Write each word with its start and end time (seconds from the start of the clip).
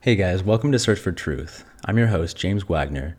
Hey 0.00 0.14
guys, 0.14 0.44
welcome 0.44 0.70
to 0.70 0.78
Search 0.78 1.00
for 1.00 1.10
Truth. 1.10 1.64
I'm 1.84 1.98
your 1.98 2.06
host, 2.06 2.36
James 2.36 2.68
Wagner, 2.68 3.16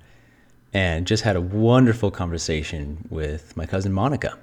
and 0.73 1.05
just 1.05 1.23
had 1.23 1.35
a 1.35 1.41
wonderful 1.41 2.09
conversation 2.09 3.05
with 3.09 3.57
my 3.57 3.65
cousin 3.65 3.91
Monica. 3.91 4.37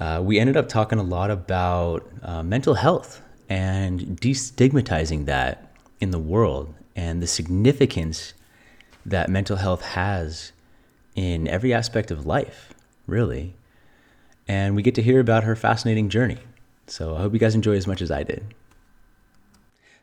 Uh, 0.00 0.22
we 0.24 0.38
ended 0.38 0.56
up 0.56 0.66
talking 0.66 0.98
a 0.98 1.02
lot 1.02 1.30
about 1.30 2.10
uh, 2.22 2.42
mental 2.42 2.72
health 2.72 3.20
and 3.50 4.18
destigmatizing 4.18 5.26
that 5.26 5.76
in 6.00 6.10
the 6.10 6.18
world 6.18 6.72
and 6.96 7.22
the 7.22 7.26
significance 7.26 8.32
that 9.04 9.28
mental 9.28 9.58
health 9.58 9.82
has 9.82 10.52
in 11.14 11.46
every 11.48 11.74
aspect 11.74 12.10
of 12.10 12.24
life, 12.24 12.72
really. 13.06 13.54
And 14.48 14.74
we 14.74 14.80
get 14.80 14.94
to 14.94 15.02
hear 15.02 15.20
about 15.20 15.44
her 15.44 15.54
fascinating 15.54 16.08
journey. 16.08 16.38
So 16.86 17.14
I 17.14 17.18
hope 17.18 17.34
you 17.34 17.38
guys 17.38 17.54
enjoy 17.54 17.76
as 17.76 17.86
much 17.86 18.00
as 18.00 18.10
I 18.10 18.22
did. 18.22 18.54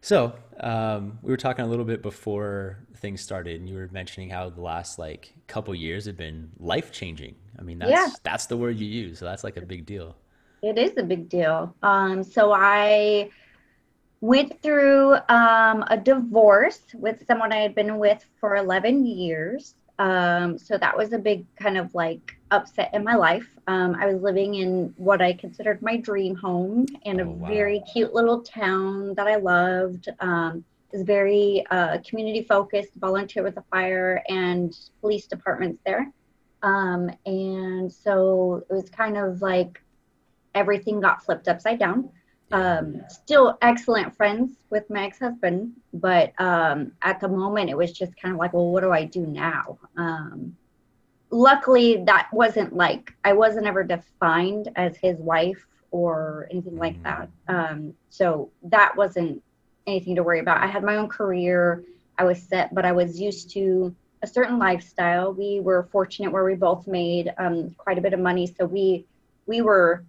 So, 0.05 0.35
um, 0.59 1.19
we 1.21 1.31
were 1.31 1.37
talking 1.37 1.65
a 1.65 1.67
little 1.67 1.85
bit 1.85 2.01
before 2.01 2.79
things 2.97 3.21
started, 3.21 3.59
and 3.59 3.69
you 3.69 3.75
were 3.75 3.89
mentioning 3.91 4.29
how 4.29 4.49
the 4.49 4.61
last 4.61 4.99
like 4.99 5.33
couple 5.47 5.73
years 5.75 6.05
have 6.05 6.17
been 6.17 6.51
life 6.59 6.91
changing. 6.91 7.35
I 7.59 7.63
mean, 7.63 7.79
that's 7.79 7.91
Yeah, 7.91 8.15
that's 8.23 8.45
the 8.47 8.57
word 8.57 8.77
you 8.77 8.87
use, 8.87 9.19
so 9.19 9.25
that's 9.25 9.43
like 9.43 9.57
a 9.57 9.61
big 9.61 9.85
deal. 9.85 10.15
it 10.61 10.77
is 10.77 10.93
a 10.97 11.03
big 11.03 11.29
deal. 11.29 11.75
Um, 11.81 12.23
so 12.23 12.51
I 12.53 13.29
went 14.21 14.61
through 14.61 15.15
um, 15.29 15.83
a 15.89 15.97
divorce 16.01 16.81
with 16.93 17.25
someone 17.27 17.53
I 17.53 17.57
had 17.57 17.75
been 17.75 17.97
with 17.97 18.25
for 18.39 18.55
11 18.55 19.05
years. 19.05 19.75
Um, 19.97 20.57
so 20.57 20.77
that 20.77 20.95
was 20.97 21.13
a 21.13 21.17
big 21.17 21.45
kind 21.55 21.77
of 21.77 21.93
like 21.95 22.37
upset 22.51 22.93
in 22.93 23.03
my 23.03 23.15
life. 23.15 23.47
Um, 23.67 23.95
I 23.99 24.07
was 24.07 24.21
living 24.21 24.55
in 24.55 24.93
what 24.97 25.21
I 25.21 25.33
considered 25.33 25.81
my 25.81 25.97
dream 25.97 26.35
home 26.35 26.85
in 27.03 27.19
a 27.19 27.25
Oh 27.25 27.31
wow. 27.31 27.47
very 27.47 27.81
cute 27.91 28.13
little 28.13 28.41
town 28.41 29.13
that 29.15 29.27
I 29.27 29.37
loved. 29.37 30.09
Um, 30.19 30.65
it 30.91 30.97
was 30.97 31.05
very 31.05 31.65
uh, 31.71 31.97
community 32.07 32.43
focused, 32.43 32.95
volunteer 32.95 33.43
with 33.43 33.55
the 33.55 33.63
fire 33.71 34.21
and 34.29 34.73
police 35.01 35.27
departments 35.27 35.81
there. 35.85 36.11
Um, 36.61 37.09
and 37.25 37.91
so 37.91 38.63
it 38.69 38.73
was 38.73 38.89
kind 38.89 39.17
of 39.17 39.41
like 39.41 39.79
everything 40.53 40.99
got 40.99 41.23
flipped 41.23 41.47
upside 41.47 41.79
down. 41.79 42.09
Um, 42.51 43.01
still 43.09 43.57
excellent 43.61 44.15
friends 44.15 44.53
with 44.69 44.89
my 44.89 45.05
ex-husband, 45.05 45.73
but 45.93 46.33
um, 46.39 46.91
at 47.01 47.19
the 47.19 47.27
moment 47.27 47.69
it 47.69 47.77
was 47.77 47.91
just 47.91 48.15
kind 48.17 48.33
of 48.33 48.39
like, 48.39 48.53
well, 48.53 48.71
what 48.71 48.81
do 48.81 48.91
I 48.91 49.05
do 49.05 49.25
now? 49.25 49.79
Um, 49.97 50.55
luckily, 51.31 52.03
that 52.05 52.27
wasn't 52.31 52.75
like 52.75 53.13
I 53.23 53.33
wasn't 53.33 53.67
ever 53.67 53.83
defined 53.83 54.69
as 54.75 54.97
his 54.97 55.17
wife 55.19 55.65
or 55.91 56.47
anything 56.51 56.77
like 56.77 56.97
Mm, 56.97 57.03
that. 57.03 57.29
Um, 57.47 57.93
so 58.09 58.51
that 58.63 58.95
wasn't 58.95 59.41
anything 59.87 60.15
to 60.15 60.23
worry 60.23 60.39
about. 60.39 60.63
I 60.63 60.67
had 60.67 60.83
my 60.83 60.95
own 60.95 61.07
career. 61.09 61.83
I 62.17 62.23
was 62.25 62.41
set, 62.41 62.73
but 62.73 62.85
I 62.85 62.91
was 62.91 63.19
used 63.19 63.51
to 63.51 63.95
a 64.21 64.27
certain 64.27 64.57
lifestyle. 64.57 65.33
We 65.33 65.59
were 65.59 65.83
fortunate 65.91 66.31
where 66.31 66.43
we 66.45 66.55
both 66.55 66.87
made 66.87 67.33
um, 67.37 67.71
quite 67.77 67.97
a 67.97 68.01
bit 68.01 68.13
of 68.13 68.19
money, 68.19 68.47
so 68.47 68.65
we 68.65 69.05
we 69.47 69.61
were 69.61 70.03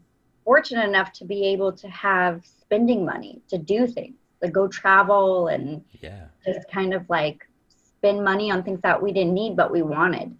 fortunate 0.46 0.84
enough 0.84 1.12
to 1.12 1.24
be 1.24 1.44
able 1.44 1.72
to 1.72 1.88
have 1.88 2.46
spending 2.46 3.04
money 3.04 3.42
to 3.48 3.58
do 3.58 3.86
things, 3.86 4.14
like 4.40 4.52
go 4.52 4.68
travel 4.68 5.48
and 5.48 5.84
yeah. 6.00 6.26
just 6.44 6.70
kind 6.70 6.94
of 6.94 7.04
like 7.10 7.46
spend 7.68 8.22
money 8.22 8.50
on 8.50 8.62
things 8.62 8.80
that 8.82 9.02
we 9.02 9.12
didn't 9.12 9.34
need 9.34 9.56
but 9.56 9.72
we 9.72 9.82
wanted. 9.82 10.34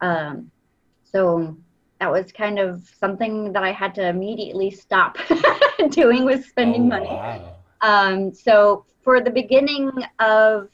Um, 0.00 0.50
so 1.04 1.56
that 2.00 2.10
was 2.10 2.32
kind 2.32 2.58
of 2.58 2.82
something 2.98 3.52
that 3.52 3.62
I 3.62 3.70
had 3.70 3.94
to 3.94 4.08
immediately 4.08 4.72
stop 4.72 5.16
doing 5.90 6.24
was 6.24 6.40
Oh 6.40 6.48
spending 6.48 6.88
money. 6.88 7.06
wow. 7.06 7.54
Um, 7.82 8.34
so 8.34 8.84
for 9.04 9.20
the 9.20 9.30
beginning 9.30 9.92
of 10.18 10.68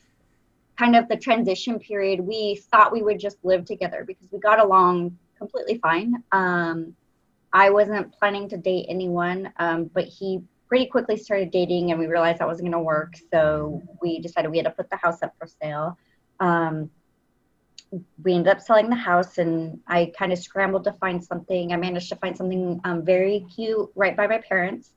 kind 0.78 0.96
of 0.96 1.08
the 1.08 1.16
transition 1.16 1.78
period, 1.78 2.20
we 2.20 2.62
thought 2.70 2.90
we 2.90 3.02
would 3.02 3.20
just 3.20 3.36
live 3.42 3.66
together 3.66 4.04
because 4.06 4.28
we 4.30 4.38
got 4.38 4.58
along 4.58 5.18
completely 5.36 5.76
fine. 5.78 6.14
Um, 6.32 6.94
I 7.52 7.70
wasn't 7.70 8.12
planning 8.12 8.48
to 8.50 8.56
date 8.56 8.86
anyone, 8.88 9.52
um, 9.58 9.84
but 9.92 10.04
he 10.04 10.42
pretty 10.68 10.86
quickly 10.86 11.16
started 11.16 11.50
dating, 11.50 11.90
and 11.90 11.98
we 11.98 12.06
realized 12.06 12.40
that 12.40 12.46
wasn't 12.46 12.66
going 12.66 12.80
to 12.80 12.84
work. 12.84 13.14
So 13.32 13.82
we 14.02 14.20
decided 14.20 14.50
we 14.50 14.58
had 14.58 14.66
to 14.66 14.70
put 14.70 14.90
the 14.90 14.96
house 14.96 15.22
up 15.22 15.34
for 15.38 15.46
sale. 15.46 15.98
Um, 16.40 16.90
we 18.22 18.34
ended 18.34 18.52
up 18.52 18.60
selling 18.60 18.90
the 18.90 18.96
house, 18.96 19.38
and 19.38 19.80
I 19.86 20.12
kind 20.18 20.32
of 20.32 20.38
scrambled 20.38 20.84
to 20.84 20.92
find 20.94 21.24
something. 21.24 21.72
I 21.72 21.76
managed 21.76 22.10
to 22.10 22.16
find 22.16 22.36
something 22.36 22.80
um, 22.84 23.04
very 23.04 23.46
cute 23.54 23.90
right 23.94 24.16
by 24.16 24.26
my 24.26 24.38
parents. 24.38 24.90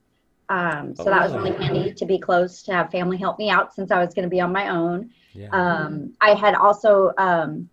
Um, 0.48 0.94
so 0.94 1.04
that 1.04 1.22
was 1.22 1.32
really 1.32 1.52
Oh 1.52 1.62
handy 1.62 1.94
to 1.94 2.04
be 2.04 2.18
close 2.18 2.62
to 2.64 2.74
have 2.74 2.90
family 2.90 3.16
help 3.16 3.38
me 3.38 3.48
out 3.48 3.72
since 3.74 3.90
I 3.90 3.98
was 4.04 4.12
going 4.12 4.24
to 4.24 4.28
be 4.28 4.40
on 4.40 4.52
my 4.52 4.68
own. 4.68 5.10
yeah. 5.32 5.48
Um, 5.50 6.12
I 6.20 6.34
had 6.34 6.54
also 6.54 7.12
um, 7.16 7.70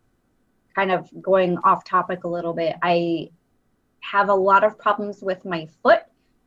kind 0.73 0.91
of 0.91 1.09
going 1.21 1.57
off 1.65 1.83
topic 1.83 2.23
a 2.23 2.27
little 2.29 2.53
bit. 2.53 2.77
I 2.81 3.31
have 4.01 4.29
a 4.29 4.33
lot 4.33 4.63
of 4.63 4.77
problems 4.77 5.21
with 5.21 5.45
my 5.45 5.67
foot. 5.83 6.01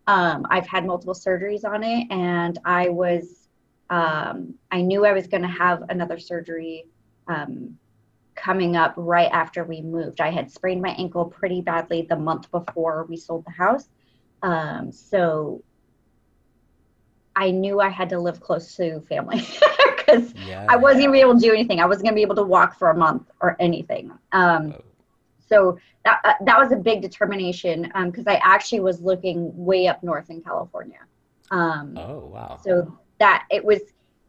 Um, 0.06 0.46
I've 0.50 0.66
had 0.66 0.84
multiple 0.86 1.14
surgeries 1.14 1.64
on 1.64 1.82
it, 1.82 2.06
and 2.10 2.58
I 2.64 2.88
was, 2.88 3.48
um, 3.90 4.54
I 4.70 4.82
knew 4.82 5.04
I 5.06 5.12
was 5.12 5.26
going 5.26 5.42
to 5.42 5.48
have 5.48 5.82
another 5.88 6.18
surgery 6.18 6.86
um, 7.28 7.78
coming 8.34 8.76
up 8.76 8.94
right 8.96 9.30
after 9.32 9.64
we 9.64 9.80
moved. 9.82 10.20
I 10.20 10.30
had 10.30 10.50
sprained 10.50 10.82
my 10.82 10.90
ankle 10.90 11.26
pretty 11.26 11.60
badly 11.60 12.02
the 12.02 12.16
month 12.16 12.50
before 12.50 13.06
we 13.08 13.16
sold 13.16 13.44
the 13.44 13.52
house. 13.52 13.88
Um, 14.42 14.92
so 14.92 15.62
I 17.34 17.50
knew 17.50 17.80
I 17.80 17.88
had 17.88 18.10
to 18.10 18.18
live 18.18 18.40
close 18.40 18.74
to 18.76 19.00
family 19.02 19.42
because 19.96 20.34
I 20.68 20.76
wasn't 20.76 21.06
gonna 21.06 21.18
able 21.18 21.34
to 21.34 21.40
do 21.40 21.52
anything. 21.52 21.80
I 21.80 21.86
wasn't 21.86 22.04
gonna 22.06 22.14
be 22.14 22.22
able 22.22 22.36
to 22.36 22.42
walk 22.42 22.78
for 22.78 22.90
a 22.90 22.96
month 22.96 23.30
or 23.40 23.56
anything. 23.60 24.12
Um, 24.32 24.74
Oh, 24.76 24.82
so 25.52 25.78
that 26.04 26.20
uh, 26.24 26.32
that 26.44 26.58
was 26.58 26.72
a 26.72 26.76
big 26.76 27.02
determination 27.02 27.92
because 28.06 28.26
I 28.26 28.40
actually 28.42 28.80
was 28.80 29.00
looking 29.00 29.52
way 29.54 29.86
up 29.86 30.02
north 30.02 30.30
in 30.30 30.42
California. 30.42 31.00
Um, 31.50 31.96
oh 31.98 32.30
wow. 32.32 32.58
so 32.64 32.96
that 33.18 33.44
it 33.50 33.62
was 33.62 33.80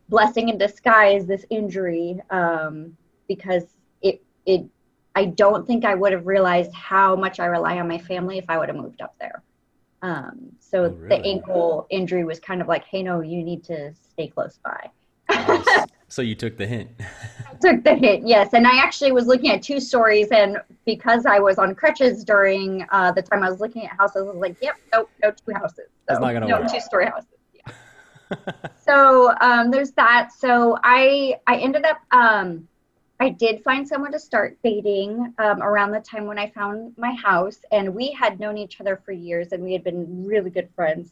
blessing 0.09 0.50
in 0.50 0.57
disguise 0.57 1.25
this 1.25 1.45
injury 1.50 2.22
um, 2.29 2.97
because 3.28 3.63
it 4.01 4.22
it 4.45 4.66
I 5.16 5.25
don't 5.25 5.66
think 5.66 5.85
I 5.85 5.95
would 5.95 6.11
have 6.11 6.28
realized 6.28 6.73
how 6.73 7.16
much 7.16 7.40
I 7.40 7.45
rely 7.45 7.79
on 7.79 7.88
my 7.88 8.00
family 8.00 8.38
if 8.38 8.45
I 8.50 8.57
would 8.57 8.67
have 8.67 8.78
moved 8.78 9.01
up 9.01 9.16
there. 9.19 9.41
Um, 10.01 10.34
Oh 10.41 10.55
so 10.59 10.90
the 10.90 11.23
ankle 11.23 11.88
injury 11.90 12.25
was 12.25 12.40
kind 12.40 12.61
of 12.61 12.67
like, 12.67 12.84
hey, 12.85 13.03
no, 13.03 13.22
you 13.22 13.44
need 13.44 13.63
to 13.66 13.94
stay 13.94 14.28
close 14.28 14.59
by. 14.63 14.90
Nice. 15.29 15.88
So 16.13 16.22
you 16.22 16.35
took 16.35 16.57
the 16.57 16.68
hint. 16.68 16.91
took 17.62 17.84
the 17.84 17.96
hit, 17.96 18.22
yes. 18.24 18.53
And 18.53 18.68
I 18.68 18.78
actually 18.78 19.12
was 19.12 19.25
looking 19.25 19.50
at 19.50 19.63
two 19.63 19.79
stories, 19.79 20.28
and 20.29 20.57
because 20.85 21.25
I 21.25 21.40
was 21.40 21.57
on 21.57 21.74
crutches 21.74 22.24
during 22.24 22.85
uh, 22.91 23.12
the 23.13 23.24
time 23.24 23.41
I 23.41 23.50
was 23.50 23.59
looking 23.59 23.85
at 23.85 23.97
houses, 23.97 24.18
I 24.18 24.31
was 24.31 24.35
like, 24.35 24.56
yep, 24.62 24.75
nope, 24.94 25.09
no 25.23 25.31
two 25.31 25.53
houses. 25.56 25.88
That's 26.07 26.19
So 26.19 26.25
not 26.25 26.34
gonna 26.34 26.47
no 26.47 26.59
work. 26.62 26.72
two 26.72 26.79
story 26.81 27.07
houses. 27.07 27.29
Yeah. 27.56 27.72
So 28.85 29.34
um, 29.41 29.72
there's 29.72 29.91
that. 29.94 30.29
So 30.38 30.78
I 30.84 31.35
I 31.47 31.57
ended 31.57 31.84
up 31.85 32.00
um, 32.12 32.68
I 33.19 33.29
did 33.29 33.63
find 33.63 33.88
someone 33.88 34.12
to 34.12 34.19
start 34.19 34.57
dating 34.63 35.34
um, 35.40 35.63
around 35.63 35.91
the 35.91 36.00
time 36.00 36.28
when 36.28 36.38
I 36.38 36.50
found 36.52 36.94
my 36.96 37.13
house, 37.13 37.57
and 37.72 37.96
we 37.96 38.12
had 38.12 38.40
known 38.40 38.57
each 38.57 38.79
other 38.79 39.02
for 39.03 39.13
years, 39.13 39.52
and 39.52 39.63
we 39.63 39.73
had 39.73 39.84
been 39.84 40.25
really 40.28 40.52
good 40.52 40.69
friends. 40.75 41.12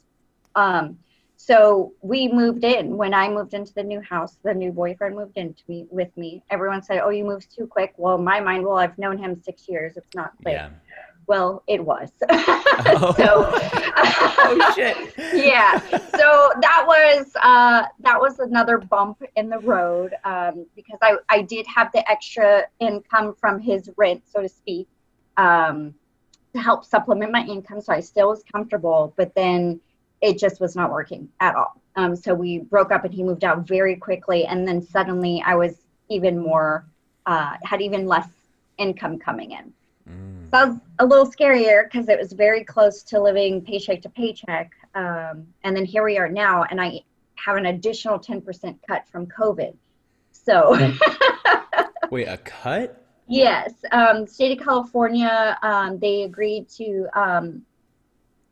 Um, 0.56 1.00
so 1.46 1.94
we 2.02 2.28
moved 2.28 2.64
in. 2.64 2.96
When 2.98 3.14
I 3.14 3.28
moved 3.28 3.54
into 3.54 3.74
the 3.74 3.84
new 3.84 4.00
house, 4.02 4.38
the 4.44 4.54
new 4.54 4.72
boyfriend 4.72 5.16
moved 5.16 5.38
into 5.38 5.64
me 5.68 5.88
with 5.90 6.16
me. 6.16 6.44
Everyone 6.50 6.84
said, 6.84 7.02
"Oh, 7.04 7.10
you 7.10 7.24
moved 7.24 7.56
too 7.56 7.66
quick." 7.66 7.94
Well, 7.98 8.18
my 8.18 8.40
mind, 8.40 8.64
well, 8.66 8.78
I've 8.78 8.98
known 8.98 9.18
him 9.18 9.42
six 9.42 9.68
years. 9.68 9.98
It's 9.98 10.14
not 10.14 10.34
quick. 10.44 10.54
Yeah. 10.54 10.70
Well, 11.28 11.64
it 11.68 11.84
was. 11.84 12.12
so. 12.20 12.28
Oh. 12.30 13.68
Oh 14.44 14.74
shit. 14.76 15.14
yeah 15.34 15.80
so 15.80 16.52
that 16.62 16.84
was 16.86 17.32
uh 17.42 17.86
that 18.00 18.20
was 18.20 18.40
another 18.40 18.78
bump 18.78 19.22
in 19.36 19.50
the 19.50 19.60
road 19.60 20.14
um 20.24 20.66
because 20.76 20.98
i 21.02 21.16
i 21.30 21.42
did 21.42 21.66
have 21.68 21.92
the 21.94 22.10
extra 22.10 22.64
income 22.80 23.34
from 23.40 23.60
his 23.60 23.90
rent 23.98 24.22
so 24.26 24.42
to 24.42 24.50
speak 24.50 24.88
um 25.38 25.94
to 26.54 26.60
help 26.60 26.84
supplement 26.84 27.32
my 27.32 27.46
income 27.46 27.80
so 27.80 27.94
i 27.94 28.00
still 28.00 28.30
was 28.30 28.44
comfortable 28.52 29.14
but 29.16 29.34
then 29.36 29.80
it 30.22 30.38
just 30.38 30.60
was 30.60 30.76
not 30.76 30.92
working 30.92 31.28
at 31.40 31.56
all 31.56 31.82
um 31.96 32.16
so 32.16 32.34
we 32.34 32.60
broke 32.60 32.92
up 32.92 33.04
and 33.04 33.14
he 33.14 33.24
moved 33.24 33.44
out 33.44 33.68
very 33.68 33.96
quickly 33.96 34.46
and 34.46 34.68
then 34.68 34.82
suddenly 34.82 35.44
i 35.46 35.56
was 35.56 35.78
even 36.10 36.38
more 36.40 36.86
uh 37.26 37.56
had 37.64 37.82
even 37.82 38.06
less 38.06 38.30
income 38.78 39.18
coming 39.18 39.52
in 39.52 39.74
Mm. 40.10 40.46
so 40.46 40.50
that 40.52 40.68
was 40.70 40.78
a 41.00 41.06
little 41.06 41.30
scarier 41.30 41.84
because 41.84 42.10
it 42.10 42.18
was 42.20 42.34
very 42.34 42.64
close 42.64 43.04
to 43.04 43.22
living 43.22 43.62
paycheck 43.62 44.02
to 44.02 44.10
paycheck. 44.10 44.72
Um, 44.96 45.48
and 45.64 45.76
then 45.76 45.86
here 45.86 46.04
we 46.04 46.18
are 46.18 46.30
now, 46.30 46.64
and 46.70 46.82
I 46.82 47.02
have 47.36 47.58
an 47.58 47.68
additional 47.68 48.20
10% 48.20 48.78
cut 48.88 49.08
from 49.08 49.28
COVID. 49.28 49.76
So, 50.32 50.76
Wait, 52.12 52.28
a 52.28 52.38
cut? 52.38 53.06
yes, 53.28 53.74
um, 53.92 54.28
state 54.28 54.58
of 54.60 54.64
California, 54.64 55.58
um, 55.62 56.00
they 56.00 56.24
agreed 56.24 56.68
to 56.70 57.08
um, 57.14 57.62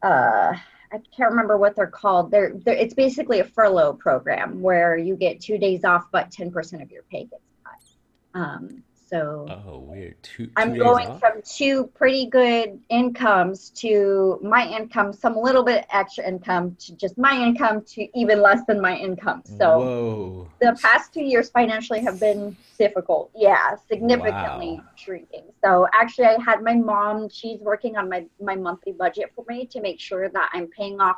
uh, 0.01 0.53
I 0.91 0.97
can't 1.15 1.31
remember 1.31 1.57
what 1.57 1.75
they're 1.75 1.87
called. 1.87 2.31
They're, 2.31 2.53
they're 2.55 2.75
it's 2.75 2.93
basically 2.93 3.39
a 3.39 3.43
furlough 3.43 3.93
program 3.93 4.61
where 4.61 4.97
you 4.97 5.15
get 5.15 5.39
two 5.39 5.57
days 5.57 5.83
off, 5.83 6.05
but 6.11 6.31
ten 6.31 6.51
percent 6.51 6.81
of 6.81 6.91
your 6.91 7.03
pay 7.03 7.25
gets 7.25 7.43
cut. 7.63 8.41
Um, 8.41 8.83
so 9.09 9.47
oh, 9.67 9.79
weird. 9.79 10.21
Two, 10.21 10.45
two 10.45 10.53
I'm 10.55 10.77
going 10.77 11.07
off? 11.07 11.19
from 11.19 11.41
two 11.43 11.87
pretty 11.95 12.27
good 12.27 12.79
incomes 12.89 13.71
to 13.71 14.39
my 14.43 14.67
income, 14.67 15.13
some 15.13 15.35
little 15.35 15.63
bit 15.63 15.85
extra 15.91 16.27
income 16.27 16.75
to 16.79 16.95
just 16.95 17.17
my 17.17 17.33
income 17.33 17.83
to 17.93 18.07
even 18.19 18.41
less 18.41 18.61
than 18.67 18.79
my 18.79 18.95
income. 18.95 19.41
So 19.43 19.79
Whoa. 19.79 20.47
the 20.61 20.77
past 20.81 21.13
two 21.13 21.23
years 21.23 21.49
financially 21.49 22.01
have 22.01 22.19
been 22.19 22.55
difficult. 22.77 23.31
Yeah, 23.35 23.75
significantly 23.89 24.75
Wow. 24.77 24.83
shrinking. 24.95 25.45
So 25.63 25.87
actually, 25.93 26.25
I 26.25 26.37
had 26.41 26.61
my 26.61 26.75
mom. 26.75 27.29
She's 27.29 27.59
working 27.61 27.97
on 27.97 28.09
my 28.09 28.25
my 28.39 28.55
monthly 28.55 28.93
budget 28.93 29.31
for 29.35 29.43
me 29.47 29.65
to 29.67 29.81
make 29.81 29.99
sure 29.99 30.29
that 30.29 30.49
I'm 30.53 30.67
paying 30.67 31.01
off 31.01 31.17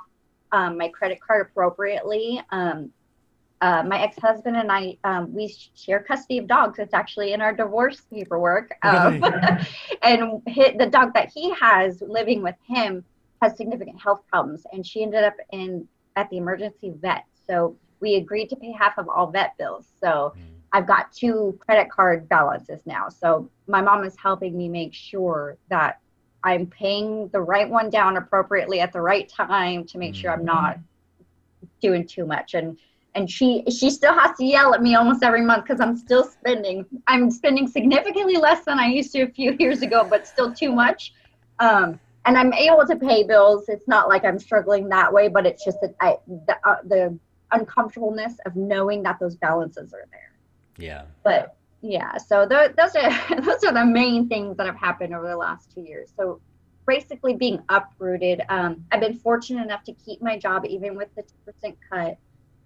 um, 0.53 0.77
my 0.77 0.87
credit 0.87 1.19
card 1.21 1.47
appropriately. 1.47 2.41
Um, 2.51 2.91
uh, 3.61 3.83
my 3.83 4.01
ex-husband 4.01 4.57
and 4.57 4.71
I, 4.71 4.97
um, 5.03 5.33
we 5.33 5.55
share 5.75 6.01
custody 6.01 6.39
of 6.39 6.47
dogs. 6.47 6.79
It's 6.79 6.93
actually 6.93 7.33
in 7.33 7.41
our 7.41 7.53
divorce 7.53 8.01
paperwork. 8.11 8.73
Um, 8.83 9.23
and 10.03 10.41
hit, 10.47 10.77
the 10.77 10.87
dog 10.87 11.13
that 11.13 11.31
he 11.33 11.53
has 11.53 12.01
living 12.01 12.41
with 12.41 12.55
him 12.67 13.03
has 13.41 13.55
significant 13.55 13.99
health 14.01 14.21
problems, 14.27 14.65
and 14.73 14.85
she 14.85 15.03
ended 15.03 15.23
up 15.23 15.35
in 15.51 15.87
at 16.15 16.29
the 16.29 16.37
emergency 16.37 16.93
vet. 17.01 17.25
So 17.47 17.75
we 17.99 18.15
agreed 18.15 18.49
to 18.49 18.55
pay 18.55 18.71
half 18.71 18.97
of 18.97 19.07
all 19.07 19.27
vet 19.31 19.57
bills. 19.57 19.87
So 20.01 20.33
Mm. 20.35 20.51
I've 20.73 20.87
got 20.87 21.11
two 21.11 21.57
credit 21.59 21.89
card 21.91 22.29
balances 22.29 22.81
now. 22.85 23.09
So 23.09 23.49
my 23.67 23.81
mom 23.81 24.03
is 24.03 24.15
helping 24.17 24.57
me 24.57 24.69
make 24.69 24.93
sure 24.93 25.57
that 25.69 25.99
I'm 26.43 26.65
paying 26.67 27.27
the 27.29 27.41
right 27.41 27.69
one 27.69 27.89
down 27.89 28.17
appropriately 28.17 28.79
at 28.79 28.93
the 28.93 29.01
right 29.01 29.29
time 29.29 29.85
to 29.85 29.97
make 29.97 30.15
sure 30.15 30.31
I'm 30.31 30.45
not 30.45 30.79
doing 31.81 32.07
too 32.07 32.25
much. 32.25 32.53
And 32.53 32.77
and 33.15 33.29
she 33.29 33.63
she 33.69 33.89
still 33.89 34.13
has 34.13 34.37
to 34.37 34.45
yell 34.45 34.73
at 34.73 34.81
me 34.81 34.95
almost 34.95 35.23
every 35.23 35.41
month 35.41 35.65
because 35.65 35.81
I'm 35.81 35.97
still 35.97 36.23
spending. 36.23 36.85
I'm 37.07 37.29
spending 37.29 37.67
significantly 37.67 38.37
less 38.37 38.63
than 38.65 38.79
I 38.79 38.87
used 38.87 39.11
to 39.13 39.23
a 39.23 39.27
few 39.27 39.51
years 39.59 39.81
ago, 39.81 40.07
but 40.09 40.27
still 40.27 40.53
too 40.53 40.71
much. 40.71 41.13
Um, 41.59 41.99
and 42.25 42.37
I'm 42.37 42.53
able 42.53 42.85
to 42.85 42.95
pay 42.95 43.23
bills. 43.23 43.65
It's 43.67 43.87
not 43.87 44.07
like 44.07 44.23
I'm 44.23 44.39
struggling 44.39 44.87
that 44.89 45.11
way, 45.11 45.27
but 45.27 45.45
it's 45.45 45.65
just 45.65 45.79
that 45.81 45.95
I 45.99 46.17
the, 46.27 46.55
uh, 46.63 46.75
the 46.85 47.19
uncomfortableness 47.51 48.37
of 48.45 48.55
knowing 48.55 49.03
that 49.03 49.19
those 49.19 49.35
balances 49.35 49.93
are 49.93 50.07
there 50.11 50.31
Yeah. 50.77 51.03
but 51.23 51.55
yeah 51.81 52.17
so 52.17 52.47
th- 52.47 52.71
those 52.77 52.95
are 52.95 53.41
those 53.41 53.63
are 53.63 53.73
the 53.73 53.85
main 53.85 54.27
things 54.27 54.57
that 54.57 54.65
have 54.65 54.77
happened 54.77 55.13
over 55.13 55.27
the 55.27 55.35
last 55.35 55.71
two 55.73 55.81
years 55.81 56.11
so 56.15 56.39
basically 56.87 57.35
being 57.35 57.59
uprooted 57.69 58.41
um, 58.49 58.83
i've 58.91 59.01
been 59.01 59.17
fortunate 59.17 59.63
enough 59.63 59.83
to 59.83 59.93
keep 59.93 60.21
my 60.21 60.37
job 60.37 60.65
even 60.65 60.95
with 60.95 61.09
the 61.15 61.23
2% 61.63 61.75
cut 61.91 62.17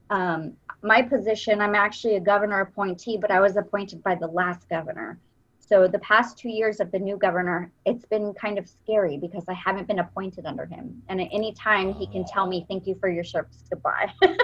um, 0.09 0.53
my 0.81 1.01
position 1.01 1.61
i'm 1.61 1.75
actually 1.75 2.15
a 2.15 2.19
governor 2.19 2.61
appointee 2.61 3.17
but 3.17 3.31
i 3.31 3.39
was 3.39 3.57
appointed 3.57 4.03
by 4.03 4.15
the 4.15 4.27
last 4.27 4.67
governor 4.69 5.17
so 5.59 5.87
the 5.87 5.99
past 5.99 6.37
two 6.37 6.49
years 6.49 6.79
of 6.79 6.91
the 6.91 6.99
new 6.99 7.17
governor 7.17 7.71
it's 7.85 8.05
been 8.05 8.33
kind 8.33 8.57
of 8.57 8.67
scary 8.67 9.17
because 9.17 9.43
i 9.49 9.53
haven't 9.53 9.87
been 9.87 9.99
appointed 9.99 10.45
under 10.45 10.65
him 10.65 11.01
and 11.09 11.19
at 11.19 11.27
any 11.31 11.53
time 11.53 11.93
he 11.93 12.05
can 12.07 12.23
tell 12.25 12.45
me 12.45 12.65
thank 12.69 12.85
you 12.85 12.95
for 12.99 13.09
your 13.09 13.23
service 13.23 13.63
goodbye 13.69 14.11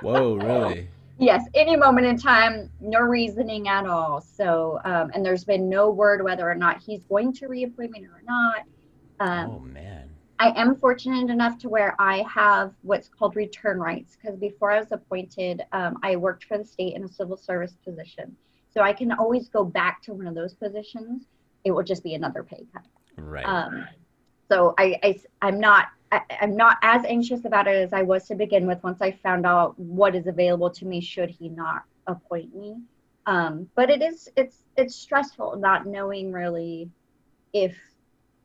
Whoa, 0.00 0.34
really? 0.34 0.88
Yes, 1.18 1.44
any 1.54 1.76
moment 1.76 2.06
in 2.06 2.16
time, 2.16 2.70
no 2.80 3.00
reasoning 3.00 3.68
at 3.68 3.86
all. 3.86 4.20
So, 4.20 4.80
um, 4.84 5.10
and 5.14 5.24
there's 5.24 5.44
been 5.44 5.68
no 5.68 5.90
word 5.90 6.22
whether 6.22 6.48
or 6.48 6.54
not 6.54 6.80
he's 6.80 7.02
going 7.04 7.32
to 7.34 7.48
reappoint 7.48 7.90
me 7.90 8.04
or 8.04 8.22
not. 8.24 8.62
Um, 9.18 9.50
oh 9.50 9.58
man. 9.58 10.07
I 10.40 10.52
am 10.60 10.76
fortunate 10.76 11.30
enough 11.30 11.58
to 11.58 11.68
where 11.68 11.96
I 11.98 12.24
have 12.32 12.72
what's 12.82 13.08
called 13.08 13.34
return 13.34 13.78
rights 13.78 14.16
because 14.16 14.38
before 14.38 14.70
I 14.70 14.78
was 14.78 14.92
appointed, 14.92 15.62
um, 15.72 15.98
I 16.02 16.16
worked 16.16 16.44
for 16.44 16.58
the 16.58 16.64
state 16.64 16.94
in 16.94 17.04
a 17.04 17.08
civil 17.08 17.36
service 17.36 17.76
position. 17.84 18.36
So 18.72 18.82
I 18.82 18.92
can 18.92 19.10
always 19.12 19.48
go 19.48 19.64
back 19.64 20.02
to 20.02 20.12
one 20.12 20.26
of 20.26 20.34
those 20.34 20.54
positions. 20.54 21.24
It 21.64 21.72
will 21.72 21.82
just 21.82 22.04
be 22.04 22.14
another 22.14 22.44
pay 22.44 22.66
cut. 22.72 22.84
Right. 23.16 23.44
Um, 23.44 23.86
so 24.48 24.74
I, 24.78 24.98
I, 25.02 25.20
I'm 25.42 25.58
not, 25.58 25.88
I, 26.12 26.20
I'm 26.40 26.56
not 26.56 26.78
as 26.82 27.04
anxious 27.04 27.44
about 27.44 27.66
it 27.66 27.76
as 27.76 27.92
I 27.92 28.02
was 28.02 28.26
to 28.28 28.34
begin 28.36 28.66
with. 28.66 28.82
Once 28.84 29.02
I 29.02 29.10
found 29.10 29.44
out 29.44 29.78
what 29.78 30.14
is 30.14 30.26
available 30.28 30.70
to 30.70 30.84
me, 30.86 31.00
should 31.00 31.30
he 31.30 31.48
not 31.48 31.82
appoint 32.06 32.54
me. 32.54 32.76
Um, 33.26 33.68
but 33.74 33.90
it 33.90 34.02
is, 34.02 34.28
it's, 34.36 34.62
it's 34.76 34.94
stressful 34.94 35.56
not 35.56 35.86
knowing 35.86 36.32
really 36.32 36.88
if 37.52 37.76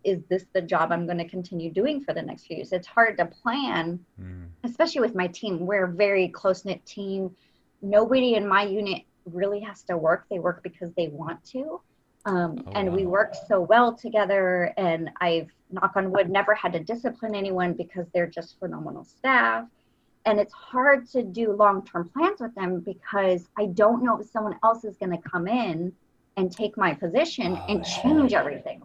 is 0.04 0.24
this 0.30 0.46
the 0.54 0.62
job 0.62 0.92
I'm 0.92 1.06
going 1.06 1.18
to 1.18 1.28
continue 1.28 1.72
doing 1.72 2.02
for 2.04 2.14
the 2.14 2.22
next 2.22 2.46
few 2.48 2.58
years. 2.58 2.72
It's 2.72 2.88
hard 2.88 3.18
to 3.18 3.26
plan, 3.26 4.00
Mm. 4.20 4.48
especially 4.64 5.02
with 5.02 5.16
my 5.16 5.28
team. 5.28 5.66
We're 5.66 5.86
a 5.86 5.92
very 5.92 6.28
close 6.30 6.66
knit 6.66 6.86
team. 6.86 7.36
Nobody 7.82 8.36
in 8.36 8.48
my 8.48 8.64
unit 8.64 9.04
really 9.26 9.60
has 9.62 9.84
to 9.84 9.98
work. 9.98 10.26
They 10.30 10.40
work 10.40 10.62
because 10.64 10.92
they 10.96 11.08
want 11.08 11.44
to. 11.46 11.82
Um, 12.26 12.64
Oh, 12.68 12.72
and 12.72 12.94
we 12.94 13.06
work 13.06 13.34
so 13.48 13.60
well 13.62 13.94
together. 13.94 14.74
And 14.78 15.10
I've, 15.20 15.50
knock 15.72 15.94
on 15.96 16.12
wood, 16.12 16.30
never 16.30 16.54
had 16.54 16.72
to 16.74 16.80
discipline 16.80 17.34
anyone 17.36 17.74
because 17.74 18.06
they're 18.14 18.28
just 18.28 18.60
phenomenal 18.60 19.04
staff. 19.04 19.68
And 20.26 20.40
it's 20.40 20.54
hard 20.54 21.08
to 21.10 21.24
do 21.24 21.52
long 21.54 21.84
term 21.86 22.10
plans 22.10 22.40
with 22.40 22.54
them 22.56 22.80
because 22.80 23.50
I 23.58 23.66
don't 23.68 24.04
know 24.04 24.20
if 24.20 24.28
someone 24.28 24.56
else 24.64 24.84
is 24.86 24.96
going 24.98 25.12
to 25.12 25.18
come 25.30 25.48
in 25.48 25.92
and 26.38 26.52
take 26.52 26.78
my 26.78 26.94
position 26.94 27.58
Oh, 27.60 27.66
and 27.68 27.84
change 27.86 28.34
everything. 28.34 28.82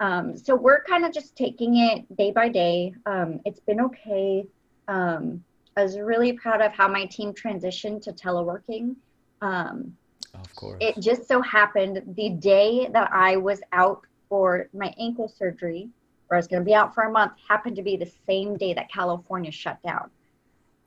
Um, 0.00 0.36
so 0.36 0.54
we're 0.54 0.82
kind 0.84 1.04
of 1.04 1.12
just 1.12 1.36
taking 1.36 1.76
it 1.76 2.16
day 2.16 2.32
by 2.32 2.48
day. 2.48 2.94
Um, 3.06 3.40
it's 3.44 3.60
been 3.60 3.80
okay. 3.82 4.44
Um, 4.88 5.44
I 5.76 5.82
was 5.82 5.98
really 5.98 6.32
proud 6.32 6.62
of 6.62 6.72
how 6.72 6.88
my 6.88 7.04
team 7.06 7.32
transitioned 7.32 8.02
to 8.02 8.12
teleworking. 8.12 8.96
Um, 9.42 9.96
Of 10.34 10.54
course. 10.56 10.78
it 10.80 10.98
just 11.00 11.28
so 11.28 11.42
happened 11.42 12.02
the 12.16 12.30
day 12.30 12.88
that 12.92 13.10
I 13.12 13.36
was 13.36 13.60
out 13.72 14.02
for 14.28 14.68
my 14.72 14.92
ankle 14.98 15.28
surgery, 15.28 15.90
where 16.26 16.36
I 16.36 16.38
was 16.38 16.48
going 16.48 16.62
to 16.62 16.66
be 16.66 16.74
out 16.74 16.94
for 16.94 17.04
a 17.04 17.10
month, 17.10 17.32
happened 17.46 17.76
to 17.76 17.82
be 17.82 17.96
the 17.96 18.10
same 18.26 18.56
day 18.56 18.72
that 18.74 18.90
California 18.90 19.50
shut 19.50 19.82
down. 19.82 20.10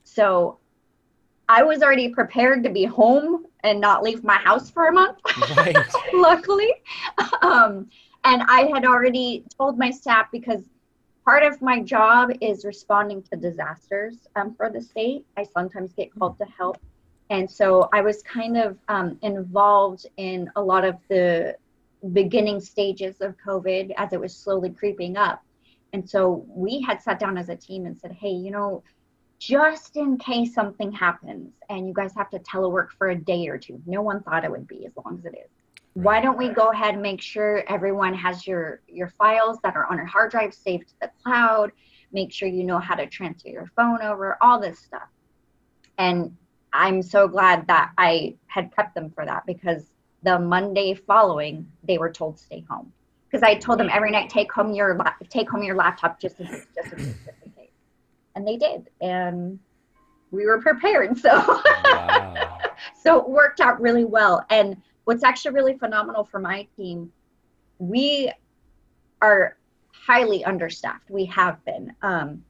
So 0.04 0.58
I 1.50 1.62
was 1.62 1.84
already 1.84 2.10
prepared 2.10 2.64
to 2.64 2.70
be 2.70 2.86
home 2.86 3.46
and 3.64 3.80
not 3.80 4.02
leave 4.02 4.24
my 4.24 4.38
house 4.38 4.70
for 4.70 4.88
a 4.88 4.92
month 4.92 5.20
right. 5.58 5.78
luckily. 6.14 6.72
Um, 7.42 7.90
and 8.24 8.44
I 8.44 8.70
had 8.74 8.86
already 8.86 9.44
told 9.58 9.78
my 9.78 9.92
staff 9.92 10.28
because 10.32 10.64
part 11.26 11.44
of 11.44 11.62
my 11.62 11.82
job 11.82 12.32
is 12.42 12.66
responding 12.66 13.22
to 13.24 13.36
disasters 13.36 14.16
um, 14.36 14.56
for 14.56 14.70
the 14.70 14.82
state. 14.82 15.26
I 15.38 15.44
sometimes 15.44 15.94
get 15.94 16.14
called 16.18 16.38
to 16.38 16.46
help. 16.46 16.78
And 17.30 17.50
so 17.50 17.90
I 17.94 18.02
was 18.02 18.22
kind 18.24 18.58
of 18.58 18.78
um, 18.88 19.18
involved 19.22 20.06
in 20.18 20.50
a 20.56 20.62
lot 20.62 20.86
of 20.86 20.98
the 21.10 21.56
beginning 22.12 22.60
stages 22.60 23.22
of 23.22 23.36
COVID 23.46 23.94
as 23.98 24.14
it 24.14 24.20
was 24.20 24.36
slowly 24.36 24.70
creeping 24.70 25.18
up. 25.18 25.42
And 25.94 26.08
so 26.10 26.46
we 26.48 26.82
had 26.82 27.02
sat 27.02 27.20
down 27.20 27.38
as 27.38 27.50
a 27.50 27.56
team 27.56 27.86
and 27.86 27.98
said, 27.98 28.12
hey, 28.12 28.32
you 28.32 28.52
know, 28.52 28.84
just 29.40 29.96
in 29.96 30.18
case 30.18 30.54
something 30.54 30.92
happens 30.92 31.54
and 31.70 31.88
you 31.88 31.94
guys 31.94 32.14
have 32.16 32.30
to 32.30 32.40
telework 32.40 32.90
for 32.98 33.10
a 33.10 33.16
day 33.16 33.48
or 33.48 33.58
two, 33.58 33.82
no 33.86 34.02
one 34.02 34.24
thought 34.24 34.44
it 34.44 34.52
would 34.52 34.68
be 34.68 34.86
as 34.86 34.94
long 35.04 35.18
as 35.20 35.26
it 35.26 35.38
is 35.38 35.50
why 35.94 36.20
don't 36.20 36.38
we 36.38 36.50
go 36.50 36.72
ahead 36.72 36.96
and 36.96 37.04
make 37.04 37.22
sure 37.22 37.64
everyone 37.68 38.14
has 38.14 38.48
your 38.48 38.82
your 38.88 39.10
files 39.10 39.60
that 39.64 39.76
are 39.76 39.86
on 39.86 40.00
a 40.00 40.06
hard 40.06 40.32
drive 40.32 40.54
saved 40.54 40.90
to 40.90 40.94
the 41.02 41.12
cloud. 41.24 41.72
Make 42.12 42.32
sure 42.32 42.48
you 42.48 42.64
know 42.64 42.80
how 42.80 42.96
to 42.96 43.06
transfer 43.08 43.50
your 43.50 43.72
phone 43.76 44.02
over 44.02 44.38
all 44.42 44.60
this 44.60 44.80
stuff. 44.80 45.08
And 45.98 46.36
i'm 46.76 47.04
so 47.04 47.28
glad 47.28 47.68
that 47.68 47.92
i 48.00 48.36
had 48.48 48.74
prepped 48.74 48.96
them 48.96 49.12
for 49.12 49.26
that 49.26 49.46
because 49.46 49.92
the 50.24 50.40
monday 50.40 50.96
following 50.96 51.68
they 51.84 52.00
were 52.00 52.12
told 52.12 52.40
stay 52.40 52.66
home. 52.68 52.92
Because 53.30 53.44
i 53.44 53.54
told 53.54 53.80
them 53.80 53.90
every 53.92 54.10
night 54.10 54.30
take 54.30 54.52
home 54.52 54.74
your 54.74 55.00
take 55.30 55.50
home 55.50 55.62
your 55.62 55.76
laptop 55.76 56.20
just 56.20 56.40
in 56.40 56.48
just 56.48 56.94
in 56.94 56.98
case 56.98 57.16
just 57.26 57.38
in 57.46 57.52
case. 57.52 57.70
And 58.36 58.48
they 58.48 58.58
did. 58.58 58.90
And 59.02 59.60
we 60.32 60.48
were 60.48 60.60
prepared 60.60 61.16
so. 61.20 61.30
Wow. 61.30 62.58
so 63.04 63.20
it 63.20 63.30
worked 63.30 63.60
out 63.60 63.80
really 63.80 64.06
well. 64.06 64.44
And 64.50 64.82
what's 65.06 65.24
actually 65.24 65.54
really 65.54 65.78
phenomenal 65.78 66.24
for 66.24 66.40
my 66.40 66.68
team, 66.78 67.12
we 67.80 68.32
are 69.22 69.58
highly 69.92 70.44
understaffed. 70.44 71.10
We 71.10 71.26
have 71.26 71.64
been. 71.66 71.94
Um, 72.02 72.44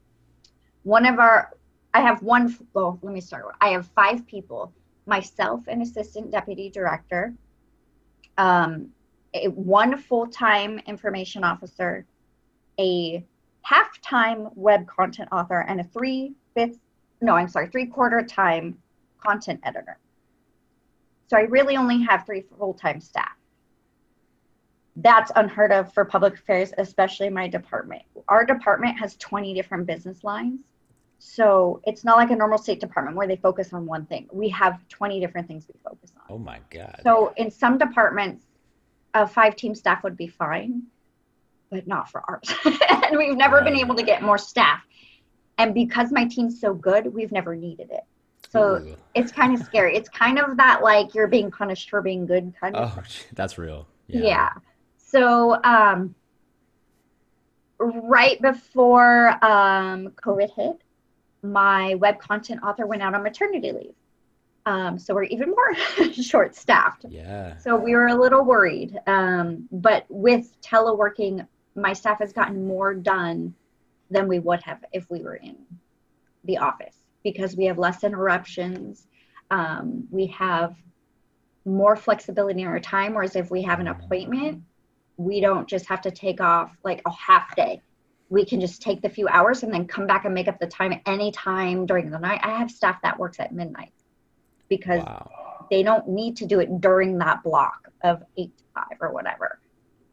one 0.83 1.05
of 1.05 1.19
our, 1.19 1.51
I 1.93 2.01
have 2.01 2.21
one, 2.21 2.55
well, 2.73 2.99
let 3.01 3.13
me 3.13 3.21
start. 3.21 3.45
I 3.61 3.69
have 3.69 3.87
five 3.95 4.25
people 4.27 4.73
myself, 5.05 5.67
an 5.67 5.81
assistant 5.81 6.31
deputy 6.31 6.69
director, 6.69 7.33
um, 8.37 8.89
a, 9.33 9.47
one 9.49 9.97
full 9.97 10.27
time 10.27 10.79
information 10.87 11.43
officer, 11.43 12.05
a 12.79 13.23
half 13.61 13.99
time 14.01 14.49
web 14.55 14.87
content 14.87 15.29
author, 15.31 15.61
and 15.67 15.79
a 15.79 15.83
three 15.83 16.33
fifth, 16.55 16.79
no, 17.21 17.35
I'm 17.35 17.47
sorry, 17.47 17.67
three 17.67 17.85
quarter 17.85 18.21
time 18.21 18.77
content 19.19 19.59
editor. 19.63 19.97
So 21.33 21.39
I 21.39 21.45
really 21.45 21.77
only 21.77 21.99
have 22.03 22.27
three 22.27 22.43
full-time 22.59 23.01
staff. 23.01 23.35
that's 24.97 25.31
unheard 25.35 25.71
of 25.71 25.91
for 25.91 26.05
public 26.05 26.35
affairs, 26.35 26.71
especially 26.77 27.27
my 27.31 27.47
department. 27.47 28.03
Our 28.27 28.45
department 28.45 28.99
has 28.99 29.15
20 29.15 29.55
different 29.55 29.87
business 29.87 30.23
lines. 30.23 30.59
So 31.17 31.81
it's 31.87 32.03
not 32.03 32.17
like 32.17 32.29
a 32.29 32.35
normal 32.35 32.59
state 32.59 32.79
department 32.79 33.17
where 33.17 33.25
they 33.25 33.37
focus 33.37 33.73
on 33.73 33.87
one 33.87 34.05
thing. 34.05 34.29
We 34.31 34.47
have 34.49 34.87
20 34.89 35.19
different 35.19 35.47
things 35.47 35.65
we 35.67 35.73
focus 35.83 36.13
on. 36.15 36.35
Oh 36.35 36.37
my 36.37 36.59
God. 36.69 36.99
So 37.01 37.33
in 37.35 37.49
some 37.49 37.79
departments, 37.79 38.45
a 39.15 39.25
five 39.25 39.55
team 39.55 39.73
staff 39.73 40.03
would 40.03 40.15
be 40.15 40.27
fine, 40.27 40.83
but 41.71 41.87
not 41.87 42.11
for 42.11 42.23
ours. 42.29 42.53
and 43.07 43.17
we've 43.17 43.35
never 43.35 43.63
been 43.63 43.77
able 43.77 43.95
to 43.95 44.03
get 44.03 44.21
more 44.21 44.37
staff. 44.37 44.85
And 45.57 45.73
because 45.73 46.11
my 46.11 46.25
team's 46.25 46.61
so 46.61 46.75
good, 46.75 47.11
we've 47.11 47.31
never 47.31 47.55
needed 47.55 47.89
it. 47.89 48.03
So 48.53 48.75
Ooh. 48.75 48.95
it's 49.15 49.31
kind 49.31 49.59
of 49.59 49.65
scary. 49.65 49.97
It's 49.97 50.09
kind 50.09 50.37
of 50.37 50.57
that 50.57 50.83
like 50.83 51.15
you're 51.15 51.27
being 51.27 51.49
punished 51.49 51.89
for 51.89 52.03
being 52.03 52.27
good 52.27 52.53
kind 52.61 52.75
of. 52.75 52.95
Oh, 52.95 53.01
that's 53.33 53.57
real. 53.57 53.87
Yeah. 54.07 54.51
So 54.95 55.59
um, 55.63 56.13
right 57.79 58.39
before 58.43 59.29
um, 59.43 60.09
COVID 60.23 60.53
hit, 60.55 60.81
my 61.41 61.95
web 61.95 62.19
content 62.19 62.61
author 62.61 62.85
went 62.85 63.01
out 63.01 63.15
on 63.15 63.23
maternity 63.23 63.71
leave. 63.71 63.95
Um, 64.67 64.99
so 64.99 65.15
we're 65.15 65.23
even 65.23 65.49
more 65.49 65.73
short 66.13 66.55
staffed. 66.55 67.05
Yeah. 67.09 67.57
So 67.57 67.75
we 67.75 67.95
were 67.95 68.07
a 68.07 68.15
little 68.15 68.43
worried. 68.45 68.99
Um, 69.07 69.67
but 69.71 70.05
with 70.09 70.61
teleworking, 70.61 71.47
my 71.75 71.93
staff 71.93 72.19
has 72.19 72.31
gotten 72.31 72.67
more 72.67 72.93
done 72.93 73.55
than 74.11 74.27
we 74.27 74.37
would 74.37 74.61
have 74.61 74.85
if 74.93 75.09
we 75.09 75.23
were 75.23 75.37
in 75.37 75.57
the 76.43 76.59
office 76.59 77.02
because 77.23 77.55
we 77.55 77.65
have 77.65 77.77
less 77.77 78.03
interruptions. 78.03 79.07
Um, 79.49 80.07
we 80.11 80.27
have 80.27 80.75
more 81.65 81.95
flexibility 81.95 82.61
in 82.61 82.67
our 82.67 82.79
time. 82.79 83.13
Whereas 83.13 83.35
if 83.35 83.49
we 83.49 83.61
have 83.63 83.79
an 83.79 83.87
appointment, 83.87 84.63
we 85.17 85.39
don't 85.39 85.67
just 85.67 85.85
have 85.87 86.01
to 86.01 86.11
take 86.11 86.41
off 86.41 86.75
like 86.83 87.01
a 87.05 87.11
half 87.11 87.55
day. 87.55 87.81
We 88.29 88.45
can 88.45 88.59
just 88.59 88.81
take 88.81 89.01
the 89.01 89.09
few 89.09 89.27
hours 89.27 89.63
and 89.63 89.73
then 89.73 89.87
come 89.87 90.07
back 90.07 90.25
and 90.25 90.33
make 90.33 90.47
up 90.47 90.59
the 90.59 90.67
time 90.67 90.99
anytime 91.05 91.85
during 91.85 92.09
the 92.09 92.19
night. 92.19 92.41
I 92.43 92.57
have 92.57 92.69
staff 92.69 93.01
that 93.03 93.17
works 93.19 93.39
at 93.39 93.53
midnight 93.53 93.93
because 94.69 95.03
Wow. 95.03 95.67
they 95.69 95.83
don't 95.83 96.07
need 96.09 96.37
to 96.37 96.45
do 96.45 96.59
it 96.59 96.81
during 96.81 97.17
that 97.19 97.43
block 97.43 97.89
of 98.03 98.23
eight 98.37 98.57
to 98.57 98.63
five 98.73 98.97
or 98.99 99.13
whatever. 99.13 99.59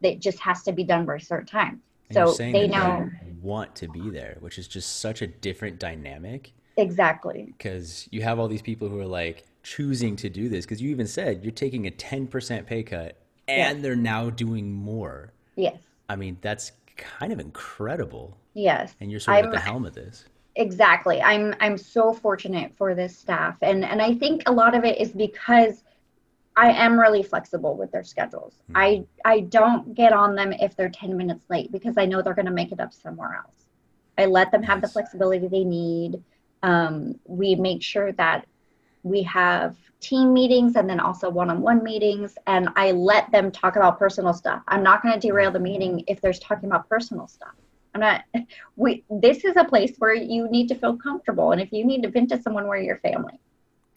It 0.01 0.19
just 0.19 0.39
has 0.39 0.63
to 0.63 0.71
be 0.71 0.83
done 0.83 1.05
by 1.05 1.15
a 1.15 1.19
certain 1.19 1.47
time. 1.47 1.81
And 2.09 2.29
So 2.29 2.33
they 2.37 2.67
know 2.67 3.09
want 3.41 3.75
to 3.77 3.87
be 3.87 4.09
there, 4.09 4.37
which 4.39 4.59
is 4.59 4.67
just 4.67 4.99
such 4.99 5.21
a 5.21 5.27
different 5.27 5.79
dynamic 5.79 6.53
exactly. 6.81 7.53
because 7.57 8.07
you 8.11 8.21
have 8.21 8.39
all 8.39 8.47
these 8.47 8.61
people 8.61 8.89
who 8.89 8.99
are 8.99 9.05
like 9.05 9.45
choosing 9.63 10.15
to 10.17 10.29
do 10.29 10.49
this 10.49 10.65
because 10.65 10.81
you 10.81 10.89
even 10.89 11.07
said 11.07 11.43
you're 11.43 11.51
taking 11.51 11.87
a 11.87 11.91
10% 11.91 12.65
pay 12.65 12.83
cut 12.83 13.17
and 13.47 13.83
they're 13.83 13.95
now 13.95 14.29
doing 14.29 14.71
more. 14.73 15.33
Yes. 15.55 15.77
I 16.09 16.15
mean, 16.15 16.37
that's 16.41 16.71
kind 16.97 17.31
of 17.31 17.39
incredible. 17.39 18.37
Yes. 18.53 18.95
And 18.99 19.11
you're 19.11 19.19
sort 19.19 19.37
of 19.37 19.45
I'm- 19.45 19.53
at 19.53 19.57
the 19.57 19.59
helm 19.59 19.85
of 19.85 19.93
this. 19.93 20.25
exactly 20.57 21.21
i'm 21.21 21.55
i'm 21.61 21.77
so 21.77 22.11
fortunate 22.11 22.73
for 22.75 22.93
this 22.93 23.17
staff 23.17 23.55
and 23.61 23.85
and 23.85 24.01
i 24.01 24.13
think 24.13 24.43
a 24.47 24.51
lot 24.51 24.75
of 24.75 24.83
it 24.83 24.99
is 24.99 25.11
because 25.13 25.85
i 26.57 26.69
am 26.69 26.99
really 26.99 27.23
flexible 27.23 27.77
with 27.77 27.89
their 27.93 28.03
schedules 28.03 28.55
hmm. 28.67 28.75
i 28.75 29.01
i 29.23 29.39
don't 29.39 29.95
get 29.95 30.11
on 30.11 30.35
them 30.35 30.51
if 30.51 30.75
they're 30.75 30.89
10 30.89 31.15
minutes 31.15 31.45
late 31.49 31.71
because 31.71 31.97
i 31.97 32.05
know 32.05 32.21
they're 32.21 32.33
going 32.33 32.45
to 32.45 32.51
make 32.51 32.73
it 32.73 32.81
up 32.81 32.91
somewhere 32.91 33.41
else 33.41 33.69
i 34.17 34.25
let 34.25 34.51
them 34.51 34.61
have 34.61 34.81
the 34.81 34.89
flexibility 34.89 35.47
they 35.47 35.63
need 35.63 36.21
um, 36.63 37.19
we 37.25 37.55
make 37.55 37.81
sure 37.81 38.11
that 38.13 38.45
we 39.03 39.23
have 39.23 39.75
team 39.99 40.33
meetings 40.33 40.75
and 40.75 40.89
then 40.89 40.99
also 40.99 41.29
one-on-one 41.29 41.83
meetings 41.83 42.35
and 42.47 42.69
i 42.75 42.91
let 42.91 43.31
them 43.31 43.51
talk 43.51 43.75
about 43.75 43.99
personal 43.99 44.33
stuff. 44.33 44.61
I'm 44.67 44.83
not 44.83 45.03
going 45.03 45.13
to 45.13 45.19
derail 45.19 45.51
the 45.51 45.59
meeting 45.59 46.03
if 46.07 46.21
there's 46.21 46.39
talking 46.39 46.69
about 46.69 46.89
personal 46.89 47.27
stuff. 47.27 47.53
I'm 47.93 48.01
not 48.01 48.23
we 48.75 49.03
this 49.09 49.43
is 49.43 49.55
a 49.57 49.63
place 49.63 49.95
where 49.99 50.13
you 50.13 50.49
need 50.49 50.67
to 50.69 50.75
feel 50.75 50.97
comfortable 50.97 51.51
and 51.51 51.61
if 51.61 51.71
you 51.71 51.85
need 51.85 52.03
to 52.03 52.09
vent 52.09 52.29
to 52.29 52.41
someone 52.41 52.67
we're 52.67 52.77
your 52.77 52.97
family. 52.97 53.39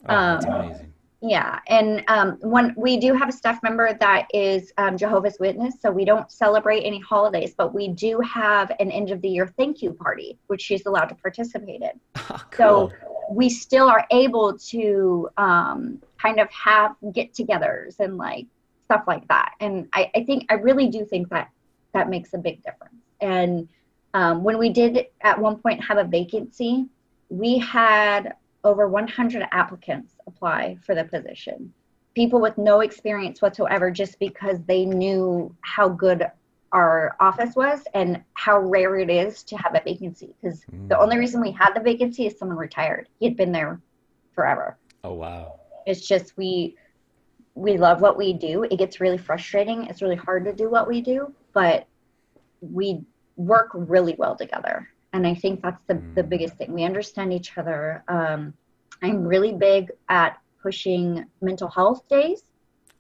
Oh, 0.07 0.17
that's 0.17 0.45
Um, 0.47 0.53
amazing. 0.53 0.94
Yeah 1.27 1.59
and 1.69 2.05
um, 2.09 2.33
one 2.41 2.75
we 2.77 2.97
do 2.97 3.15
have 3.15 3.29
a 3.29 3.33
staff 3.33 3.63
member 3.63 3.95
that 3.95 4.27
is 4.35 4.73
um, 4.79 4.97
jehovah's 4.97 5.37
witness 5.41 5.75
so 5.81 5.91
we 5.91 6.05
don't 6.05 6.31
celebrate 6.31 6.83
any 6.83 7.01
holidays 7.01 7.55
but 7.57 7.75
we 7.75 7.89
do 7.89 8.21
have 8.21 8.71
an 8.81 8.91
end 8.91 9.11
of 9.11 9.21
the 9.23 9.29
year 9.29 9.47
thank 9.57 9.81
you 9.81 9.93
party 9.93 10.39
which 10.49 10.61
she's 10.61 10.85
allowed 10.87 11.07
to 11.07 11.15
participate 11.17 11.83
in 11.83 12.01
cool. 12.51 12.91
so 12.91 12.93
we 13.31 13.49
still 13.49 13.89
are 13.89 14.07
able 14.11 14.57
to 14.59 15.29
um, 15.37 16.01
kind 16.21 16.41
of 16.41 16.51
have 16.51 16.95
get-togethers 17.13 18.01
and 18.01 18.17
like 18.17 18.47
stuff 18.85 19.05
like 19.07 19.27
that. 19.29 19.53
And 19.61 19.89
I, 19.93 20.11
I 20.15 20.25
think 20.25 20.47
I 20.51 20.55
really 20.55 20.89
do 20.89 21.05
think 21.05 21.29
that 21.31 21.51
that 21.93 22.09
makes 22.09 22.35
a 22.35 22.39
big 22.39 22.63
difference. 22.63 22.95
And 23.21 23.69
um, 24.13 24.45
when 24.45 24.59
we 24.59 24.71
did 24.71 25.07
at 25.23 25.39
one 25.39 25.57
point 25.57 25.83
have 25.85 25.99
a 25.99 26.05
vacancy, 26.05 26.87
we 27.29 27.59
had 27.59 28.35
over 28.63 28.89
100 28.89 29.47
applicants 29.53 30.14
apply 30.27 30.79
for 30.85 30.95
the 30.95 31.05
position. 31.05 31.73
People 32.15 32.41
with 32.41 32.57
no 32.59 32.81
experience 32.81 33.43
whatsoever, 33.43 33.91
just 33.91 34.19
because 34.19 34.59
they 34.67 34.85
knew 34.85 35.55
how 35.63 35.89
good 35.89 36.27
our 36.73 37.17
office 37.21 37.55
was 37.55 37.83
and 37.95 38.23
how 38.35 38.59
rare 38.59 38.97
it 38.99 39.11
is 39.11 39.43
to 39.45 39.57
have 39.57 39.75
a 39.75 39.83
vacancy. 39.85 40.35
Because 40.41 40.65
the 40.89 40.99
only 40.99 41.19
reason 41.19 41.41
we 41.41 41.53
had 41.53 41.73
the 41.75 41.81
vacancy 41.81 42.27
is 42.27 42.39
someone 42.39 42.57
retired. 42.59 43.09
He 43.19 43.27
had 43.27 43.37
been 43.37 43.53
there 43.53 43.81
forever. 44.35 44.77
Oh, 45.03 45.15
wow. 45.15 45.61
It's 45.87 46.07
just 46.07 46.37
we 46.37 46.77
we 47.57 47.77
love 47.77 48.01
what 48.01 48.17
we 48.17 48.33
do. 48.33 48.65
It 48.65 48.79
gets 48.79 49.01
really 49.01 49.19
frustrating. 49.19 49.85
It's 49.85 50.03
really 50.03 50.17
hard 50.17 50.45
to 50.47 50.53
do 50.53 50.69
what 50.69 50.89
we 50.89 51.01
do, 51.01 51.33
but 51.53 51.87
we 52.61 53.01
work 53.37 53.71
really 53.73 54.17
well 54.19 54.35
together. 54.35 54.89
And 55.13 55.25
I 55.25 55.35
think 55.35 55.63
that's 55.63 55.81
the, 55.87 56.03
the 56.17 56.25
Mm. 56.25 56.29
biggest 56.29 56.57
thing. 56.57 56.73
We 56.73 56.83
understand 56.83 57.33
each 57.33 57.57
other. 57.57 58.03
Um, 58.09 58.55
I'm 59.05 59.27
really 59.27 59.53
big 59.53 59.91
at 60.09 60.39
pushing 60.63 61.25
mental 61.41 61.69
health 61.69 62.09
days. 62.09 62.43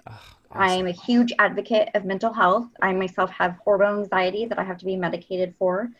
Oh, 0.08 0.20
I 0.52 0.72
am 0.72 0.86
a 0.86 0.92
huge 0.92 1.32
advocate 1.38 1.88
of 1.94 2.04
mental 2.04 2.32
health. 2.32 2.68
I 2.82 2.92
myself 2.92 3.30
have 3.30 3.56
hormone 3.64 4.00
anxiety 4.00 4.46
that 4.46 4.58
I 4.58 4.64
have 4.64 4.78
to 4.78 4.84
be 4.84 4.96
medicated 4.96 5.54
for. 5.58 5.90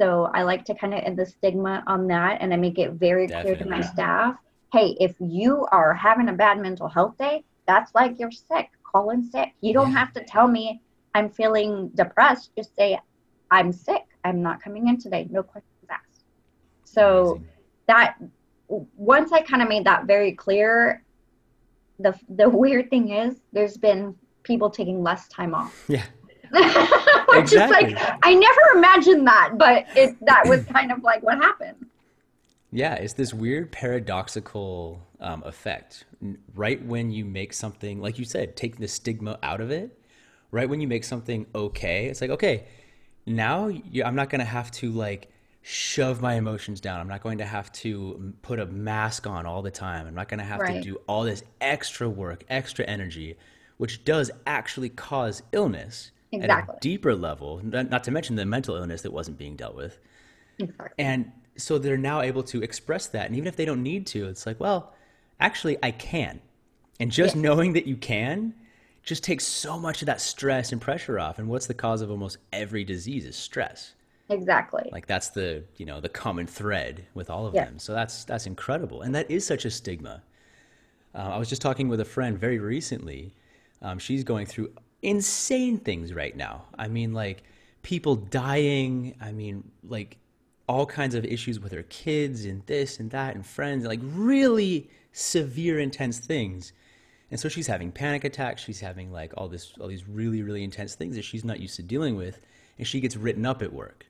So 0.00 0.30
I 0.34 0.42
like 0.42 0.64
to 0.64 0.74
kind 0.74 0.94
of 0.94 1.00
end 1.00 1.18
the 1.18 1.26
stigma 1.26 1.84
on 1.86 2.08
that 2.08 2.38
and 2.40 2.52
I 2.52 2.56
make 2.56 2.78
it 2.78 2.92
very 2.92 3.28
clear 3.28 3.54
to 3.54 3.64
my 3.64 3.80
staff 3.80 4.36
hey, 4.72 4.96
if 5.00 5.14
you 5.20 5.66
are 5.70 5.92
having 5.92 6.30
a 6.30 6.32
bad 6.32 6.58
mental 6.58 6.88
health 6.88 7.16
day, 7.18 7.44
that's 7.66 7.94
like 7.94 8.18
you're 8.18 8.30
sick. 8.30 8.70
Call 8.90 9.10
in 9.10 9.22
sick. 9.22 9.50
You 9.60 9.74
don't 9.74 9.92
Yeah. 9.92 9.98
have 9.98 10.12
to 10.14 10.24
tell 10.24 10.48
me 10.48 10.80
I'm 11.14 11.28
feeling 11.28 11.90
depressed. 11.90 12.52
Just 12.56 12.74
say, 12.74 12.98
I'm 13.50 13.70
sick. 13.70 14.04
I'm 14.24 14.42
not 14.42 14.62
coming 14.62 14.88
in 14.88 14.96
today. 14.98 15.28
No 15.30 15.42
questions 15.42 15.90
asked. 15.90 16.24
So 16.84 17.32
Amazing. 17.32 17.48
that 17.86 18.16
once 18.68 19.32
I 19.32 19.42
kind 19.42 19.62
of 19.62 19.68
made 19.68 19.84
that 19.84 20.06
very 20.06 20.32
clear, 20.32 21.04
the 21.98 22.18
the 22.28 22.48
weird 22.48 22.90
thing 22.90 23.10
is 23.10 23.40
there's 23.52 23.76
been 23.76 24.14
people 24.42 24.70
taking 24.70 25.02
less 25.02 25.28
time 25.28 25.54
off. 25.54 25.84
Yeah. 25.88 26.04
Which 26.52 27.46
is 27.46 27.52
Exactly. 27.52 27.94
like 27.94 28.18
I 28.22 28.34
never 28.34 28.60
imagined 28.76 29.26
that, 29.26 29.54
but 29.56 29.86
it 29.96 30.16
that 30.26 30.46
was 30.46 30.64
kind 30.66 30.92
of 30.92 31.02
like 31.02 31.22
what 31.22 31.38
happened. 31.38 31.86
Yeah, 32.70 32.94
it's 32.94 33.12
this 33.14 33.34
weird 33.34 33.70
paradoxical 33.70 35.02
um, 35.20 35.42
effect. 35.44 36.04
Right 36.54 36.82
when 36.84 37.10
you 37.10 37.24
make 37.24 37.52
something, 37.52 38.00
like 38.00 38.18
you 38.18 38.24
said, 38.24 38.56
take 38.56 38.78
the 38.78 38.88
stigma 38.88 39.38
out 39.42 39.60
of 39.60 39.70
it, 39.70 39.98
right 40.50 40.68
when 40.68 40.80
you 40.80 40.88
make 40.88 41.04
something 41.04 41.46
okay, 41.54 42.06
it's 42.06 42.20
like, 42.20 42.30
okay, 42.30 42.64
now 43.26 43.68
you, 43.68 44.04
I'm 44.04 44.14
not 44.14 44.30
going 44.30 44.40
to 44.40 44.44
have 44.44 44.70
to 44.72 44.90
like 44.90 45.31
shove 45.62 46.20
my 46.20 46.34
emotions 46.34 46.80
down. 46.80 47.00
I'm 47.00 47.08
not 47.08 47.22
going 47.22 47.38
to 47.38 47.44
have 47.44 47.70
to 47.72 48.34
put 48.42 48.58
a 48.58 48.66
mask 48.66 49.26
on 49.26 49.46
all 49.46 49.62
the 49.62 49.70
time. 49.70 50.06
I'm 50.06 50.14
not 50.14 50.28
going 50.28 50.38
to 50.38 50.44
have 50.44 50.66
to 50.66 50.80
do 50.80 51.00
all 51.06 51.22
this 51.22 51.44
extra 51.60 52.08
work, 52.08 52.44
extra 52.48 52.84
energy, 52.84 53.36
which 53.76 54.04
does 54.04 54.30
actually 54.46 54.88
cause 54.88 55.42
illness 55.52 56.10
at 56.32 56.50
a 56.50 56.66
deeper 56.80 57.14
level, 57.14 57.60
not 57.62 58.04
to 58.04 58.10
mention 58.10 58.36
the 58.36 58.44
mental 58.44 58.76
illness 58.76 59.02
that 59.02 59.12
wasn't 59.12 59.38
being 59.38 59.54
dealt 59.54 59.76
with. 59.76 59.98
Exactly. 60.58 61.04
And 61.04 61.30
so 61.56 61.78
they're 61.78 61.96
now 61.96 62.22
able 62.22 62.42
to 62.44 62.62
express 62.62 63.06
that. 63.08 63.26
And 63.26 63.36
even 63.36 63.46
if 63.46 63.56
they 63.56 63.64
don't 63.64 63.82
need 63.82 64.06
to, 64.08 64.26
it's 64.26 64.46
like, 64.46 64.58
well, 64.58 64.94
actually, 65.38 65.76
I 65.82 65.90
can. 65.90 66.40
And 66.98 67.10
just 67.10 67.36
Yeah. 67.36 67.42
knowing 67.42 67.74
that 67.74 67.86
you 67.86 67.96
can 67.96 68.54
just 69.02 69.22
takes 69.24 69.44
so 69.44 69.78
much 69.78 70.02
of 70.02 70.06
that 70.06 70.20
stress 70.20 70.72
and 70.72 70.80
pressure 70.80 71.18
off. 71.18 71.38
And 71.38 71.48
what's 71.48 71.66
the 71.66 71.74
cause 71.74 72.00
of 72.02 72.10
almost 72.10 72.38
every 72.52 72.84
disease 72.84 73.26
is 73.26 73.36
stress. 73.36 73.94
Exactly. 74.32 74.88
Like 74.92 75.06
that's 75.06 75.30
the, 75.30 75.64
you 75.76 75.86
know, 75.86 76.00
the 76.00 76.08
common 76.08 76.46
thread 76.46 77.06
with 77.14 77.30
all 77.30 77.46
of 77.46 77.54
Yeah. 77.54 77.66
them. 77.66 77.78
So 77.78 77.92
that's 77.92 78.24
that's 78.24 78.46
incredible. 78.46 79.02
And 79.02 79.14
that 79.14 79.30
is 79.30 79.46
such 79.46 79.64
a 79.64 79.70
stigma. 79.70 80.22
Uh, 81.14 81.18
I 81.18 81.38
was 81.38 81.48
just 81.48 81.62
talking 81.62 81.88
with 81.88 82.00
a 82.00 82.04
friend 82.04 82.38
very 82.38 82.58
recently. 82.58 83.34
Um, 83.82 83.98
she's 83.98 84.24
going 84.24 84.46
through 84.46 84.72
insane 85.02 85.78
things 85.78 86.12
right 86.14 86.36
now. 86.36 86.64
I 86.78 86.88
mean, 86.88 87.12
like 87.12 87.42
people 87.82 88.16
dying. 88.16 89.14
I 89.20 89.32
mean, 89.32 89.70
like 89.84 90.18
all 90.68 90.86
kinds 90.86 91.14
of 91.14 91.24
issues 91.24 91.60
with 91.60 91.72
her 91.72 91.82
kids 91.84 92.44
and 92.44 92.64
this 92.66 92.98
and 93.00 93.10
that 93.10 93.34
and 93.34 93.44
friends, 93.44 93.84
like 93.84 94.00
really 94.02 94.88
severe, 95.12 95.78
intense 95.80 96.18
things. 96.18 96.72
And 97.30 97.40
so 97.40 97.48
she's 97.48 97.66
having 97.66 97.90
panic 97.92 98.24
attacks. 98.24 98.62
She's 98.62 98.80
having 98.80 99.12
like 99.12 99.32
all 99.36 99.48
this, 99.48 99.72
all 99.80 99.88
these 99.88 100.06
really, 100.08 100.42
really 100.42 100.62
intense 100.64 100.94
things 100.94 101.16
that 101.16 101.24
she's 101.24 101.44
not 101.44 101.60
used 101.60 101.76
to 101.76 101.82
dealing 101.82 102.16
with, 102.16 102.40
and 102.78 102.86
she 102.86 103.00
gets 103.00 103.16
written 103.16 103.44
up 103.44 103.62
at 103.62 103.72
work. 103.72 104.06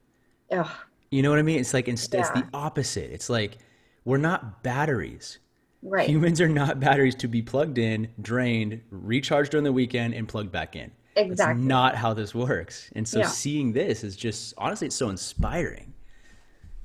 Ugh. 0.52 0.70
You 1.10 1.22
know 1.22 1.30
what 1.30 1.38
I 1.38 1.42
mean? 1.42 1.60
It's 1.60 1.74
like 1.74 1.88
instead, 1.88 2.20
it's 2.20 2.30
the 2.30 2.46
opposite. 2.54 3.10
It's 3.12 3.28
like 3.28 3.58
we're 4.04 4.18
not 4.18 4.62
batteries. 4.62 5.38
Right. 5.82 6.08
Humans 6.08 6.40
are 6.40 6.48
not 6.48 6.80
batteries 6.80 7.14
to 7.16 7.28
be 7.28 7.42
plugged 7.42 7.78
in, 7.78 8.08
drained, 8.20 8.82
recharged 8.90 9.52
during 9.52 9.64
the 9.64 9.72
weekend, 9.72 10.14
and 10.14 10.28
plugged 10.28 10.52
back 10.52 10.76
in. 10.76 10.92
Exactly. 11.16 11.36
That's 11.36 11.46
not 11.46 11.96
how 11.96 12.14
this 12.14 12.34
works. 12.34 12.90
And 12.94 13.06
so 13.08 13.20
Yeah. 13.20 13.22
seeing 13.22 13.72
this 13.72 14.04
is 14.04 14.16
just 14.16 14.54
honestly, 14.58 14.86
it's 14.88 14.96
so 14.96 15.10
inspiring. 15.10 15.94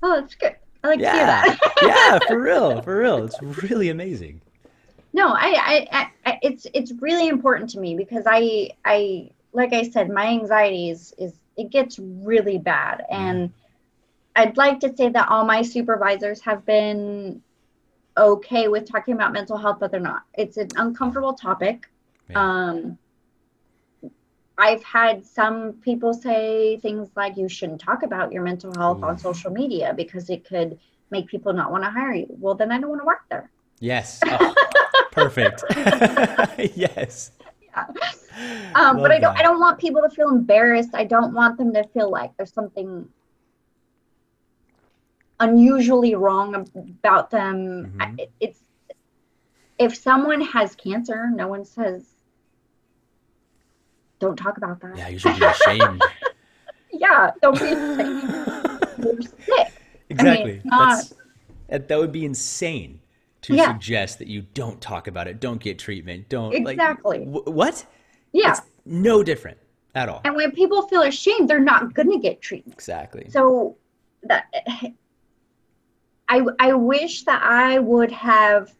Oh, 0.02 0.20
that's 0.20 0.36
good. 0.36 0.56
I 0.84 0.88
like 0.88 1.04
to 1.04 1.10
hear 1.10 1.26
Yeah, 1.26 1.26
that. 1.26 1.58
yeah, 1.82 2.20
for 2.20 2.42
real, 2.42 2.82
for 2.82 2.98
real. 2.98 3.24
It's 3.24 3.42
really 3.42 3.90
amazing. 3.90 4.42
no, 5.14 5.30
I, 5.30 5.48
I, 5.58 5.88
I, 5.92 6.32
I, 6.32 6.40
it's 6.42 6.68
it's 6.74 6.92
really 7.02 7.28
important 7.28 7.70
to 7.72 7.80
me 7.80 7.96
because 7.96 8.24
I, 8.28 8.70
I, 8.86 9.32
like 9.54 9.74
I 9.74 9.84
said, 9.90 10.10
my 10.10 10.28
anxiety 10.28 10.90
is 10.90 11.14
is 11.18 11.40
it 11.58 11.72
gets 11.72 12.00
really 12.00 12.58
bad, 12.58 13.04
and 13.10 13.52
I'd 14.36 14.56
like 14.56 14.80
to 14.82 14.96
say 14.96 15.10
that 15.10 15.30
all 15.30 15.46
my 15.46 15.64
supervisors 15.64 16.42
have 16.42 16.66
been 16.66 17.42
okay 18.16 18.68
with 18.68 18.90
talking 18.90 19.14
about 19.14 19.34
mental 19.34 19.58
health, 19.58 19.78
but 19.80 19.92
they're 19.92 20.00
not. 20.00 20.24
It's 20.34 20.58
an 20.58 20.70
uncomfortable 20.76 21.34
topic. 21.34 21.90
Yeah. 22.30 22.42
Um, 22.42 22.98
I've 24.58 24.84
had 24.84 25.26
some 25.26 25.74
people 25.74 26.14
say 26.14 26.78
things 26.78 27.10
like 27.16 27.38
you 27.38 27.48
shouldn't 27.48 27.80
talk 27.80 28.02
about 28.02 28.32
your 28.32 28.42
mental 28.44 28.74
health 28.74 29.04
on 29.04 29.18
social 29.20 29.52
media 29.52 29.94
because 29.96 30.30
it 30.30 30.46
could 30.46 30.80
make 31.12 31.28
people 31.28 31.54
not 31.54 31.72
want 31.72 31.84
to 31.84 31.90
hire 31.90 32.14
you. 32.14 32.28
Well, 32.30 32.56
then 32.56 32.72
I 32.72 32.80
don't 32.80 32.90
want 32.90 33.02
to 33.02 33.06
work 33.06 33.22
there. 33.30 33.50
Yes. 33.80 34.22
Oh, 34.30 34.54
perfect. 35.12 35.64
yes. 36.76 37.32
Um, 38.76 38.98
but 38.98 39.12
I 39.12 39.20
don't. 39.20 39.34
that. 39.34 39.40
I 39.40 39.42
don't 39.44 39.60
want 39.60 39.80
people 39.80 40.02
to 40.02 40.10
feel 40.10 40.30
embarrassed. 40.30 40.92
I 40.94 41.04
don't 41.06 41.34
want 41.34 41.58
them 41.58 41.74
to 41.74 41.84
feel 41.90 42.10
like 42.12 42.36
there's 42.38 42.54
something 42.54 43.08
unusually 45.40 46.16
wrong 46.16 46.56
about 46.56 47.30
them. 47.30 47.96
I- 48.00 48.06
Mhm. 48.06 48.20
it- 48.20 48.32
it's 48.40 48.60
if 49.78 49.96
someone 49.96 50.42
has 50.42 50.76
cancer, 50.76 51.30
no 51.30 51.48
one 51.48 51.64
says 51.64 52.06
don't 54.20 54.36
talk 54.36 54.58
about 54.58 54.80
that. 54.82 54.98
Yeah, 54.98 55.08
you 55.10 55.20
should 55.20 55.40
be 55.40 55.46
ashamed. 55.46 56.02
Yeah, 56.90 57.32
don't 57.42 57.60
be 57.60 57.66
ashamed. 57.68 58.24
You're 59.04 59.22
sick. 59.22 59.74
Exactly. 60.10 60.62
not- 60.64 60.90
That's 60.96 61.14
that, 61.68 61.88
that 61.90 62.00
would 62.00 62.12
be 62.14 62.26
insane 62.26 63.02
to 63.42 63.54
Yeah. 63.56 63.74
suggest 63.74 64.18
that 64.20 64.28
you 64.28 64.44
don't 64.56 64.82
talk 64.82 65.08
about 65.08 65.28
it, 65.28 65.40
don't 65.40 65.60
get 65.62 65.78
treatment, 65.78 66.28
don't 66.30 66.54
Exactly. 66.56 67.26
Like, 67.26 67.44
wh- 67.44 67.48
what? 67.48 67.86
Yeah. 68.34 68.52
It's 68.52 68.62
no 68.86 69.24
different 69.24 69.58
at 69.96 70.10
all. 70.10 70.22
And 70.26 70.36
when 70.36 70.52
people 70.52 70.84
feel 70.84 71.02
ashamed, 71.04 71.50
they're 71.50 71.60
not 71.60 71.94
going 71.94 72.12
to 72.12 72.20
get 72.20 72.42
treatment. 72.42 72.74
Exactly. 72.76 73.28
So 73.30 73.78
that 74.24 74.46
I 76.30 76.46
I 76.60 76.74
wish 76.74 77.24
that 77.24 77.42
I 77.44 77.80
would 77.80 78.12
have 78.12 78.74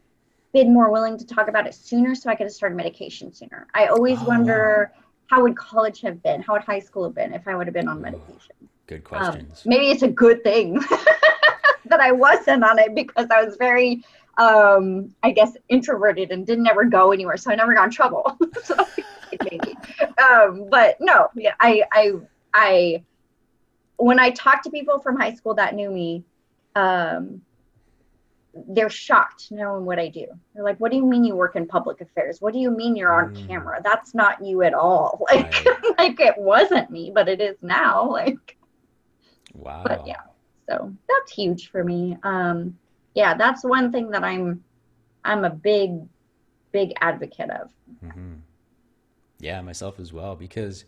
been 0.52 0.72
more 0.72 0.90
willing 0.90 1.18
to 1.18 1.26
talk 1.26 1.48
about 1.48 1.66
it 1.66 1.74
sooner 1.74 2.14
so 2.14 2.30
I 2.30 2.34
could 2.34 2.44
have 2.44 2.52
started 2.52 2.76
medication 2.76 3.32
sooner. 3.32 3.66
I 3.74 3.86
always 3.86 4.18
Oh, 4.22 4.26
wonder 4.26 4.92
how 5.26 5.42
would 5.42 5.56
college 5.56 6.00
have 6.02 6.22
been? 6.22 6.40
How 6.42 6.54
would 6.54 6.62
high 6.62 6.78
school 6.78 7.04
have 7.04 7.14
been 7.14 7.32
if 7.34 7.46
I 7.46 7.54
would 7.54 7.66
have 7.66 7.74
been 7.74 7.88
on 7.88 8.00
medication? 8.00 8.56
Good 8.86 8.96
Um, 8.98 9.02
questions. 9.02 9.62
maybe 9.66 9.90
it's 9.90 10.02
a 10.02 10.08
good 10.08 10.42
thing 10.42 10.74
that 11.86 12.00
I 12.00 12.12
wasn't 12.12 12.64
on 12.64 12.78
it 12.78 12.94
because 12.94 13.26
I 13.30 13.44
was 13.44 13.56
very 13.56 14.04
um 14.38 15.14
I 15.22 15.30
guess 15.32 15.56
introverted 15.68 16.30
and 16.30 16.46
didn't 16.46 16.66
ever 16.68 16.84
go 16.84 17.12
anywhere 17.12 17.36
so 17.36 17.50
I 17.50 17.54
never 17.56 17.74
got 17.74 17.84
in 17.86 17.90
trouble. 17.90 18.38
so 18.62 18.74
maybe. 19.50 19.78
Um 20.22 20.68
but 20.70 20.96
no, 21.00 21.28
yeah, 21.36 21.54
I 21.60 21.82
I 21.92 22.12
I 22.54 23.04
when 23.96 24.18
I 24.18 24.30
talk 24.30 24.62
to 24.62 24.70
people 24.70 24.98
from 24.98 25.18
high 25.18 25.34
school 25.34 25.54
that 25.54 25.74
knew 25.74 25.90
me, 25.90 26.24
um 26.74 27.42
they're 28.68 28.90
shocked 28.90 29.48
knowing 29.50 29.84
what 29.84 29.98
I 29.98 30.08
do. 30.08 30.26
They're 30.54 30.64
like, 30.64 30.78
"What 30.78 30.90
do 30.90 30.96
you 30.96 31.06
mean 31.06 31.24
you 31.24 31.36
work 31.36 31.56
in 31.56 31.66
public 31.66 32.00
affairs? 32.00 32.40
What 32.40 32.52
do 32.52 32.58
you 32.58 32.70
mean 32.70 32.96
you're 32.96 33.12
on 33.12 33.30
Mm. 33.30 33.48
camera? 33.48 33.80
That's 33.82 34.14
not 34.14 34.44
you 34.44 34.62
at 34.62 34.74
all." 34.74 35.20
Like, 35.30 35.54
like 35.98 36.20
it 36.20 36.34
wasn't 36.38 36.90
me, 36.90 37.12
but 37.14 37.28
it 37.28 37.40
is 37.40 37.56
now. 37.62 38.10
Like, 38.10 38.56
wow. 39.54 39.82
but 39.82 40.00
yeah 40.04 40.14
so 40.68 40.92
that's 41.08 41.32
huge 41.32 41.68
for 41.70 41.82
me 41.84 42.16
um 42.22 42.78
yeah 43.14 43.34
that's 43.34 43.64
one 43.64 43.90
thing 43.92 44.10
that 44.10 44.24
i'm 44.24 44.64
i'm 45.24 45.44
a 45.44 45.50
big 45.50 45.90
big 46.72 46.92
advocate 47.00 47.50
of 47.50 47.70
hmm 48.00 48.42
Yeah, 49.40 49.60
myself 49.62 50.00
as 50.00 50.12
well 50.12 50.36
because 50.36 50.84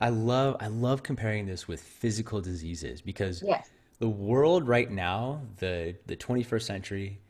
I 0.00 0.08
love 0.08 0.56
I 0.60 0.68
love 0.68 1.02
comparing 1.02 1.46
this 1.46 1.68
with 1.68 1.80
physical 1.82 2.40
diseases 2.40 3.00
because 3.00 3.42
yes 3.46 3.68
the 4.02 4.08
world 4.08 4.66
right 4.66 4.90
now, 4.90 5.42
the 5.58 5.94
the 6.06 6.16
21st 6.16 6.62
century 6.62 7.20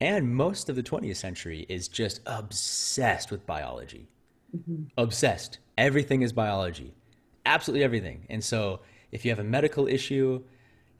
and 0.00 0.32
most 0.32 0.68
of 0.68 0.76
the 0.76 0.82
20th 0.82 1.16
century 1.16 1.66
is 1.68 1.88
just 1.88 2.20
obsessed 2.24 3.32
with 3.32 3.44
biology. 3.46 4.08
Mm-hmm. 4.56 4.84
Obsessed. 4.96 5.58
Everything 5.76 6.22
is 6.22 6.32
biology. 6.32 6.94
Absolutely 7.46 7.82
everything. 7.82 8.26
And 8.30 8.44
so 8.44 8.78
if 9.10 9.24
you 9.24 9.32
have 9.32 9.40
a 9.40 9.44
medical 9.44 9.88
issue, 9.88 10.44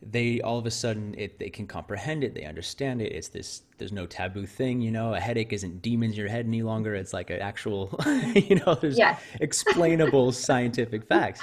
they 0.03 0.41
all 0.41 0.59
of 0.59 0.67
a 0.67 0.71
sudden 0.71 1.15
it 1.19 1.39
they 1.39 1.51
can 1.51 1.67
comprehend 1.67 2.25
it, 2.25 2.35
they 2.35 2.45
understand 2.45 3.03
it. 3.03 3.13
It's 3.13 3.29
this 3.29 3.63
there's 3.79 3.93
no 3.93 4.07
taboo 4.07 4.47
thing, 4.47 4.81
you 4.81 4.91
know, 4.91 5.15
a 5.15 5.21
headache 5.21 5.53
isn't 5.53 5.83
demons 5.83 6.15
in 6.15 6.21
your 6.21 6.29
head 6.29 6.47
any 6.47 6.63
longer. 6.63 6.95
It's 6.95 7.13
like 7.13 7.31
an 7.31 7.41
actual 7.41 7.99
you 8.35 8.57
know, 8.67 8.75
there's 8.75 8.99
Yes. 8.99 9.21
explainable 9.41 10.33
scientific 10.33 11.07
facts. 11.07 11.43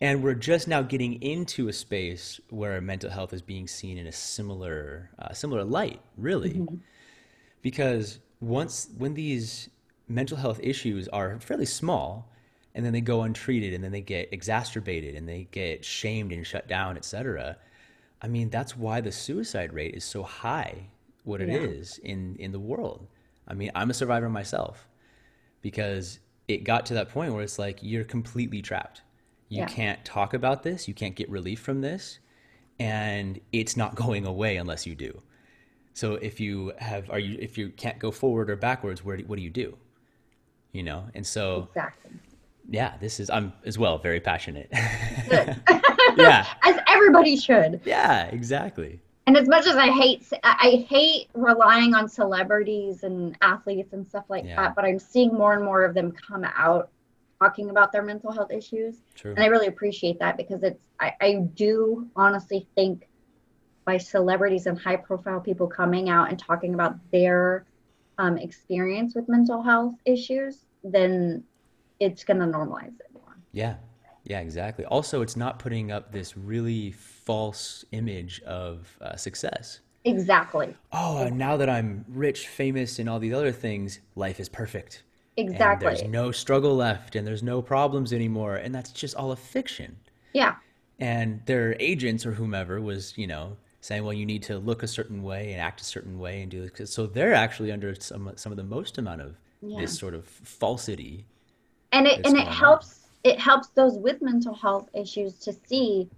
And 0.00 0.22
we're 0.22 0.34
just 0.34 0.66
now 0.68 0.82
getting 0.82 1.22
into 1.22 1.68
a 1.68 1.72
space 1.72 2.40
where 2.48 2.80
mental 2.80 3.10
health 3.10 3.32
is 3.34 3.42
being 3.42 3.66
seen 3.68 3.98
in 3.98 4.06
a 4.06 4.12
similar, 4.12 5.10
uh, 5.18 5.32
similar 5.34 5.62
light, 5.64 6.00
really, 6.16 6.64
because 7.62 8.18
once 8.40 8.88
when 8.96 9.14
these 9.14 9.68
mental 10.08 10.36
health 10.36 10.60
issues 10.62 11.08
are 11.08 11.38
fairly 11.40 11.66
small, 11.66 12.30
and 12.74 12.84
then 12.84 12.92
they 12.92 13.00
go 13.00 13.22
untreated, 13.22 13.74
and 13.74 13.82
then 13.84 13.92
they 13.92 14.00
get 14.00 14.28
exacerbated, 14.32 15.14
and 15.14 15.28
they 15.28 15.48
get 15.50 15.84
shamed 15.84 16.32
and 16.32 16.46
shut 16.46 16.68
down, 16.68 16.96
etc. 16.96 17.56
I 18.22 18.28
mean, 18.28 18.50
that's 18.50 18.76
why 18.76 19.00
the 19.00 19.12
suicide 19.12 19.72
rate 19.72 19.94
is 19.94 20.04
so 20.04 20.22
high, 20.22 20.88
what 21.24 21.40
it 21.40 21.48
Yeah. 21.48 21.56
is 21.56 21.98
in 21.98 22.36
in 22.38 22.52
the 22.52 22.60
world. 22.60 23.06
I 23.48 23.54
mean, 23.54 23.70
I'm 23.74 23.90
a 23.90 23.94
survivor 23.94 24.28
myself 24.28 24.88
because 25.62 26.20
it 26.48 26.64
got 26.64 26.86
to 26.86 26.94
that 26.94 27.10
point 27.10 27.32
where 27.34 27.42
it's 27.42 27.58
like 27.58 27.78
you're 27.82 28.04
completely 28.04 28.62
trapped. 28.62 29.02
You 29.48 29.60
Yeah. 29.60 29.66
can't 29.66 30.04
talk 30.04 30.34
about 30.34 30.62
this, 30.62 30.88
you 30.88 30.94
can't 30.94 31.16
get 31.16 31.28
relief 31.30 31.60
from 31.60 31.80
this, 31.80 32.18
and 32.78 33.40
it's 33.52 33.76
not 33.76 33.94
going 34.04 34.26
away 34.26 34.56
unless 34.56 34.86
you 34.86 34.94
do. 34.94 35.22
So 35.94 36.14
if 36.14 36.40
you 36.40 36.72
have 36.78 37.10
are 37.10 37.18
you 37.18 37.38
if 37.40 37.58
you 37.58 37.70
can't 37.70 37.98
go 37.98 38.10
forward 38.12 38.50
or 38.50 38.56
backwards, 38.56 39.04
where 39.04 39.16
do, 39.16 39.24
what 39.26 39.36
do 39.36 39.42
you 39.42 39.50
do? 39.50 39.78
You 40.72 40.82
know? 40.84 41.06
And 41.14 41.26
so 41.26 41.68
exactly 41.68 42.12
yeah, 42.68 42.96
this 43.00 43.20
is 43.20 43.30
I'm 43.30 43.52
as 43.64 43.78
well 43.78 43.98
very 43.98 44.20
passionate. 44.20 44.72
good 45.30 45.60
yeah. 46.16 46.46
as 46.62 46.76
everybody 46.88 47.36
should 47.36 47.80
Yeah, 47.84 48.24
exactly. 48.26 49.00
and 49.26 49.36
as 49.36 49.48
much 49.48 49.66
as 49.66 49.76
i 49.76 49.88
hate 49.90 50.26
i 50.42 50.84
hate 50.88 51.28
relying 51.34 51.94
on 51.94 52.08
celebrities 52.08 53.02
and 53.04 53.36
athletes 53.40 53.92
and 53.92 54.06
stuff 54.06 54.24
like 54.28 54.44
Yeah. 54.44 54.56
that 54.56 54.74
but 54.74 54.84
i'm 54.84 54.98
seeing 54.98 55.32
more 55.32 55.54
and 55.54 55.64
more 55.64 55.84
of 55.84 55.94
them 55.94 56.12
come 56.12 56.44
out 56.44 56.90
talking 57.40 57.70
about 57.70 57.90
their 57.90 58.02
mental 58.02 58.30
health 58.32 58.50
issues 58.50 58.96
True. 59.14 59.30
and 59.34 59.42
I 59.42 59.46
really 59.46 59.66
appreciate 59.68 60.18
that 60.18 60.36
because 60.36 60.62
it's 60.62 60.84
I, 61.00 61.14
I 61.22 61.34
do 61.54 62.06
honestly 62.14 62.66
think 62.74 63.08
by 63.86 63.96
celebrities 63.96 64.66
and 64.66 64.78
high 64.78 64.96
profile 64.96 65.40
people 65.40 65.66
coming 65.66 66.10
out 66.10 66.28
and 66.28 66.38
talking 66.38 66.74
about 66.74 66.96
their 67.12 67.64
um, 68.18 68.36
experience 68.36 69.14
with 69.14 69.26
mental 69.26 69.62
health 69.62 69.94
issues, 70.04 70.66
then 70.84 71.42
it's 71.98 72.22
gonna 72.24 72.46
normalize 72.46 72.92
it 73.00 73.06
more. 73.14 73.34
Yeah, 73.52 73.76
yeah, 74.24 74.40
exactly. 74.40 74.84
Also, 74.84 75.22
it's 75.22 75.36
not 75.36 75.58
putting 75.58 75.90
up 75.90 76.12
this 76.12 76.36
really 76.36 76.92
false 76.92 77.84
image 77.92 78.40
of 78.42 78.96
uh, 79.00 79.16
success. 79.16 79.80
Exactly. 80.04 80.74
Oh, 80.92 81.18
and 81.24 81.36
now 81.38 81.56
that 81.58 81.68
I'm 81.68 82.04
rich, 82.08 82.48
famous, 82.48 82.98
and 82.98 83.08
all 83.08 83.18
these 83.18 83.34
other 83.34 83.52
things, 83.52 84.00
life 84.16 84.40
is 84.40 84.48
perfect. 84.48 85.02
And 85.36 85.48
Exactly. 85.50 85.86
there's 85.86 86.04
no 86.04 86.32
struggle 86.32 86.76
left, 86.76 87.16
and 87.16 87.26
there's 87.26 87.42
no 87.42 87.62
problems 87.62 88.12
anymore, 88.12 88.56
and 88.56 88.74
that's 88.74 88.92
just 88.92 89.14
all 89.14 89.32
a 89.32 89.36
fiction. 89.36 89.96
yeah. 90.32 90.56
And 91.02 91.40
their 91.46 91.76
agents 91.80 92.26
or 92.26 92.32
whomever 92.32 92.78
was, 92.78 93.16
you 93.16 93.26
know, 93.26 93.56
saying, 93.80 94.04
well, 94.04 94.12
you 94.12 94.26
need 94.26 94.42
to 94.44 94.58
look 94.58 94.82
a 94.82 94.86
certain 94.86 95.22
way 95.22 95.50
and 95.52 95.58
act 95.60 95.80
a 95.80 95.84
certain 95.84 96.18
way 96.18 96.42
and 96.42 96.50
do 96.50 96.68
this. 96.68 96.92
So 96.92 97.06
they're 97.06 97.32
actually 97.32 97.72
under 97.72 97.94
some 97.94 98.30
some 98.36 98.52
of 98.52 98.56
the 98.58 98.64
most 98.64 98.98
amount 98.98 99.22
of 99.22 99.36
Yeah. 99.62 99.80
this 99.80 99.98
sort 99.98 100.12
of 100.14 100.26
falsity. 100.26 101.24
And 101.92 102.06
it 102.06 102.20
and 102.26 102.36
it 102.36 102.46
helps 102.48 102.99
it 103.24 103.38
helps 103.38 103.68
those 103.68 103.98
with 103.98 104.22
mental 104.22 104.54
health 104.54 104.88
issues 104.94 105.34
to 105.40 105.52
see 105.66 106.08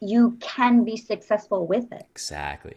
you 0.00 0.36
can 0.40 0.84
be 0.84 0.96
successful 0.96 1.66
with 1.66 1.92
it. 1.92 2.06
Exactly. 2.12 2.76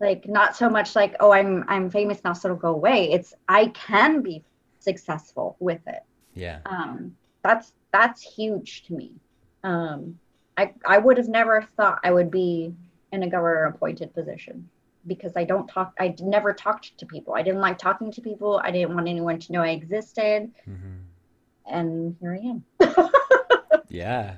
like 0.00 0.28
not 0.28 0.54
so 0.56 0.68
much 0.70 0.94
like 0.94 1.14
oh 1.20 1.32
i'm 1.32 1.64
i'm 1.68 1.90
famous 1.90 2.22
now 2.24 2.32
so 2.32 2.48
it'll 2.48 2.56
go 2.58 2.68
away. 2.70 3.10
It's 3.12 3.34
i 3.48 3.66
can 3.68 4.22
be 4.22 4.44
successful 4.78 5.56
with 5.58 5.80
it. 5.86 6.02
Yeah. 6.34 6.60
Um 6.66 7.16
that's 7.42 7.72
that's 7.92 8.22
huge 8.22 8.84
to 8.86 8.94
me. 8.94 9.12
Um 9.64 10.18
i 10.56 10.72
i 10.86 10.98
would 10.98 11.16
have 11.18 11.28
never 11.28 11.66
thought 11.76 11.98
i 12.04 12.10
would 12.12 12.30
be 12.30 12.74
in 13.12 13.22
a 13.22 13.28
governor 13.28 13.64
appointed 13.64 14.12
position 14.14 14.68
because 15.06 15.32
i 15.36 15.44
don't 15.44 15.68
talk 15.68 15.94
i 15.98 16.14
never 16.20 16.52
talked 16.52 16.96
to 16.98 17.06
people. 17.06 17.34
I 17.34 17.42
didn't 17.42 17.60
like 17.60 17.78
talking 17.78 18.10
to 18.12 18.20
people. 18.20 18.60
I 18.62 18.70
didn't 18.70 18.94
want 18.94 19.08
anyone 19.08 19.38
to 19.40 19.52
know 19.52 19.62
i 19.62 19.70
existed. 19.70 20.50
Mm-hmm. 20.68 20.95
And 21.70 22.16
here 22.20 22.32
i 22.32 22.46
am 22.46 23.10
yeah 23.88 24.34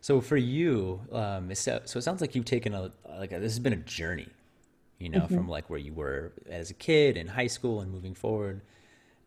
so 0.00 0.20
for 0.20 0.36
you, 0.36 1.00
um, 1.12 1.54
so 1.54 1.76
it 1.76 1.88
sounds 1.88 2.20
like 2.20 2.34
you've 2.34 2.46
taken 2.46 2.74
a 2.74 2.90
like 3.18 3.32
a, 3.32 3.38
this 3.38 3.52
has 3.52 3.58
been 3.58 3.74
a 3.74 3.76
journey, 3.76 4.28
you 4.98 5.10
know, 5.10 5.20
mm-hmm. 5.20 5.34
from 5.34 5.48
like 5.48 5.68
where 5.68 5.78
you 5.78 5.92
were 5.92 6.32
as 6.48 6.70
a 6.70 6.74
kid 6.74 7.16
in 7.16 7.26
high 7.26 7.46
school 7.46 7.82
and 7.82 7.92
moving 7.92 8.14
forward, 8.14 8.62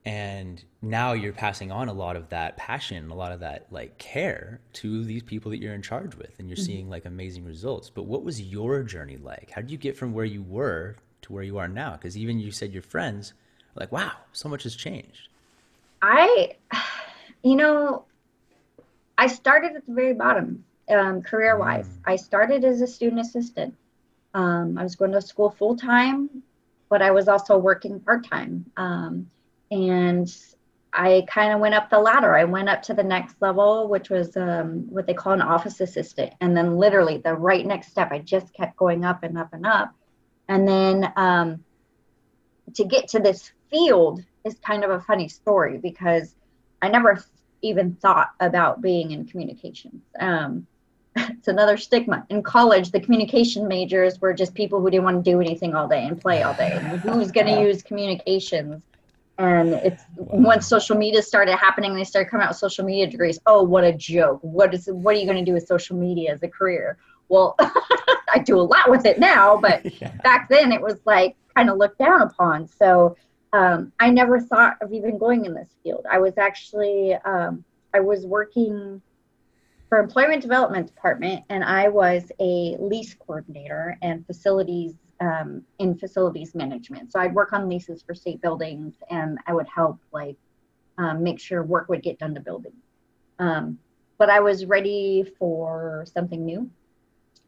and 0.03 0.63
now 0.81 1.13
you're 1.13 1.31
passing 1.31 1.71
on 1.71 1.89
a 1.89 1.93
lot 1.93 2.15
of 2.15 2.29
that 2.29 2.57
passion, 2.57 3.11
a 3.11 3.15
lot 3.15 3.31
of 3.31 3.39
that 3.41 3.67
like 3.69 3.99
care 3.99 4.61
to 4.73 5.03
these 5.03 5.21
people 5.21 5.51
that 5.51 5.61
you're 5.61 5.75
in 5.75 5.83
charge 5.83 6.15
with, 6.15 6.39
and 6.39 6.49
you're 6.49 6.57
mm-hmm. 6.57 6.65
seeing 6.65 6.89
like 6.89 7.05
amazing 7.05 7.45
results. 7.45 7.91
But 7.91 8.05
what 8.05 8.23
was 8.23 8.41
your 8.41 8.81
journey 8.81 9.17
like? 9.17 9.51
How 9.51 9.61
did 9.61 9.69
you 9.69 9.77
get 9.77 9.95
from 9.95 10.11
where 10.11 10.25
you 10.25 10.41
were 10.41 10.95
to 11.21 11.33
where 11.33 11.43
you 11.43 11.59
are 11.59 11.67
now? 11.67 11.91
Because 11.91 12.17
even 12.17 12.39
you 12.39 12.51
said 12.51 12.73
your 12.73 12.81
friends 12.81 13.33
like, 13.75 13.91
"Wow, 13.91 14.13
so 14.31 14.49
much 14.49 14.63
has 14.63 14.75
changed." 14.75 15.29
I, 16.03 16.57
you 17.43 17.55
know, 17.55 18.03
I 19.17 19.27
started 19.27 19.77
at 19.77 19.85
the 19.87 19.93
very 19.93 20.13
bottom, 20.13 20.65
um, 20.89 21.21
career 21.21 21.57
wise. 21.57 21.87
Mm. 21.87 22.01
I 22.05 22.15
started 22.17 22.65
as 22.65 22.81
a 22.81 22.87
student 22.87 23.21
assistant. 23.21 23.73
Um, 24.33 24.77
I 24.77 24.83
was 24.83 24.95
going 24.95 25.13
to 25.13 25.21
school 25.21 25.49
full 25.49 25.77
time, 25.77 26.43
but 26.89 27.01
I 27.01 27.11
was 27.11 27.29
also 27.29 27.57
working 27.57 28.01
part 28.01 28.27
time. 28.27 28.65
Um, 28.75 29.31
and 29.71 30.29
I 30.91 31.25
kind 31.29 31.53
of 31.53 31.61
went 31.61 31.73
up 31.73 31.89
the 31.89 31.99
ladder. 31.99 32.35
I 32.35 32.43
went 32.43 32.67
up 32.67 32.81
to 32.83 32.93
the 32.93 33.03
next 33.03 33.41
level, 33.41 33.87
which 33.87 34.09
was 34.09 34.35
um, 34.35 34.85
what 34.89 35.07
they 35.07 35.13
call 35.13 35.31
an 35.31 35.41
office 35.41 35.79
assistant. 35.79 36.33
And 36.41 36.55
then, 36.55 36.75
literally, 36.75 37.19
the 37.19 37.33
right 37.33 37.65
next 37.65 37.87
step, 37.87 38.11
I 38.11 38.19
just 38.19 38.53
kept 38.53 38.75
going 38.75 39.05
up 39.05 39.23
and 39.23 39.37
up 39.37 39.53
and 39.53 39.65
up. 39.65 39.95
And 40.49 40.67
then 40.67 41.13
um, 41.15 41.63
to 42.73 42.83
get 42.83 43.07
to 43.09 43.19
this 43.19 43.53
field 43.71 44.21
is 44.43 44.55
kind 44.59 44.83
of 44.83 44.91
a 44.91 44.99
funny 44.99 45.27
story 45.27 45.77
because 45.77 46.35
I 46.81 46.89
never 46.89 47.23
even 47.61 47.95
thought 47.95 48.31
about 48.39 48.81
being 48.81 49.11
in 49.11 49.25
communications. 49.25 50.01
Um, 50.19 50.67
it's 51.15 51.47
another 51.47 51.77
stigma. 51.77 52.25
In 52.29 52.43
college, 52.43 52.91
the 52.91 52.99
communication 52.99 53.67
majors 53.67 54.19
were 54.19 54.33
just 54.33 54.53
people 54.53 54.81
who 54.81 54.89
didn't 54.89 55.05
want 55.05 55.23
to 55.23 55.31
do 55.31 55.39
anything 55.39 55.75
all 55.75 55.87
day 55.87 56.05
and 56.05 56.19
play 56.19 56.43
all 56.43 56.53
day. 56.53 56.71
And 56.73 56.99
who's 57.01 57.31
going 57.31 57.47
to 57.47 57.61
use 57.61 57.81
communications? 57.81 58.81
And 59.39 59.73
it's 59.73 60.03
once 60.15 60.67
social 60.67 60.95
media 60.95 61.21
started 61.23 61.55
happening, 61.55 61.95
they 61.95 62.03
started 62.03 62.29
coming 62.29 62.43
out 62.43 62.51
with 62.51 62.57
social 62.57 62.85
media 62.85 63.07
degrees. 63.07 63.39
Oh, 63.47 63.63
what 63.63 63.83
a 63.83 63.91
joke! 63.91 64.37
What 64.43 64.73
is 64.75 64.87
what 64.87 65.15
are 65.15 65.17
you 65.17 65.25
going 65.25 65.43
to 65.43 65.45
do 65.45 65.53
with 65.53 65.65
social 65.65 65.97
media 65.97 66.33
as 66.33 66.43
a 66.43 66.47
career? 66.47 66.97
Well, 67.29 67.55
I 67.59 68.39
do 68.45 68.59
a 68.59 68.61
lot 68.61 68.91
with 68.91 69.07
it 69.07 69.17
now, 69.19 69.57
but 69.57 69.99
yeah. 69.99 70.11
back 70.23 70.49
then 70.49 70.71
it 70.71 70.79
was 70.79 70.99
like 71.05 71.35
kind 71.55 71.71
of 71.71 71.77
looked 71.77 71.97
down 71.97 72.21
upon. 72.21 72.67
So 72.67 73.15
um, 73.53 73.93
I 73.99 74.09
never 74.09 74.39
thought 74.39 74.77
of 74.81 74.91
even 74.91 75.17
going 75.17 75.45
in 75.45 75.53
this 75.53 75.69
field. 75.83 76.05
I 76.11 76.17
was 76.17 76.37
actually 76.37 77.13
um, 77.23 77.63
I 77.93 77.99
was 77.99 78.25
working 78.25 79.01
for 79.87 79.99
employment 79.99 80.41
development 80.41 80.87
department, 80.87 81.43
and 81.49 81.63
I 81.63 81.87
was 81.87 82.31
a 82.39 82.75
lease 82.79 83.13
coordinator 83.13 83.95
and 84.01 84.25
facilities 84.25 84.95
um, 85.21 85.61
in 85.77 85.95
facilities 85.95 86.55
management. 86.55 87.11
So 87.11 87.19
I'd 87.19 87.35
work 87.35 87.53
on 87.53 87.69
leases 87.69 88.01
for 88.01 88.15
state 88.15 88.41
buildings, 88.41 88.95
and 89.11 89.37
I 89.45 89.53
would 89.53 89.67
help 89.67 89.99
like 90.11 90.35
um, 90.97 91.21
make 91.21 91.39
sure 91.39 91.61
work 91.63 91.89
would 91.89 92.01
get 92.01 92.17
done 92.17 92.33
to 92.33 92.41
buildings. 92.41 92.83
Um, 93.37 93.77
but 94.17 94.31
I 94.31 94.39
was 94.39 94.65
ready 94.65 95.23
for 95.37 96.05
something 96.11 96.43
new. 96.43 96.69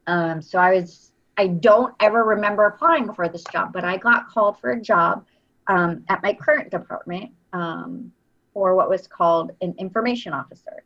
Um, 0.06 0.42
so 0.42 0.60
I 0.60 0.76
was. 0.76 1.12
I 1.38 1.48
don't 1.48 1.94
ever 2.00 2.24
remember 2.24 2.64
applying 2.66 3.12
for 3.12 3.28
this 3.28 3.44
job, 3.52 3.74
but 3.74 3.84
I 3.84 3.98
got 3.98 4.30
called 4.30 4.58
for 4.58 4.72
a 4.72 4.80
job 4.80 5.26
um, 5.68 6.04
at 6.10 6.22
my 6.24 6.34
current 6.34 6.72
department 6.72 7.32
um, 7.54 8.12
for 8.54 8.76
what 8.76 8.90
was 8.90 9.08
called 9.08 9.52
an 9.62 9.74
information 9.78 10.34
officer, 10.34 10.84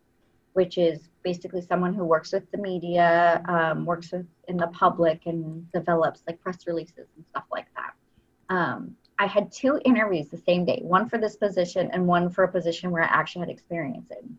which 0.53 0.77
is 0.77 1.09
basically 1.23 1.61
someone 1.61 1.93
who 1.93 2.03
works 2.03 2.33
with 2.33 2.49
the 2.51 2.57
media, 2.57 3.43
um, 3.47 3.85
works 3.85 4.11
with 4.11 4.25
in 4.47 4.57
the 4.57 4.67
public, 4.67 5.21
and 5.25 5.71
develops 5.71 6.23
like 6.27 6.39
press 6.41 6.65
releases 6.65 7.07
and 7.15 7.25
stuff 7.29 7.45
like 7.51 7.67
that. 7.75 7.93
Um, 8.53 8.95
I 9.19 9.27
had 9.27 9.51
two 9.51 9.79
interviews 9.83 10.29
the 10.29 10.37
same 10.37 10.65
day, 10.65 10.79
one 10.81 11.09
for 11.09 11.17
this 11.17 11.35
position 11.35 11.89
and 11.91 12.07
one 12.07 12.29
for 12.29 12.45
a 12.45 12.47
position 12.47 12.89
where 12.89 13.03
I 13.03 13.07
actually 13.07 13.41
had 13.41 13.49
experience 13.49 14.09
in. 14.11 14.37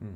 Hmm. 0.00 0.14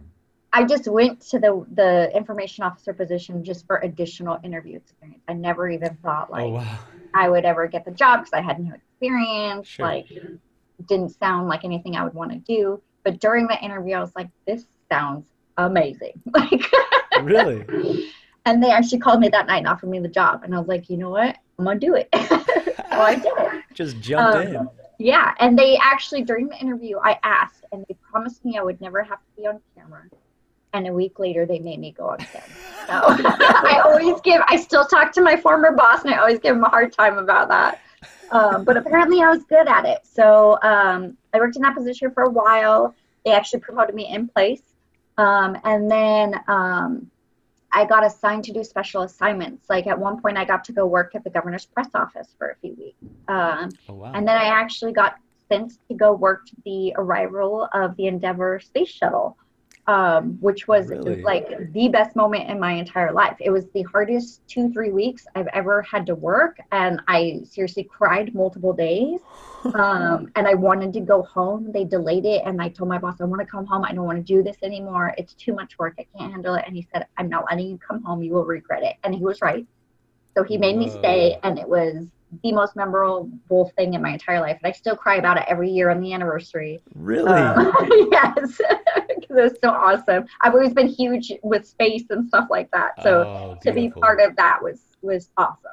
I 0.53 0.65
just 0.65 0.89
went 0.89 1.21
to 1.29 1.39
the 1.39 1.65
the 1.75 2.15
information 2.15 2.65
officer 2.65 2.93
position 2.93 3.45
just 3.45 3.67
for 3.67 3.79
additional 3.79 4.39
interview 4.43 4.77
experience. 4.77 5.23
I 5.29 5.35
never 5.35 5.69
even 5.71 5.97
thought 6.03 6.29
oh, 6.31 6.33
like 6.33 6.45
oh, 6.45 6.49
wow. 6.49 6.79
I 7.15 7.29
would 7.29 7.45
ever 7.45 7.67
get 7.67 7.85
the 7.85 7.91
job 7.91 8.21
because 8.21 8.33
I 8.33 8.41
had 8.41 8.61
no 8.61 8.75
experience. 8.75 9.67
Sure. 9.67 9.87
Like, 9.87 10.09
didn't 10.87 11.11
sound 11.11 11.49
like 11.49 11.65
anything 11.65 11.97
I 11.97 12.05
would 12.05 12.15
want 12.15 12.33
to 12.33 12.39
do. 12.39 12.81
But 13.05 13.21
during 13.21 13.47
the 13.47 13.59
interview, 13.63 13.97
I 13.97 14.01
was 14.01 14.13
like, 14.15 14.29
this 14.47 14.67
sounds 14.91 15.27
amazing. 15.57 16.21
Like, 16.33 16.65
really? 17.23 18.11
and 18.47 18.63
they 18.63 18.71
actually 18.71 18.99
called 18.99 19.21
me 19.21 19.29
that 19.29 19.47
night 19.47 19.59
and 19.59 19.69
offered 19.69 19.91
me 19.91 19.99
the 19.99 20.09
job. 20.09 20.43
And 20.45 20.55
I 20.55 20.59
was 20.59 20.69
like, 20.69 20.89
you 20.89 20.97
know 20.97 21.11
what? 21.11 21.37
I'm 21.59 21.65
going 21.65 21.79
to 21.79 21.87
do 21.87 21.95
it. 21.97 22.09
so 22.15 23.01
I 23.01 23.17
did 23.17 23.27
it. 23.27 23.65
Just 23.75 24.01
jumped 24.01 24.37
um, 24.37 24.57
in. 24.57 24.69
Yeah. 24.99 25.35
And 25.39 25.59
they 25.59 25.77
actually, 25.77 26.23
during 26.23 26.49
the 26.49 26.57
interview, 26.57 26.99
I 26.99 27.19
asked, 27.23 27.65
and 27.73 27.85
they 27.89 27.97
promised 28.11 28.45
me 28.45 28.59
I 28.59 28.63
would 28.63 28.81
never 28.81 29.03
have 29.03 29.19
to 29.19 29.37
be 29.37 29.47
on 29.47 29.61
camera 29.75 30.05
and 30.73 30.87
a 30.87 30.93
week 30.93 31.19
later 31.19 31.47
they 31.47 31.59
made 31.59 31.81
me 31.81 31.93
go 31.93 32.09
on 32.09 32.19
set. 32.33 32.49
So 32.87 32.97
I 32.97 33.83
always 33.85 34.21
give, 34.23 34.43
I 34.49 34.57
still 34.57 34.85
talk 34.85 35.13
to 35.13 35.21
my 35.21 35.37
former 35.37 35.71
boss 35.71 36.05
and 36.05 36.13
I 36.13 36.19
always 36.19 36.41
give 36.41 36.57
him 36.57 36.65
a 36.65 36.69
hard 36.69 36.93
time 36.93 37.19
about 37.19 37.49
that. 37.49 37.81
Um, 38.33 38.65
but 38.65 38.77
apparently 38.77 39.23
I 39.23 39.29
was 39.29 39.45
good 39.45 39.69
at 39.69 39.85
it. 39.85 40.01
So 40.03 40.59
um, 40.63 41.17
I 41.33 41.39
worked 41.39 41.55
in 41.55 41.63
that 41.63 41.77
position 41.77 42.11
for 42.11 42.25
a 42.25 42.29
while. 42.29 42.97
They 43.25 43.31
actually 43.31 43.61
promoted 43.61 43.95
me 43.95 44.09
in 44.09 44.27
place. 44.27 44.63
Um, 45.19 45.57
and 45.63 45.89
then 45.89 46.41
um, 46.49 47.11
I 47.71 47.85
got 47.85 48.05
assigned 48.05 48.45
to 48.45 48.53
do 48.53 48.65
special 48.65 49.03
assignments. 49.03 49.71
Like 49.71 49.87
at 49.87 49.99
one 49.99 50.21
point, 50.21 50.37
I 50.37 50.45
got 50.45 50.65
to 50.65 50.73
go 50.73 50.87
work 50.87 51.15
at 51.15 51.23
the 51.23 51.31
governor's 51.31 51.67
press 51.67 51.91
office 51.95 52.35
for 52.39 52.51
a 52.51 52.57
few 52.57 52.75
weeks. 52.75 52.97
Um, 53.29 53.71
oh, 53.89 53.95
wow. 53.95 54.13
And 54.15 54.27
then 54.27 54.37
I 54.37 54.47
actually 54.47 54.93
got 54.93 55.17
sent 55.49 55.75
to 55.89 55.95
go 55.95 56.13
work 56.13 56.47
the 56.65 56.95
arrival 56.97 57.69
of 57.73 57.97
the 57.97 58.07
Endeavour 58.07 58.61
space 58.61 58.89
shuttle 58.89 59.37
um, 59.91 60.39
which 60.41 60.69
was 60.69 60.87
really? 60.87 61.21
like 61.23 61.73
the 61.73 61.89
best 61.89 62.15
moment 62.15 62.49
in 62.49 62.61
my 62.61 62.73
entire 62.73 63.13
life. 63.13 63.37
It 63.41 63.51
was 63.51 63.67
the 63.75 63.83
hardest 63.83 64.47
two, 64.47 64.73
three 64.73 64.93
weeks 64.93 65.27
I've 65.35 65.49
ever 65.49 65.83
had 65.83 66.07
to 66.07 66.15
work. 66.15 66.61
And 66.71 67.03
I 67.09 67.41
seriously 67.45 67.83
cried 67.83 68.33
multiple 68.35 68.73
days. 68.73 69.21
Um, 69.75 70.33
and 70.37 70.49
I 70.49 70.55
wanted 70.55 70.91
to 70.95 71.01
go 71.01 71.23
home. 71.23 71.71
They 71.71 71.85
delayed 71.85 72.25
it. 72.25 72.41
And 72.47 72.63
I 72.63 72.71
told 72.71 72.89
my 72.89 72.97
boss, 72.97 73.21
I 73.21 73.25
want 73.25 73.43
to 73.43 73.47
come 73.47 73.67
home. 73.67 73.85
I 73.85 73.93
don't 73.93 74.07
want 74.07 74.17
to 74.17 74.25
do 74.25 74.43
this 74.43 74.57
anymore. 74.63 75.15
It's 75.19 75.35
too 75.35 75.53
much 75.53 75.79
work. 75.79 75.97
I 75.99 76.07
can't 76.17 76.33
handle 76.33 76.55
it. 76.55 76.65
And 76.67 76.75
he 76.75 76.89
said, 76.91 77.07
I'm 77.19 77.29
not 77.29 77.45
letting 77.45 77.69
you 77.69 77.77
come 77.77 78.03
home. 78.03 78.23
You 78.23 78.33
will 78.33 78.47
regret 78.47 78.83
it. 78.83 78.97
And 79.05 79.15
he 79.15 79.23
was 79.23 79.43
right. 79.43 79.67
So 80.35 80.45
he 80.45 80.57
made 80.57 80.79
me 80.79 80.89
stay. 80.89 81.39
And 81.43 81.59
it 81.59 81.69
was 81.69 82.07
the 82.43 82.53
most 82.53 82.77
memorable 82.77 83.73
thing 83.77 83.95
in 83.95 84.03
my 84.03 84.11
entire 84.11 84.41
life. 84.41 84.59
And 84.63 84.73
I 84.73 84.73
still 84.73 84.97
cry 84.97 85.17
about 85.17 85.37
it 85.37 85.45
every 85.49 85.71
year 85.71 85.91
on 85.91 86.01
the 86.01 86.13
anniversary. 86.13 86.81
Really? 86.95 87.31
Um, 87.31 87.73
yes. 88.13 88.61
Because 89.21 89.37
it 89.37 89.43
was 89.43 89.59
so 89.63 89.71
awesome. 89.71 90.25
I've 90.41 90.55
always 90.55 90.73
been 90.73 90.89
huge 90.89 91.33
with 91.43 91.67
space 91.67 92.05
and 92.11 92.27
stuff 92.27 92.49
like 92.49 92.71
that. 92.71 92.93
So 93.03 93.23
oh, 93.23 93.59
to 93.63 93.73
be 93.73 93.91
part 93.91 94.21
of 94.21 94.35
that 94.37 94.63
was 94.63 94.81
was 95.03 95.31
awesome. 95.37 95.71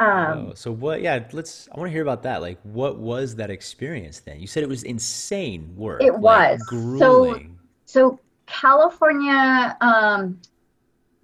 Um, 0.00 0.48
oh, 0.48 0.54
so 0.54 0.72
what? 0.72 1.00
Yeah, 1.00 1.24
let's. 1.32 1.68
I 1.72 1.78
want 1.78 1.88
to 1.88 1.92
hear 1.92 2.02
about 2.02 2.24
that. 2.24 2.42
Like, 2.42 2.58
what 2.62 2.98
was 2.98 3.36
that 3.36 3.50
experience 3.50 4.20
then? 4.20 4.40
You 4.40 4.46
said 4.46 4.62
it 4.62 4.68
was 4.68 4.82
insane 4.82 5.72
work. 5.76 6.02
It 6.02 6.14
was 6.14 6.60
grueling. 6.66 7.58
So, 7.84 8.10
so 8.10 8.20
California, 8.46 9.76
um, 9.80 10.40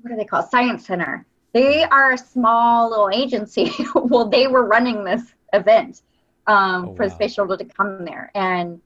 what 0.00 0.10
do 0.10 0.16
they 0.16 0.24
call 0.24 0.44
it? 0.44 0.50
Science 0.50 0.86
Center 0.86 1.26
they 1.52 1.84
are 1.84 2.12
a 2.12 2.18
small 2.18 2.90
little 2.90 3.10
agency. 3.10 3.72
well, 3.94 4.28
they 4.28 4.46
were 4.46 4.64
running 4.64 5.04
this 5.04 5.22
event 5.52 6.02
um, 6.46 6.90
oh, 6.90 6.94
for 6.94 7.02
wow. 7.02 7.08
the 7.08 7.14
space 7.14 7.34
shuttle 7.34 7.56
to 7.56 7.64
come 7.64 8.04
there, 8.04 8.30
and 8.34 8.80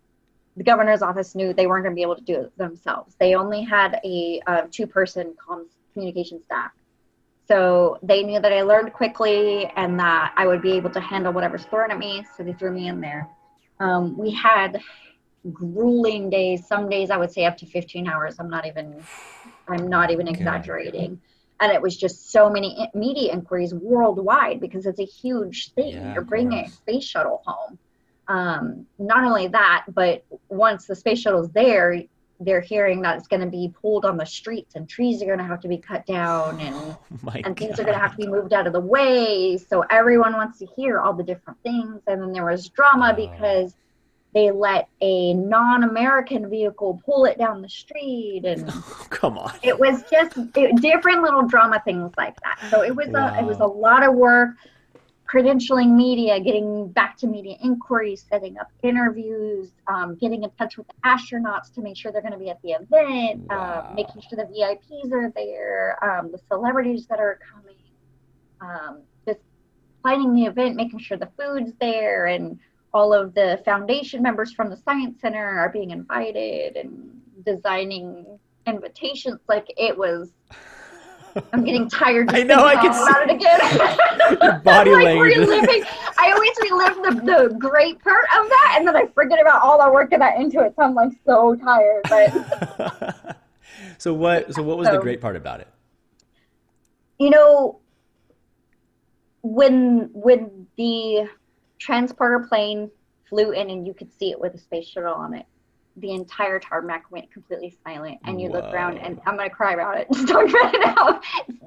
the 0.56 0.64
governor's 0.64 1.02
office 1.02 1.34
knew 1.34 1.52
they 1.52 1.66
weren't 1.66 1.84
going 1.84 1.94
to 1.94 1.96
be 1.96 2.02
able 2.02 2.16
to 2.16 2.24
do 2.24 2.40
it 2.42 2.56
themselves. 2.56 3.16
They 3.18 3.34
only 3.34 3.62
had 3.62 4.00
a 4.04 4.40
uh, 4.46 4.62
two-person 4.70 5.34
comms 5.46 5.68
communication 5.92 6.42
staff, 6.42 6.72
so 7.46 7.98
they 8.02 8.22
knew 8.22 8.40
that 8.40 8.52
I 8.52 8.62
learned 8.62 8.92
quickly 8.92 9.70
and 9.76 9.98
that 10.00 10.32
I 10.36 10.46
would 10.46 10.62
be 10.62 10.72
able 10.72 10.90
to 10.90 11.00
handle 11.00 11.32
whatever's 11.32 11.64
thrown 11.64 11.90
at 11.90 11.98
me. 11.98 12.24
So 12.36 12.42
they 12.42 12.54
threw 12.54 12.70
me 12.70 12.88
in 12.88 13.00
there. 13.00 13.28
Um, 13.80 14.16
we 14.16 14.30
had 14.30 14.80
grueling 15.52 16.30
days. 16.30 16.66
Some 16.66 16.88
days 16.88 17.10
I 17.10 17.18
would 17.18 17.30
say 17.30 17.44
up 17.44 17.56
to 17.58 17.66
15 17.66 18.08
hours. 18.08 18.36
I'm 18.38 18.48
not 18.48 18.66
even, 18.66 19.02
I'm 19.68 19.88
not 19.88 20.10
even 20.10 20.26
exaggerating. 20.26 21.20
And 21.60 21.72
it 21.72 21.80
was 21.80 21.96
just 21.96 22.30
so 22.32 22.50
many 22.50 22.88
media 22.94 23.32
inquiries 23.32 23.72
worldwide 23.74 24.60
because 24.60 24.86
it's 24.86 25.00
a 25.00 25.04
huge 25.04 25.72
thing. 25.74 25.90
Yeah, 25.94 26.14
You're 26.14 26.22
bringing 26.24 26.58
a 26.64 26.68
space 26.68 27.04
shuttle 27.04 27.42
home. 27.46 27.78
Um, 28.26 28.86
not 28.98 29.24
only 29.24 29.48
that, 29.48 29.84
but 29.88 30.24
once 30.48 30.86
the 30.86 30.96
space 30.96 31.20
shuttle's 31.20 31.50
there, 31.50 32.02
they're 32.40 32.60
hearing 32.60 33.02
that 33.02 33.16
it's 33.16 33.28
going 33.28 33.40
to 33.42 33.46
be 33.48 33.72
pulled 33.80 34.04
on 34.04 34.16
the 34.16 34.24
streets 34.26 34.74
and 34.74 34.88
trees 34.88 35.22
are 35.22 35.26
going 35.26 35.38
to 35.38 35.44
have 35.44 35.60
to 35.60 35.68
be 35.68 35.78
cut 35.78 36.04
down 36.06 36.58
and 36.60 36.74
Oh 37.26 37.30
and 37.44 37.56
things 37.56 37.76
God. 37.76 37.80
are 37.80 37.84
going 37.84 37.94
to 37.94 38.00
have 38.00 38.10
to 38.12 38.16
be 38.16 38.26
moved 38.26 38.52
out 38.52 38.66
of 38.66 38.72
the 38.72 38.80
way. 38.80 39.56
So 39.56 39.84
everyone 39.90 40.32
wants 40.32 40.58
to 40.58 40.66
hear 40.76 40.98
all 41.00 41.12
the 41.12 41.22
different 41.22 41.58
things. 41.62 42.00
And 42.08 42.20
then 42.20 42.32
there 42.32 42.44
was 42.44 42.68
drama 42.70 43.14
Oh. 43.16 43.30
because 43.30 43.74
they 44.34 44.50
let 44.50 44.88
a 45.00 45.32
non-American 45.34 46.50
vehicle 46.50 47.00
pull 47.06 47.24
it 47.24 47.38
down 47.38 47.62
the 47.62 47.68
street, 47.68 48.42
and 48.44 48.68
Come 49.10 49.38
on. 49.38 49.52
it 49.62 49.78
was 49.78 50.02
just 50.10 50.36
it, 50.56 50.80
different 50.80 51.22
little 51.22 51.46
drama 51.46 51.80
things 51.84 52.12
like 52.16 52.34
that. 52.42 52.58
So 52.70 52.82
it 52.82 52.94
was 52.94 53.08
a 53.14 53.32
it 53.40 53.46
was 53.46 53.60
a 53.60 53.66
lot 53.66 54.06
of 54.06 54.14
work. 54.14 54.50
Credentialing 55.32 55.96
media, 55.96 56.38
getting 56.38 56.88
back 56.92 57.16
to 57.18 57.26
media 57.26 57.56
inquiries, 57.64 58.26
setting 58.30 58.58
up 58.58 58.68
interviews, 58.82 59.72
um, 59.86 60.16
getting 60.20 60.42
in 60.44 60.50
touch 60.58 60.76
with 60.76 60.86
the 60.86 60.92
astronauts 61.08 61.72
to 61.74 61.80
make 61.80 61.96
sure 61.96 62.12
they're 62.12 62.20
going 62.20 62.34
to 62.34 62.38
be 62.38 62.50
at 62.50 62.60
the 62.62 62.72
event, 62.72 63.42
Wow. 63.48 63.88
uh, 63.90 63.94
making 63.94 64.20
sure 64.20 64.36
the 64.36 64.44
VIPs 64.44 65.12
are 65.12 65.32
there, 65.34 65.98
um, 66.04 66.30
the 66.30 66.38
celebrities 66.52 67.06
that 67.06 67.20
are 67.20 67.38
coming, 67.54 67.76
um, 68.60 69.02
just 69.26 69.40
planning 70.02 70.34
the 70.34 70.44
event, 70.44 70.76
making 70.76 70.98
sure 70.98 71.16
the 71.16 71.30
food's 71.38 71.72
there, 71.80 72.26
and 72.26 72.58
all 72.94 73.12
of 73.12 73.34
the 73.34 73.60
foundation 73.64 74.22
members 74.22 74.52
from 74.52 74.70
the 74.70 74.76
science 74.76 75.20
center 75.20 75.44
are 75.44 75.68
being 75.68 75.90
invited, 75.90 76.76
and 76.76 77.20
designing 77.44 78.38
invitations. 78.66 79.40
Like 79.48 79.66
it 79.76 79.96
was. 79.96 80.30
I'm 81.52 81.64
getting 81.68 81.90
tired. 81.90 82.32
I 82.32 82.44
know, 82.44 82.64
I 82.64 82.76
can 82.76 82.92
about 82.92 83.28
it 83.28 83.34
again. 83.34 84.60
Body 84.64 84.92
like 84.92 85.04
language 85.04 85.36
reliving. 85.36 85.84
I 86.16 86.32
always 86.32 86.52
relive 86.62 86.96
the, 87.02 87.48
the 87.48 87.54
great 87.58 88.02
part 88.02 88.24
of 88.38 88.48
that, 88.48 88.76
and 88.78 88.88
then 88.88 88.96
I 88.96 89.06
forget 89.08 89.40
about 89.40 89.60
all 89.60 89.84
the 89.84 89.92
work 89.92 90.10
that 90.10 90.22
I 90.22 90.36
into 90.36 90.60
it. 90.60 90.74
So 90.76 90.84
I'm 90.84 90.94
like 90.94 91.12
so 91.26 91.56
tired. 91.56 92.02
But 92.08 93.36
so 93.98 94.14
what? 94.14 94.54
So 94.54 94.62
what 94.62 94.78
was 94.78 94.88
the 94.88 94.98
great 94.98 95.20
part 95.20 95.36
about 95.36 95.60
it? 95.60 95.68
you 97.18 97.30
know, 97.30 97.80
when 99.42 100.10
when 100.12 100.66
the 100.76 101.28
transporter 101.84 102.46
plane 102.48 102.90
flew 103.28 103.52
in 103.52 103.70
and 103.70 103.86
you 103.86 103.94
could 103.94 104.12
see 104.12 104.30
it 104.30 104.40
with 104.40 104.54
a 104.54 104.58
space 104.58 104.86
shuttle 104.86 105.14
on 105.14 105.34
it, 105.34 105.44
the 105.96 106.10
entire 106.12 106.58
tarmac 106.58 107.04
went 107.10 107.30
completely 107.32 107.76
silent, 107.86 108.18
and 108.24 108.40
you 108.40 108.48
look 108.48 108.64
around, 108.72 108.98
and 108.98 109.20
I'm 109.26 109.36
gonna 109.36 109.50
cry 109.50 109.74
about 109.74 109.98
it. 109.98 110.08
Just 110.12 110.26
talking 110.26 110.50
about 110.50 110.74
it 110.74 110.80
now. 110.80 111.20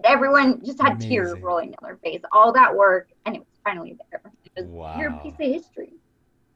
Everyone 0.04 0.62
just 0.66 0.82
had 0.82 1.00
tears 1.00 1.34
rolling 1.42 1.70
down 1.72 1.78
their 1.82 1.98
face. 1.98 2.22
All 2.34 2.52
that 2.54 2.76
work, 2.76 3.08
and 3.26 3.36
it 3.36 3.40
was 3.40 3.48
finally 3.64 3.96
there. 4.12 4.22
It 4.56 4.66
was 4.66 5.00
you're 5.00 5.14
a 5.14 5.20
piece 5.20 5.34
of 5.34 5.54
history. 5.54 5.94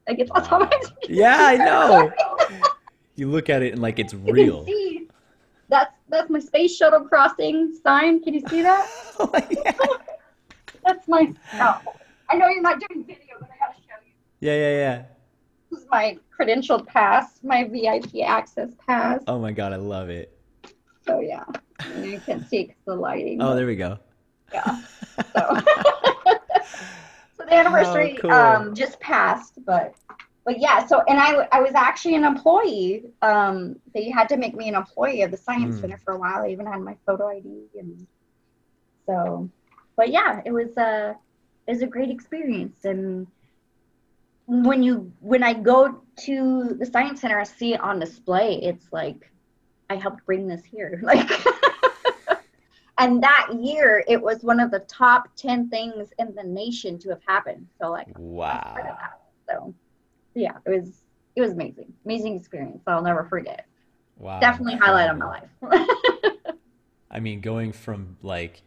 Like 0.06 0.18
it's 0.18 0.30
that's 0.34 0.50
all 0.52 0.68
Yeah, 1.08 1.36
I 1.38 1.56
know. 1.56 2.10
You 3.14 3.28
look 3.30 3.50
at 3.50 3.62
it 3.62 3.74
and 3.74 3.82
like 3.82 3.98
it's 3.98 4.14
You 4.14 4.32
real. 4.32 4.64
can 4.64 4.66
see 4.66 5.08
that's 5.68 5.94
that's 6.08 6.30
my 6.30 6.38
space 6.38 6.74
shuttle 6.76 7.02
crossing 7.02 7.74
sign. 7.84 8.22
Can 8.22 8.34
you 8.34 8.42
see 8.48 8.62
that? 8.62 8.88
Oh, 9.20 9.30
yeah. 9.50 9.72
That's 10.84 11.06
my. 11.06 11.32
Oh, 11.60 11.78
I 12.32 12.36
know 12.36 12.48
you're 12.48 12.62
not 12.62 12.80
doing 12.88 13.04
video, 13.04 13.36
but 13.38 13.50
I 13.50 13.58
gotta 13.66 13.74
show 13.78 13.94
you. 14.06 14.12
yeah, 14.40 14.54
yeah, 14.54 14.70
yeah. 14.70 15.02
This 15.70 15.80
is 15.80 15.86
my 15.90 16.16
credentialed 16.38 16.86
pass, 16.86 17.40
my 17.42 17.64
VIP 17.64 18.22
access 18.26 18.70
pass. 18.86 19.22
Oh 19.26 19.38
my 19.38 19.52
god, 19.52 19.72
I 19.74 19.76
love 19.76 20.08
it. 20.08 20.36
So 21.06 21.20
yeah, 21.20 21.44
you 21.94 22.20
can't 22.20 22.48
see 22.48 22.64
because 22.64 22.82
the 22.86 22.94
lighting. 22.94 23.42
Oh, 23.42 23.54
there 23.54 23.66
we 23.66 23.76
go. 23.76 23.98
yeah. 24.52 24.80
So. 25.36 25.46
so 27.36 27.44
the 27.44 27.52
anniversary 27.54 28.16
cool. 28.20 28.30
um, 28.32 28.74
just 28.74 28.98
passed, 29.00 29.58
but 29.66 29.94
but 30.46 30.58
yeah. 30.58 30.86
So 30.86 31.02
and 31.08 31.18
I 31.18 31.46
I 31.52 31.60
was 31.60 31.74
actually 31.74 32.14
an 32.16 32.24
employee. 32.24 33.04
Um, 33.20 33.76
they 33.94 34.08
had 34.10 34.28
to 34.30 34.36
make 34.38 34.54
me 34.54 34.68
an 34.68 34.74
employee 34.74 35.20
of 35.22 35.30
the 35.30 35.36
science 35.36 35.76
Mm. 35.76 35.80
center 35.82 35.98
for 36.04 36.14
a 36.14 36.18
while. 36.18 36.42
I 36.44 36.48
even 36.48 36.66
had 36.66 36.80
my 36.80 36.96
photo 37.06 37.28
ID 37.28 37.66
and 37.78 38.06
so. 39.06 39.50
But 39.96 40.10
yeah, 40.10 40.40
it 40.46 40.52
was 40.52 40.76
a 40.78 41.10
it 41.10 41.16
was 41.66 41.82
a 41.82 41.86
great 41.86 42.10
experience 42.10 42.84
and 42.84 43.26
when 44.46 44.82
you 44.82 45.12
when 45.20 45.42
I 45.42 45.54
go 45.54 46.02
to 46.24 46.76
the 46.78 46.86
science 46.86 47.20
center, 47.20 47.38
I 47.40 47.44
see 47.44 47.74
it 47.74 47.80
on 47.80 47.98
display. 47.98 48.56
It's 48.62 48.86
like 48.92 49.30
I 49.88 49.96
helped 49.96 50.24
bring 50.26 50.46
this 50.46 50.64
here, 50.64 51.00
like. 51.04 51.30
and 52.98 53.22
that 53.22 53.48
year, 53.60 54.04
it 54.08 54.20
was 54.20 54.42
one 54.42 54.60
of 54.60 54.70
the 54.70 54.80
top 54.80 55.28
ten 55.36 55.68
things 55.68 56.08
in 56.18 56.34
the 56.34 56.42
nation 56.42 56.98
to 57.00 57.10
have 57.10 57.20
happened. 57.26 57.66
So 57.80 57.90
like, 57.90 58.08
I 58.08 58.20
was 58.20 58.62
part 58.64 58.80
of 58.80 58.86
Wow. 58.86 58.98
that. 58.98 59.20
So 59.48 59.74
yeah, 60.34 60.56
it 60.66 60.70
was 60.70 61.04
it 61.36 61.40
was 61.40 61.52
amazing, 61.52 61.92
amazing 62.04 62.36
experience. 62.36 62.82
I'll 62.86 63.02
never 63.02 63.24
forget. 63.24 63.66
Wow. 64.18 64.40
Definitely 64.40 64.76
highlight 64.76 65.08
of 65.08 65.18
my 65.18 65.26
life. 65.62 65.76
I 67.10 67.20
mean, 67.20 67.40
going 67.40 67.72
from 67.72 68.16
like 68.22 68.62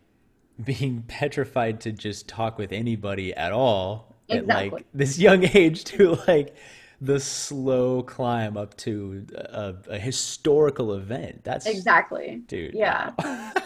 being 0.64 1.04
petrified 1.08 1.82
to 1.82 1.92
just 1.92 2.28
talk 2.28 2.58
with 2.58 2.72
anybody 2.72 3.34
at 3.34 3.52
all 3.52 4.16
at 4.30 4.48
like 4.48 4.86
this 4.94 5.20
young 5.20 5.44
age 5.54 5.84
to 5.84 6.18
like 6.28 6.56
the 7.02 7.20
slow 7.20 8.02
climb 8.04 8.56
up 8.58 8.76
to 8.78 9.26
a, 9.36 9.76
a 9.90 10.00
historical 10.00 10.94
event. 10.94 11.44
That's 11.44 11.66
exactly. 11.66 12.42
dude. 12.48 12.74
Yeah. 12.74 13.12
wow. 13.20 13.52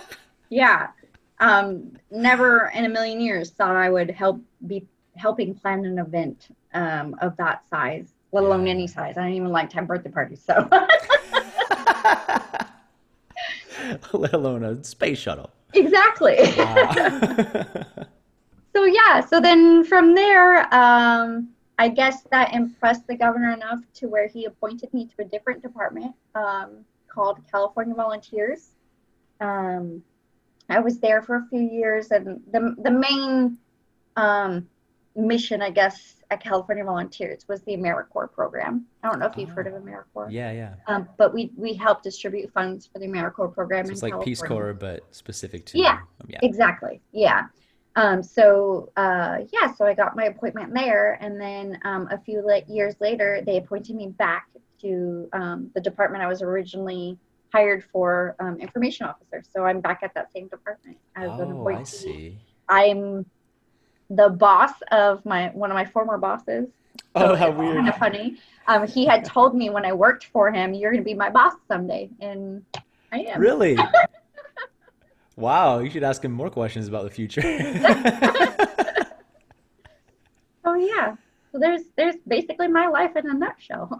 Yeah. 0.52 0.88
Um, 1.39 1.91
never 2.10 2.71
in 2.73 2.86
a 2.86 2.89
million 2.89 3.21
years 3.21 3.52
thought 3.52 3.75
I 3.75 3.89
would 3.91 4.10
help 4.10 4.41
be 4.65 4.86
helping 5.15 5.54
plan 5.54 5.86
an 5.86 5.99
event 5.99 6.47
um, 6.73 7.15
of 7.21 7.38
that 7.38 7.62
size, 7.69 8.13
let 8.32 8.43
alone 8.43 8.65
Yeah. 8.65 8.71
any 8.73 8.88
size. 8.88 9.15
I 9.15 9.21
didn't 9.21 9.36
even 9.36 9.49
like 9.49 9.69
to 9.69 9.75
have 9.75 9.86
birthday 9.88 10.10
parties. 10.10 10.41
So 10.43 10.67
Let 14.13 14.34
alone 14.34 14.63
a 14.63 14.84
space 14.84 15.19
shuttle. 15.19 15.52
Exactly. 15.73 16.38
Wow. 16.58 17.65
so 18.75 18.86
yeah. 18.86 19.25
So 19.25 19.39
then 19.39 19.84
from 19.84 20.15
there, 20.15 20.73
um, 20.73 21.49
I 21.77 21.88
guess 21.88 22.23
that 22.32 22.53
impressed 22.53 23.08
the 23.08 23.15
governor 23.15 23.53
enough 23.53 23.79
to 23.95 24.08
where 24.08 24.27
he 24.27 24.45
appointed 24.45 24.93
me 24.93 25.05
to 25.05 25.21
a 25.21 25.25
different 25.25 25.62
department 25.62 26.13
um, 26.36 26.86
called 27.08 27.39
California 27.49 27.95
Volunteers. 27.95 28.71
Um, 29.39 30.03
I 30.69 30.79
was 30.79 30.99
there 30.99 31.21
for 31.21 31.38
a 31.38 31.45
few 31.49 31.62
years, 31.62 32.12
and 32.12 32.41
the 32.51 32.75
the 32.84 32.91
main 32.91 33.58
um, 34.15 34.67
mission, 35.15 35.61
I 35.61 35.69
guess, 35.69 36.15
at 36.31 36.41
California 36.41 36.83
Volunteers 36.83 37.45
was 37.47 37.61
the 37.63 37.75
AmeriCorps 37.75 38.31
program. 38.33 38.85
I 39.03 39.09
don't 39.09 39.19
know 39.19 39.25
if 39.25 39.37
you've 39.37 39.49
heard 39.49 39.67
of 39.67 39.73
AmeriCorps, 39.73 40.31
yeah, 40.31 40.51
yeah. 40.51 40.75
um, 40.87 41.09
but 41.17 41.33
we 41.33 41.51
we 41.57 41.73
help 41.73 42.03
distribute 42.03 42.51
funds 42.53 42.87
for 42.91 42.99
the 42.99 43.07
AmeriCorps 43.07 43.53
program. 43.53 43.85
So 43.87 43.91
it's 43.91 44.03
like 44.03 44.19
Peace 44.21 44.41
Corps, 44.41 44.73
but 44.73 45.03
specific 45.11 45.65
to 45.67 45.79
Yeah. 45.79 45.99
yeah. 46.27 46.39
Exactly. 46.43 47.01
Yeah. 47.11 47.47
Um, 47.95 48.21
so 48.21 48.91
uh, 48.95 49.39
yeah, 49.51 49.73
so 49.73 49.85
I 49.85 49.93
got 49.93 50.15
my 50.15 50.25
appointment 50.25 50.73
there, 50.73 51.17
and 51.21 51.41
then 51.41 51.79
um, 51.83 52.07
a 52.11 52.19
few 52.19 52.45
la- 52.45 52.61
years 52.67 52.95
later, 53.01 53.41
they 53.45 53.57
appointed 53.57 53.95
me 53.95 54.07
back 54.07 54.47
to 54.81 55.27
um, 55.33 55.71
the 55.73 55.81
department 55.81 56.23
I 56.23 56.27
was 56.27 56.41
originally 56.41 57.17
hired 57.51 57.83
for, 57.91 58.35
um, 58.39 58.57
information 58.59 59.07
officer. 59.07 59.43
So 59.51 59.65
I'm 59.65 59.81
back 59.81 60.01
at 60.03 60.13
that 60.13 60.31
same 60.31 60.47
department 60.47 60.97
as 61.15 61.31
an 61.39 61.51
Oh, 61.51 61.61
appointee. 61.61 61.79
I 61.79 61.83
see. 61.83 62.39
I'm 62.69 63.25
the 64.09 64.29
boss 64.29 64.71
of 64.91 65.25
my 65.25 65.49
one 65.49 65.71
of 65.71 65.75
my 65.75 65.85
former 65.85 66.17
bosses. 66.17 66.67
Oh, 67.15 67.35
how 67.35 67.51
weird. 67.51 67.75
Kind 67.77 67.89
of 67.89 67.97
funny. 67.97 68.37
Um, 68.67 68.87
he 68.87 69.05
had 69.05 69.25
told 69.25 69.55
me 69.55 69.69
when 69.69 69.85
I 69.85 69.93
worked 69.93 70.25
for 70.25 70.51
him, 70.51 70.73
"You're 70.73 70.91
going 70.91 71.03
to 71.03 71.05
be 71.05 71.13
my 71.13 71.29
boss 71.29 71.53
someday," 71.67 72.09
and 72.19 72.63
I 73.11 73.19
am. 73.21 73.39
Really? 73.39 73.77
Wow, 75.39 75.79
you 75.79 75.89
should 75.89 76.03
ask 76.03 76.23
him 76.23 76.33
more 76.33 76.49
questions 76.49 76.89
about 76.89 77.05
the 77.05 77.09
future. 77.09 77.41
oh 80.65 80.75
yeah. 80.75 81.15
So 81.53 81.59
there's 81.59 81.83
there's 81.95 82.17
basically 82.27 82.67
my 82.67 82.87
life 82.87 83.15
in 83.15 83.29
a 83.29 83.33
nutshell. 83.33 83.97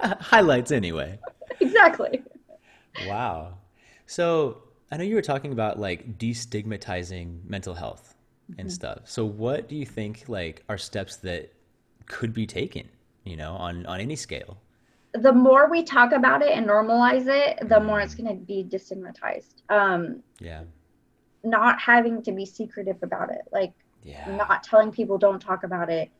Highlights 0.20 0.70
anyway. 0.70 1.18
exactly. 1.58 2.22
Wow. 3.08 3.54
So 4.06 4.62
I 4.92 4.98
know 4.98 5.02
you 5.02 5.16
were 5.16 5.22
talking 5.22 5.50
about 5.50 5.80
like 5.80 6.16
destigmatizing 6.16 7.44
mental 7.48 7.74
health 7.74 8.13
and 8.58 8.70
stuff. 8.70 9.00
So 9.04 9.24
what 9.24 9.68
do 9.68 9.76
you 9.76 9.86
think 9.86 10.24
like 10.28 10.62
are 10.68 10.78
steps 10.78 11.16
that 11.16 11.52
could 12.06 12.32
be 12.32 12.46
taken, 12.46 12.88
you 13.24 13.36
know, 13.36 13.52
on 13.54 13.86
on 13.86 14.00
any 14.00 14.16
scale? 14.16 14.58
The 15.12 15.32
more 15.32 15.70
we 15.70 15.84
talk 15.84 16.12
about 16.12 16.42
it 16.42 16.50
and 16.50 16.66
normalize 16.66 17.26
it, 17.28 17.68
the 17.68 17.80
more 17.80 18.00
it's 18.00 18.14
going 18.14 18.28
to 18.28 18.44
be 18.44 18.64
destigmatized. 18.64 19.62
Um, 19.68 20.22
Yeah. 20.40 20.64
not 21.44 21.78
having 21.78 22.22
to 22.22 22.32
be 22.32 22.46
secretive 22.46 22.96
about 23.02 23.30
it, 23.30 23.42
like 23.52 23.72
Yeah. 24.02 24.24
not 24.26 24.62
telling 24.64 24.90
people 24.90 25.18
don't 25.18 25.40
talk 25.40 25.62
about 25.62 25.90
it, 25.90 26.10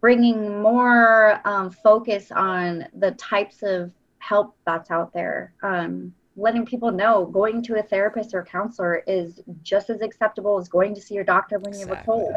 bringing 0.00 0.60
more 0.60 1.40
um, 1.46 1.70
focus 1.70 2.30
on 2.30 2.86
the 2.98 3.12
types 3.12 3.62
of 3.62 3.92
help 4.18 4.56
that's 4.66 4.90
out 4.90 5.12
there. 5.12 5.54
Um, 5.62 6.14
letting 6.38 6.64
people 6.64 6.90
know 6.92 7.26
going 7.26 7.62
to 7.64 7.78
a 7.78 7.82
therapist 7.82 8.32
or 8.32 8.44
counselor 8.44 9.02
is 9.06 9.40
just 9.62 9.90
as 9.90 10.00
acceptable 10.00 10.58
as 10.58 10.68
going 10.68 10.94
to 10.94 11.00
see 11.00 11.14
your 11.14 11.24
doctor 11.24 11.58
when 11.58 11.74
you 11.74 11.80
have 11.80 11.98
a 11.98 12.02
cold. 12.04 12.34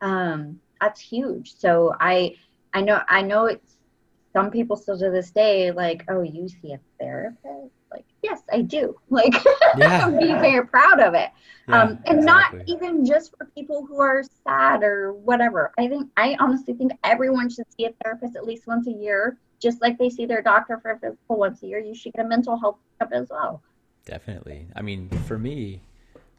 Um, 0.00 0.58
that's 0.80 1.00
huge. 1.00 1.54
So 1.54 1.94
I 2.00 2.36
I 2.72 2.80
know 2.80 3.00
I 3.08 3.22
know 3.22 3.44
it's 3.46 3.76
some 4.32 4.50
people 4.50 4.76
still 4.76 4.98
to 4.98 5.10
this 5.10 5.30
day 5.30 5.70
like, 5.70 6.04
oh, 6.08 6.22
you 6.22 6.48
see 6.48 6.72
a 6.72 6.80
therapist? 6.98 7.74
Like, 7.90 8.04
yes, 8.22 8.40
I 8.52 8.62
do. 8.62 8.96
Like, 9.10 9.34
yeah. 9.76 10.08
be 10.20 10.28
very 10.28 10.66
proud 10.66 11.00
of 11.00 11.14
it. 11.14 11.30
Yeah, 11.68 11.82
um, 11.82 11.98
and 12.06 12.18
exactly. 12.20 12.58
not 12.58 12.68
even 12.68 13.04
just 13.04 13.36
for 13.36 13.46
people 13.56 13.84
who 13.84 14.00
are 14.00 14.22
sad 14.44 14.82
or 14.82 15.12
whatever. 15.12 15.72
I 15.78 15.88
think 15.88 16.08
I 16.16 16.36
honestly 16.38 16.74
think 16.74 16.92
everyone 17.04 17.50
should 17.50 17.66
see 17.76 17.86
a 17.86 17.92
therapist 18.02 18.36
at 18.36 18.44
least 18.44 18.66
once 18.66 18.86
a 18.86 18.92
year, 18.92 19.38
just 19.60 19.80
like 19.80 19.98
they 19.98 20.10
see 20.10 20.26
their 20.26 20.42
doctor 20.42 20.78
for 20.80 20.92
a 20.92 20.98
physical 20.98 21.36
once 21.36 21.62
a 21.62 21.66
year. 21.66 21.78
You 21.78 21.94
should 21.94 22.12
get 22.12 22.24
a 22.24 22.28
mental 22.28 22.58
health 22.58 22.78
checkup 22.98 23.12
as 23.12 23.28
well. 23.30 23.62
Definitely. 24.04 24.66
I 24.74 24.82
mean, 24.82 25.08
for 25.26 25.38
me, 25.38 25.82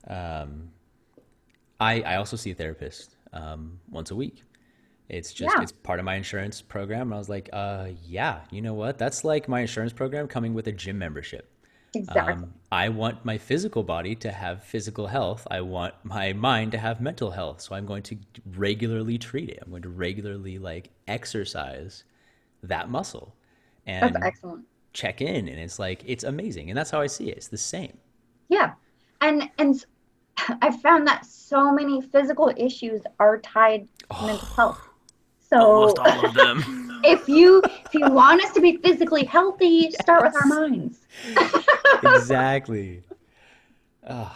um, 0.08 0.70
I 1.80 2.02
I 2.02 2.16
also 2.16 2.36
see 2.36 2.52
a 2.52 2.56
therapist 2.56 3.16
um, 3.34 3.80
once 3.90 4.12
a 4.12 4.16
week. 4.16 4.44
It's 5.10 5.34
just 5.34 5.54
yeah. 5.56 5.62
it's 5.62 5.72
part 5.72 6.00
of 6.00 6.06
my 6.06 6.16
insurance 6.16 6.62
program. 6.62 7.08
And 7.08 7.14
I 7.14 7.18
was 7.18 7.30
like, 7.30 7.50
uh, 7.52 7.90
yeah, 8.06 8.42
you 8.50 8.62
know 8.62 8.74
what? 8.74 8.98
That's 8.98 9.24
like 9.26 9.50
my 9.50 9.62
insurance 9.62 9.92
program 9.92 10.28
coming 10.28 10.54
with 10.54 10.68
a 10.68 10.72
gym 10.72 10.98
membership. 10.98 11.50
Exactly. 11.94 12.34
Um, 12.34 12.54
I 12.72 12.88
want 12.88 13.26
my 13.26 13.38
physical 13.38 13.84
body 13.84 14.16
to 14.16 14.32
have 14.32 14.64
physical 14.64 15.08
health. 15.08 15.46
I 15.52 15.60
want 15.60 15.94
my 16.04 16.32
mind 16.32 16.72
to 16.72 16.78
have 16.78 17.02
mental 17.02 17.32
health. 17.32 17.60
So 17.60 17.76
I'm 17.76 17.86
going 17.86 18.04
to 18.04 18.18
regularly 18.56 19.18
treat 19.18 19.50
it. 19.50 19.60
I'm 19.62 19.72
going 19.72 19.82
to 19.82 19.90
regularly 19.90 20.58
like 20.58 20.92
exercise 21.08 22.06
that 22.64 22.90
muscle. 22.90 23.36
And 23.86 24.16
that's 24.16 24.26
excellent. 24.26 24.66
Check 24.94 25.22
in, 25.22 25.48
and 25.48 25.60
it's 25.60 25.80
like 25.80 26.04
it's 26.06 26.24
amazing, 26.24 26.70
and 26.70 26.78
that's 26.78 26.92
how 26.92 27.02
I 27.02 27.08
see 27.08 27.30
it. 27.30 27.38
It's 27.38 27.48
the 27.48 27.58
same. 27.58 27.98
Yeah, 28.50 28.74
and 29.22 29.50
and 29.58 29.86
I 30.62 30.72
found 30.84 31.08
that 31.08 31.26
so 31.26 31.72
many 31.72 32.02
physical 32.02 32.52
issues 32.58 33.02
are 33.20 33.40
tied 33.40 33.88
to 34.00 34.06
oh. 34.12 34.28
mental 34.28 34.48
health 34.48 34.92
so 35.52 35.60
almost 35.60 36.00
all 36.00 36.26
of 36.26 36.34
them. 36.34 37.02
if 37.04 37.28
you 37.28 37.62
if 37.66 37.94
you 37.94 38.10
want 38.10 38.44
us 38.44 38.52
to 38.54 38.62
be 38.62 38.78
physically 38.78 39.26
healthy, 39.26 39.90
yes. 39.92 40.02
start 40.02 40.24
with 40.24 40.36
our 40.36 40.48
minds. 40.48 41.00
exactly. 42.04 43.04
Oh, 44.10 44.36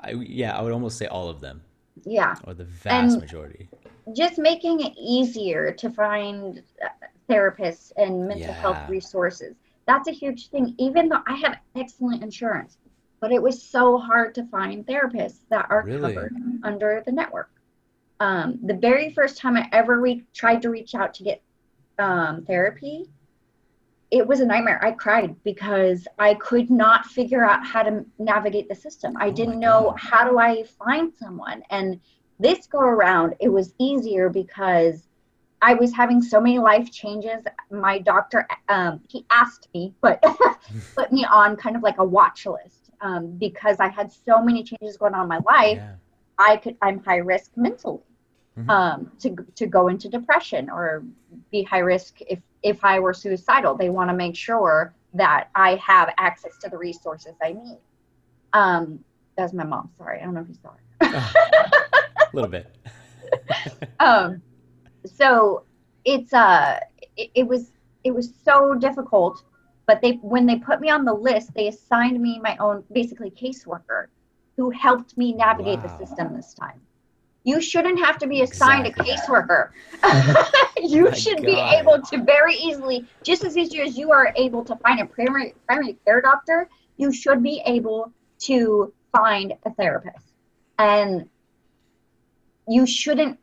I 0.00 0.10
yeah, 0.10 0.58
I 0.58 0.60
would 0.60 0.72
almost 0.72 0.98
say 0.98 1.06
all 1.06 1.28
of 1.28 1.40
them. 1.40 1.62
Yeah. 2.04 2.34
Or 2.42 2.52
the 2.52 2.64
vast 2.64 3.12
and 3.12 3.22
majority. 3.22 3.68
Just 4.12 4.38
making 4.38 4.80
it 4.80 4.92
easier 4.98 5.70
to 5.70 5.88
find 5.88 6.60
uh, 6.84 6.88
therapists 7.28 7.92
and 7.96 8.28
mental 8.28 8.48
yeah. 8.48 8.52
health 8.52 8.88
resources. 8.88 9.54
That's 9.86 10.08
a 10.08 10.12
huge 10.12 10.48
thing. 10.48 10.74
Even 10.78 11.08
though 11.08 11.22
I 11.26 11.34
have 11.36 11.58
excellent 11.76 12.22
insurance, 12.22 12.78
but 13.20 13.32
it 13.32 13.42
was 13.42 13.62
so 13.62 13.98
hard 13.98 14.34
to 14.34 14.44
find 14.46 14.86
therapists 14.86 15.40
that 15.50 15.66
are 15.70 15.82
really? 15.84 16.14
covered 16.14 16.34
under 16.62 17.02
the 17.04 17.12
network 17.12 17.50
um, 18.20 18.58
the 18.62 18.74
very 18.74 19.10
first 19.10 19.38
time 19.38 19.56
I 19.56 19.68
ever 19.72 20.00
re- 20.00 20.24
tried 20.32 20.62
to 20.62 20.70
reach 20.70 20.94
out 20.94 21.14
to 21.14 21.24
get 21.24 21.42
um, 21.98 22.44
therapy, 22.44 23.06
it 24.10 24.26
was 24.26 24.40
a 24.40 24.46
nightmare. 24.46 24.82
I 24.84 24.92
cried 24.92 25.34
because 25.42 26.06
I 26.18 26.34
could 26.34 26.70
not 26.70 27.06
figure 27.06 27.44
out 27.44 27.66
how 27.66 27.82
to 27.82 28.04
navigate 28.18 28.68
the 28.68 28.74
system. 28.74 29.14
I 29.18 29.28
oh 29.28 29.32
didn't 29.32 29.58
know 29.58 29.90
God. 29.90 29.98
how 29.98 30.30
do 30.30 30.38
I 30.38 30.64
find 30.64 31.12
someone. 31.12 31.62
And 31.70 32.00
this 32.38 32.66
go 32.66 32.80
around, 32.80 33.34
it 33.40 33.48
was 33.48 33.74
easier 33.78 34.28
because 34.28 35.08
I 35.64 35.72
was 35.72 35.94
having 35.94 36.20
so 36.20 36.40
many 36.40 36.58
life 36.58 36.92
changes. 36.92 37.42
My 37.70 37.98
doctor, 37.98 38.46
um, 38.68 39.00
he 39.08 39.24
asked 39.30 39.68
me, 39.72 39.94
but 40.02 40.22
put 40.94 41.10
me 41.10 41.24
on 41.24 41.56
kind 41.56 41.74
of 41.74 41.82
like 41.82 41.96
a 41.96 42.04
watch 42.04 42.44
list 42.44 42.90
um, 43.00 43.30
because 43.38 43.80
I 43.80 43.88
had 43.88 44.12
so 44.12 44.42
many 44.42 44.62
changes 44.62 44.98
going 44.98 45.14
on 45.14 45.22
in 45.22 45.28
my 45.28 45.38
life. 45.38 45.78
Yeah. 45.78 45.94
I 46.38 46.58
could 46.58 46.76
I'm 46.82 47.02
high 47.02 47.16
risk 47.16 47.52
mentally 47.56 48.02
mm-hmm. 48.58 48.68
um, 48.68 49.10
to 49.20 49.34
to 49.54 49.66
go 49.66 49.88
into 49.88 50.10
depression 50.10 50.68
or 50.68 51.02
be 51.50 51.62
high 51.62 51.78
risk 51.78 52.20
if 52.20 52.40
if 52.62 52.84
I 52.84 53.00
were 53.00 53.14
suicidal. 53.14 53.74
They 53.74 53.88
want 53.88 54.10
to 54.10 54.14
make 54.14 54.36
sure 54.36 54.94
that 55.14 55.48
I 55.54 55.76
have 55.76 56.12
access 56.18 56.58
to 56.58 56.68
the 56.68 56.76
resources 56.76 57.34
I 57.42 57.52
need. 57.52 57.78
Um, 58.52 59.02
that's 59.34 59.54
my 59.54 59.64
mom. 59.64 59.90
Sorry, 59.96 60.20
I 60.20 60.24
don't 60.24 60.34
know 60.34 60.42
if 60.42 60.48
you 60.48 60.56
saw 60.60 60.72
her. 60.72 61.32
a 62.20 62.36
little 62.36 62.50
bit. 62.50 62.74
um, 64.00 64.42
so 65.06 65.64
it's 66.04 66.32
uh, 66.32 66.78
it, 67.16 67.30
it 67.34 67.46
was 67.46 67.72
it 68.04 68.14
was 68.14 68.32
so 68.44 68.74
difficult 68.74 69.42
but 69.86 70.00
they 70.00 70.12
when 70.22 70.46
they 70.46 70.56
put 70.56 70.80
me 70.80 70.90
on 70.90 71.04
the 71.04 71.12
list 71.12 71.52
they 71.54 71.68
assigned 71.68 72.20
me 72.20 72.38
my 72.42 72.56
own 72.58 72.84
basically 72.92 73.30
caseworker 73.30 74.06
who 74.56 74.70
helped 74.70 75.16
me 75.16 75.32
navigate 75.32 75.78
wow. 75.80 75.86
the 75.98 76.06
system 76.06 76.34
this 76.34 76.54
time. 76.54 76.80
You 77.44 77.60
shouldn't 77.60 77.98
have 77.98 78.18
to 78.18 78.26
be 78.26 78.40
assigned 78.42 78.86
exactly. 78.86 79.12
a 79.12 79.16
caseworker. 79.16 79.70
you 80.78 81.14
should 81.14 81.38
God. 81.38 81.46
be 81.46 81.56
able 81.56 82.00
to 82.00 82.22
very 82.22 82.54
easily, 82.56 83.04
just 83.22 83.44
as 83.44 83.56
easy 83.56 83.80
as 83.80 83.98
you 83.98 84.12
are 84.12 84.32
able 84.36 84.64
to 84.64 84.76
find 84.76 85.00
a 85.00 85.06
primary 85.06 85.54
primary 85.66 85.96
care 86.04 86.22
doctor, 86.22 86.68
you 86.96 87.12
should 87.12 87.42
be 87.42 87.62
able 87.66 88.12
to 88.38 88.92
find 89.12 89.52
a 89.66 89.70
therapist. 89.74 90.32
And 90.78 91.28
you 92.66 92.86
shouldn't 92.86 93.38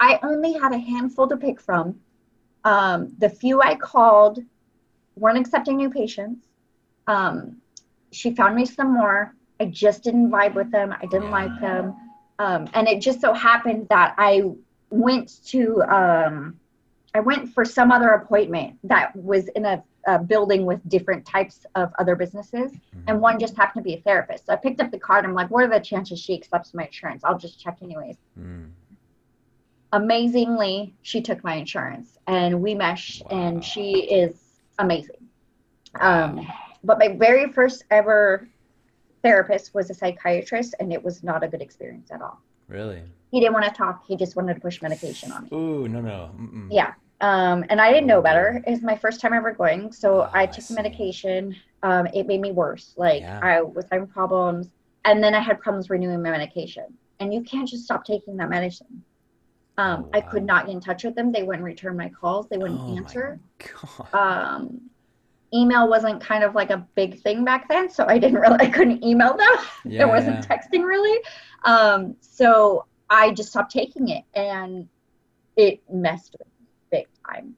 I 0.00 0.18
only 0.22 0.54
had 0.54 0.72
a 0.72 0.78
handful 0.78 1.28
to 1.28 1.36
pick 1.36 1.60
from. 1.60 2.00
Um, 2.64 3.12
the 3.18 3.28
few 3.28 3.62
I 3.62 3.74
called 3.76 4.40
weren't 5.16 5.38
accepting 5.38 5.76
new 5.76 5.90
patients. 5.90 6.46
Um, 7.06 7.58
she 8.10 8.34
found 8.34 8.56
me 8.56 8.66
some 8.66 8.92
more 8.92 9.34
I 9.60 9.66
just 9.66 10.02
didn't 10.02 10.30
vibe 10.30 10.54
with 10.54 10.70
them. 10.72 10.94
I 11.00 11.06
didn't 11.06 11.30
like 11.30 11.60
them. 11.60 11.94
Um, 12.38 12.68
and 12.72 12.88
it 12.88 13.00
just 13.00 13.20
so 13.20 13.34
happened 13.34 13.86
that 13.90 14.14
I 14.16 14.44
went 14.88 15.44
to, 15.48 15.82
um, 15.82 16.58
I 17.14 17.20
went 17.20 17.52
for 17.52 17.66
some 17.66 17.92
other 17.92 18.08
appointment 18.08 18.78
that 18.84 19.14
was 19.14 19.48
in 19.48 19.66
a, 19.66 19.84
a 20.06 20.18
building 20.18 20.64
with 20.64 20.80
different 20.88 21.26
types 21.26 21.66
of 21.74 21.92
other 21.98 22.16
businesses. 22.16 22.72
Mm-hmm. 22.72 23.00
And 23.08 23.20
one 23.20 23.38
just 23.38 23.54
happened 23.54 23.84
to 23.84 23.88
be 23.88 23.96
a 23.96 24.00
therapist. 24.00 24.46
So 24.46 24.54
I 24.54 24.56
picked 24.56 24.80
up 24.80 24.90
the 24.90 24.98
card. 24.98 25.26
I'm 25.26 25.34
like, 25.34 25.50
what 25.50 25.64
are 25.64 25.68
the 25.68 25.78
chances 25.78 26.18
she 26.18 26.34
accepts 26.34 26.72
my 26.72 26.86
insurance? 26.86 27.22
I'll 27.22 27.38
just 27.38 27.60
check 27.60 27.76
anyways. 27.82 28.16
Mm. 28.40 28.70
Amazingly, 29.92 30.94
she 31.02 31.20
took 31.20 31.42
my 31.42 31.54
insurance 31.54 32.18
and 32.26 32.62
we 32.62 32.74
meshed, 32.74 33.22
wow. 33.24 33.38
and 33.38 33.64
she 33.64 34.02
is 34.02 34.60
amazing. 34.78 35.28
Um, 35.98 36.46
but 36.84 36.98
my 36.98 37.08
very 37.08 37.52
first 37.52 37.84
ever 37.90 38.48
therapist 39.22 39.74
was 39.74 39.90
a 39.90 39.94
psychiatrist, 39.94 40.74
and 40.80 40.92
it 40.92 41.02
was 41.02 41.22
not 41.22 41.42
a 41.42 41.48
good 41.48 41.60
experience 41.60 42.10
at 42.10 42.22
all. 42.22 42.40
Really? 42.68 43.02
He 43.30 43.40
didn't 43.40 43.52
want 43.52 43.66
to 43.66 43.72
talk. 43.72 44.04
He 44.06 44.16
just 44.16 44.36
wanted 44.36 44.54
to 44.54 44.60
push 44.60 44.80
medication 44.80 45.32
on 45.32 45.44
me. 45.44 45.48
Ooh, 45.52 45.88
no, 45.88 46.00
no. 46.00 46.30
Mm-mm. 46.38 46.68
Yeah. 46.70 46.94
Um, 47.20 47.64
and 47.68 47.80
I 47.80 47.92
didn't 47.92 48.06
know 48.06 48.22
better. 48.22 48.62
It 48.66 48.70
was 48.70 48.82
my 48.82 48.96
first 48.96 49.20
time 49.20 49.34
ever 49.34 49.52
going, 49.52 49.92
so 49.92 50.22
oh, 50.22 50.30
I 50.32 50.46
took 50.46 50.64
I 50.70 50.74
medication. 50.74 51.54
Um, 51.82 52.06
it 52.14 52.26
made 52.26 52.40
me 52.40 52.52
worse. 52.52 52.94
Like 52.96 53.22
yeah. 53.22 53.40
I 53.42 53.60
was 53.60 53.84
having 53.90 54.06
problems, 54.06 54.70
and 55.04 55.22
then 55.22 55.34
I 55.34 55.40
had 55.40 55.60
problems 55.60 55.90
renewing 55.90 56.22
my 56.22 56.30
medication. 56.30 56.84
And 57.18 57.34
you 57.34 57.42
can't 57.42 57.68
just 57.68 57.84
stop 57.84 58.04
taking 58.06 58.36
that 58.38 58.48
medicine. 58.48 59.04
Um, 59.80 60.04
oh. 60.04 60.10
I 60.12 60.20
could 60.20 60.44
not 60.44 60.66
get 60.66 60.74
in 60.74 60.80
touch 60.80 61.04
with 61.04 61.14
them. 61.14 61.32
They 61.32 61.42
wouldn't 61.42 61.64
return 61.64 61.96
my 61.96 62.10
calls. 62.10 62.48
They 62.48 62.58
wouldn't 62.58 62.80
oh, 62.80 62.96
answer. 62.96 63.40
Um, 64.12 64.80
email 65.54 65.88
wasn't 65.88 66.20
kind 66.20 66.44
of 66.44 66.54
like 66.54 66.70
a 66.70 66.86
big 66.94 67.20
thing 67.22 67.44
back 67.44 67.68
then 67.68 67.90
so 67.90 68.06
i 68.06 68.16
didn't 68.16 68.38
really 68.38 68.56
i 68.60 68.70
couldn't 68.70 69.02
email 69.02 69.36
them 69.36 69.48
yeah, 69.84 69.98
there 69.98 70.06
wasn't 70.06 70.36
yeah. 70.36 70.42
texting 70.42 70.84
really 70.84 71.18
um, 71.64 72.14
so 72.20 72.84
i 73.08 73.32
just 73.32 73.48
stopped 73.48 73.72
taking 73.72 74.10
it 74.10 74.22
and 74.34 74.88
it 75.56 75.82
messed 75.92 76.36
with 76.38 76.46
me 76.46 76.66
big 76.92 77.06
time 77.26 77.56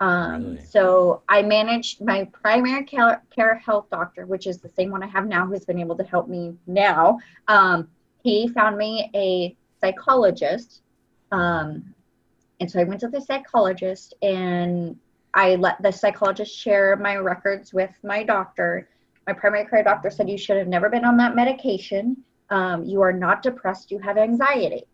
um, 0.00 0.54
really? 0.54 0.64
so 0.64 1.22
i 1.28 1.40
managed 1.40 2.00
my 2.00 2.24
primary 2.32 2.82
care, 2.82 3.22
care, 3.30 3.54
health 3.54 3.86
doctor 3.88 4.26
which 4.26 4.48
is 4.48 4.58
the 4.58 4.68
same 4.70 4.90
one 4.90 5.04
i 5.04 5.06
have 5.06 5.28
now 5.28 5.46
who's 5.46 5.64
been 5.64 5.78
able 5.78 5.96
to 5.96 6.04
help 6.04 6.26
me 6.26 6.54
now 6.66 7.20
um, 7.46 7.88
he 8.24 8.48
found 8.48 8.76
me 8.76 9.08
a 9.14 9.56
psychologist 9.80 10.82
um, 11.32 11.94
and 12.60 12.70
so 12.70 12.80
i 12.80 12.84
went 12.84 13.00
to 13.00 13.08
the 13.08 13.20
psychologist 13.20 14.14
and 14.22 14.96
I 15.34 15.56
let 15.56 15.80
the 15.82 15.92
psychologist 15.92 16.56
share 16.56 16.96
my 16.96 17.16
records 17.16 17.72
with 17.72 17.92
my 18.02 18.22
doctor. 18.22 18.88
My 19.26 19.32
primary 19.32 19.66
care 19.66 19.84
doctor 19.84 20.10
said 20.10 20.28
you 20.28 20.38
should 20.38 20.56
have 20.56 20.68
never 20.68 20.88
been 20.88 21.04
on 21.04 21.16
that 21.18 21.36
medication. 21.36 22.16
Um, 22.50 22.84
you 22.84 23.02
are 23.02 23.12
not 23.12 23.42
depressed, 23.42 23.90
you 23.90 23.98
have 23.98 24.16
anxiety. 24.16 24.84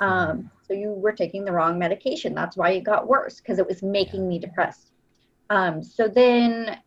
Um, 0.00 0.50
so 0.66 0.72
you 0.72 0.92
were 0.92 1.12
taking 1.12 1.44
the 1.44 1.52
wrong 1.52 1.78
medication. 1.78 2.34
That's 2.34 2.56
why 2.56 2.70
it 2.70 2.84
got 2.84 3.08
worse 3.08 3.40
because 3.40 3.58
it 3.58 3.66
was 3.66 3.82
making 3.82 4.26
me 4.26 4.38
depressed. 4.38 4.92
Um, 5.50 5.82
so 5.82 6.08
then 6.08 6.78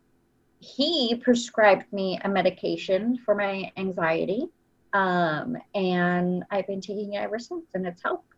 he 0.58 1.14
prescribed 1.22 1.92
me 1.92 2.18
a 2.24 2.28
medication 2.28 3.18
for 3.24 3.34
my 3.34 3.70
anxiety. 3.76 4.46
Um, 4.94 5.56
and 5.74 6.42
I've 6.50 6.66
been 6.66 6.80
taking 6.80 7.12
it 7.12 7.18
ever 7.18 7.38
since, 7.38 7.66
and 7.74 7.86
it's 7.86 8.02
helped. 8.02 8.33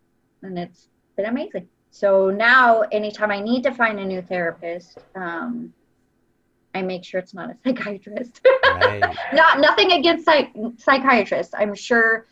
And 0.47 0.59
it's 0.59 0.89
been 1.17 1.27
amazing. 1.27 1.69
So 1.91 2.31
now, 2.31 2.83
anytime 2.93 3.31
I 3.31 3.41
need 3.41 3.63
to 3.65 3.73
find 3.73 3.99
a 3.99 4.05
new 4.05 4.23
therapist, 4.23 4.99
um, 5.15 5.73
I 6.75 6.83
make 6.83 7.05
sure 7.05 7.21
it's 7.21 7.35
not 7.35 7.51
a 7.51 7.57
psychiatrist. 7.65 8.41
Right. 8.65 9.03
not 9.33 9.61
nothing 9.61 9.93
against 9.93 10.25
psych- 10.25 10.53
psychiatrists. 10.79 11.55
I'm 11.57 11.75
sure 11.75 12.27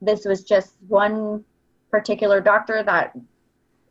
this 0.00 0.24
was 0.24 0.44
just 0.44 0.74
one 0.86 1.44
particular 1.90 2.40
doctor 2.40 2.82
that 2.82 3.16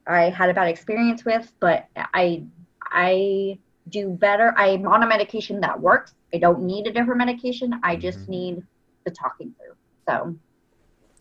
I 0.07 0.29
had 0.29 0.49
a 0.49 0.53
bad 0.53 0.67
experience 0.67 1.25
with, 1.25 1.51
but 1.59 1.87
I 2.13 2.43
I 2.83 3.57
do 3.89 4.09
better. 4.09 4.53
I'm 4.57 4.87
on 4.87 5.03
a 5.03 5.07
medication 5.07 5.59
that 5.61 5.79
works. 5.79 6.13
I 6.33 6.37
don't 6.37 6.61
need 6.63 6.87
a 6.87 6.93
different 6.93 7.17
medication. 7.17 7.79
I 7.83 7.95
just 7.95 8.19
Mhm. 8.25 8.29
need 8.29 8.63
the 9.05 9.11
talking 9.11 9.53
through. 9.57 9.75
So 10.07 10.35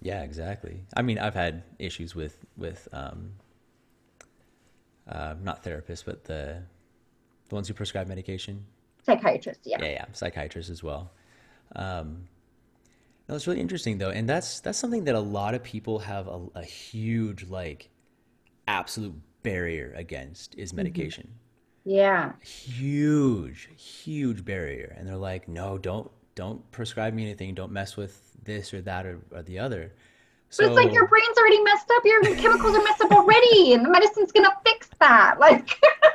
Yeah, 0.04 0.22
exactly. 0.22 0.84
I 0.94 1.00
mean, 1.00 1.18
I've 1.18 1.34
had 1.34 1.62
issues 1.78 2.14
with 2.14 2.44
with 2.58 2.86
um, 2.92 3.32
uh, 5.08 5.34
not 5.42 5.64
therapists, 5.64 6.04
but 6.04 6.24
the 6.24 6.62
the 7.48 7.54
ones 7.54 7.68
who 7.68 7.74
prescribe 7.74 8.06
medication. 8.06 8.66
Psychiatrists, 9.02 9.66
yeah. 9.66 9.78
Yeah, 9.80 9.90
yeah, 9.90 10.04
psychiatrists 10.12 10.70
as 10.70 10.82
well. 10.82 11.10
Um, 11.74 12.28
no, 13.28 13.34
it's 13.34 13.46
really 13.46 13.60
interesting 13.60 13.96
though, 13.96 14.10
and 14.10 14.28
that's 14.28 14.60
that's 14.60 14.76
something 14.76 15.04
that 15.04 15.14
a 15.14 15.20
lot 15.20 15.54
of 15.54 15.62
people 15.62 16.00
have 16.00 16.28
a, 16.28 16.46
a 16.54 16.62
huge 16.62 17.48
like 17.48 17.88
absolute 18.68 19.14
barrier 19.42 19.94
against 19.96 20.54
is 20.56 20.74
medication. 20.74 21.34
Yeah. 21.86 22.32
Huge, 22.42 23.70
huge 23.74 24.44
barrier, 24.44 24.94
and 24.98 25.08
they're 25.08 25.16
like, 25.16 25.48
no, 25.48 25.78
don't 25.78 26.10
don't 26.34 26.70
prescribe 26.72 27.14
me 27.14 27.24
anything. 27.24 27.54
Don't 27.54 27.72
mess 27.72 27.96
with 27.96 28.20
this 28.42 28.74
or 28.74 28.80
that 28.82 29.06
or, 29.06 29.20
or 29.32 29.42
the 29.42 29.58
other. 29.58 29.92
But 30.56 30.66
it's 30.66 30.76
like 30.76 30.92
your 30.92 31.08
brain's 31.08 31.36
already 31.36 31.60
messed 31.62 31.90
up. 31.90 32.04
Your 32.04 32.22
chemicals 32.36 32.76
are 32.76 32.84
messed 32.84 33.00
up 33.00 33.10
already, 33.10 33.72
and 33.74 33.84
the 33.84 33.90
medicine's 33.90 34.30
gonna 34.30 34.52
fix 34.64 34.88
that. 35.00 35.40
Like, 35.40 35.80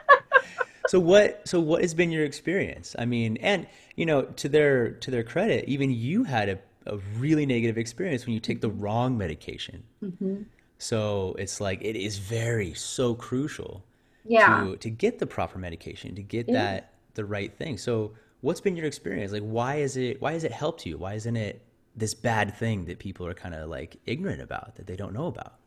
So 0.89 0.99
what 0.99 1.47
so 1.47 1.59
what 1.59 1.83
has 1.83 1.93
been 1.93 2.11
your 2.11 2.25
experience? 2.25 2.95
I 2.97 3.05
mean, 3.05 3.37
and 3.37 3.67
you 3.95 4.07
know, 4.07 4.23
to 4.23 4.49
their 4.49 4.89
to 4.89 5.11
their 5.11 5.23
credit, 5.23 5.65
even 5.67 5.91
you 5.91 6.23
had 6.23 6.49
a, 6.49 6.59
a 6.87 6.97
really 7.19 7.45
negative 7.45 7.77
experience 7.77 8.25
when 8.25 8.33
you 8.33 8.39
take 8.39 8.59
the 8.59 8.71
wrong 8.71 9.15
medication. 9.15 9.83
Mm-hmm. 10.03 10.43
So 10.79 11.35
it's 11.37 11.61
like 11.61 11.83
it 11.83 11.95
is 11.95 12.17
very 12.17 12.73
so 12.73 13.13
crucial 13.13 13.83
yeah. 14.25 14.63
to 14.63 14.77
to 14.77 14.89
get 14.89 15.19
the 15.19 15.27
proper 15.27 15.59
medication, 15.59 16.15
to 16.15 16.23
get 16.23 16.47
It 16.47 16.51
is. 16.51 16.55
that 16.55 16.93
the 17.13 17.23
right 17.23 17.55
thing. 17.55 17.77
So 17.77 18.13
what's 18.41 18.61
been 18.61 18.75
your 18.75 18.85
experience? 18.85 19.31
Like 19.31 19.43
why 19.43 19.75
is 19.75 19.97
it 19.97 20.21
why 20.21 20.33
has 20.33 20.43
it 20.43 20.51
helped 20.51 20.85
you? 20.85 20.97
Why 20.97 21.13
isn't 21.13 21.35
it 21.37 21.61
this 21.95 22.13
bad 22.13 22.55
thing 22.55 22.85
that 22.85 22.99
people 22.99 23.25
are 23.25 23.33
kind 23.33 23.55
of 23.55 23.69
like 23.69 23.97
ignorant 24.05 24.41
about 24.41 24.75
that 24.75 24.87
they 24.87 24.95
don't 24.95 25.13
know 25.13 25.27
about? 25.27 25.59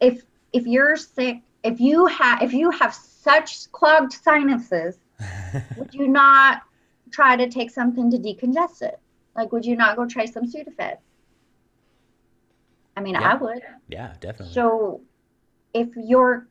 if 0.00 0.24
if 0.52 0.66
you're 0.66 0.96
sick, 0.96 1.40
if 1.62 1.80
you 1.80 2.06
have 2.06 2.42
if 2.42 2.52
you 2.52 2.70
have 2.70 2.94
such 2.94 3.70
clogged 3.72 4.12
sinuses, 4.12 4.98
would 5.76 5.92
you 5.92 6.08
not 6.08 6.62
try 7.10 7.36
to 7.36 7.48
take 7.48 7.70
something 7.70 8.10
to 8.10 8.18
decongest 8.18 8.82
it? 8.82 8.98
Like, 9.34 9.52
would 9.52 9.64
you 9.64 9.76
not 9.76 9.96
go 9.96 10.06
try 10.06 10.24
some 10.24 10.44
Sudafed? 10.44 10.96
I 12.96 13.00
mean, 13.00 13.14
Yeah. 13.14 13.32
I 13.32 13.34
would. 13.34 13.62
Yeah, 13.88 14.14
definitely. 14.20 14.54
So, 14.54 15.02
if 15.74 15.88
your 15.96 16.48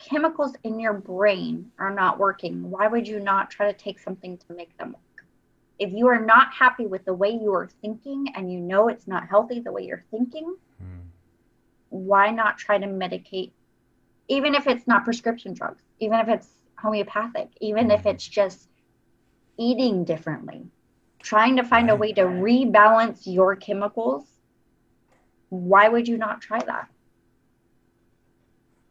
chemicals 0.00 0.56
in 0.64 0.80
your 0.80 0.94
brain 0.94 1.70
are 1.78 1.94
not 1.94 2.18
working, 2.18 2.70
why 2.70 2.88
would 2.88 3.06
you 3.06 3.20
not 3.20 3.50
try 3.50 3.70
to 3.70 3.78
take 3.78 3.98
something 3.98 4.38
to 4.38 4.54
make 4.54 4.76
them 4.78 4.88
work? 4.88 5.26
If 5.78 5.92
you 5.92 6.08
are 6.08 6.20
not 6.20 6.52
happy 6.52 6.86
with 6.86 7.04
the 7.04 7.14
way 7.14 7.30
you 7.30 7.52
are 7.54 7.68
thinking 7.80 8.26
and 8.34 8.52
you 8.52 8.58
know 8.58 8.88
it's 8.88 9.06
not 9.06 9.28
healthy 9.28 9.60
the 9.60 9.72
way 9.72 9.84
you're 9.84 10.04
thinking, 10.10 10.56
Hmm. 10.78 11.08
why 11.90 12.30
not 12.30 12.58
try 12.58 12.78
to 12.78 12.86
medicate, 12.86 13.52
even 14.28 14.54
if 14.54 14.66
it's 14.66 14.86
not 14.86 15.04
prescription 15.04 15.54
drugs, 15.54 15.82
even 15.98 16.18
if 16.18 16.28
it's 16.28 16.48
homeopathic, 16.78 17.48
even 17.60 17.90
if 17.90 18.02
Mhm. 18.02 18.10
it's 18.10 18.26
just 18.26 18.68
eating 19.56 20.04
differently, 20.04 20.70
trying 21.20 21.56
to 21.56 21.62
find 21.62 21.90
a 21.90 21.96
way 21.96 22.12
to 22.12 22.22
rebalance 22.22 23.26
your 23.26 23.56
chemicals? 23.56 24.26
Why 25.50 25.88
would 25.88 26.08
you 26.08 26.16
not 26.16 26.40
try 26.40 26.60
that? 26.60 26.89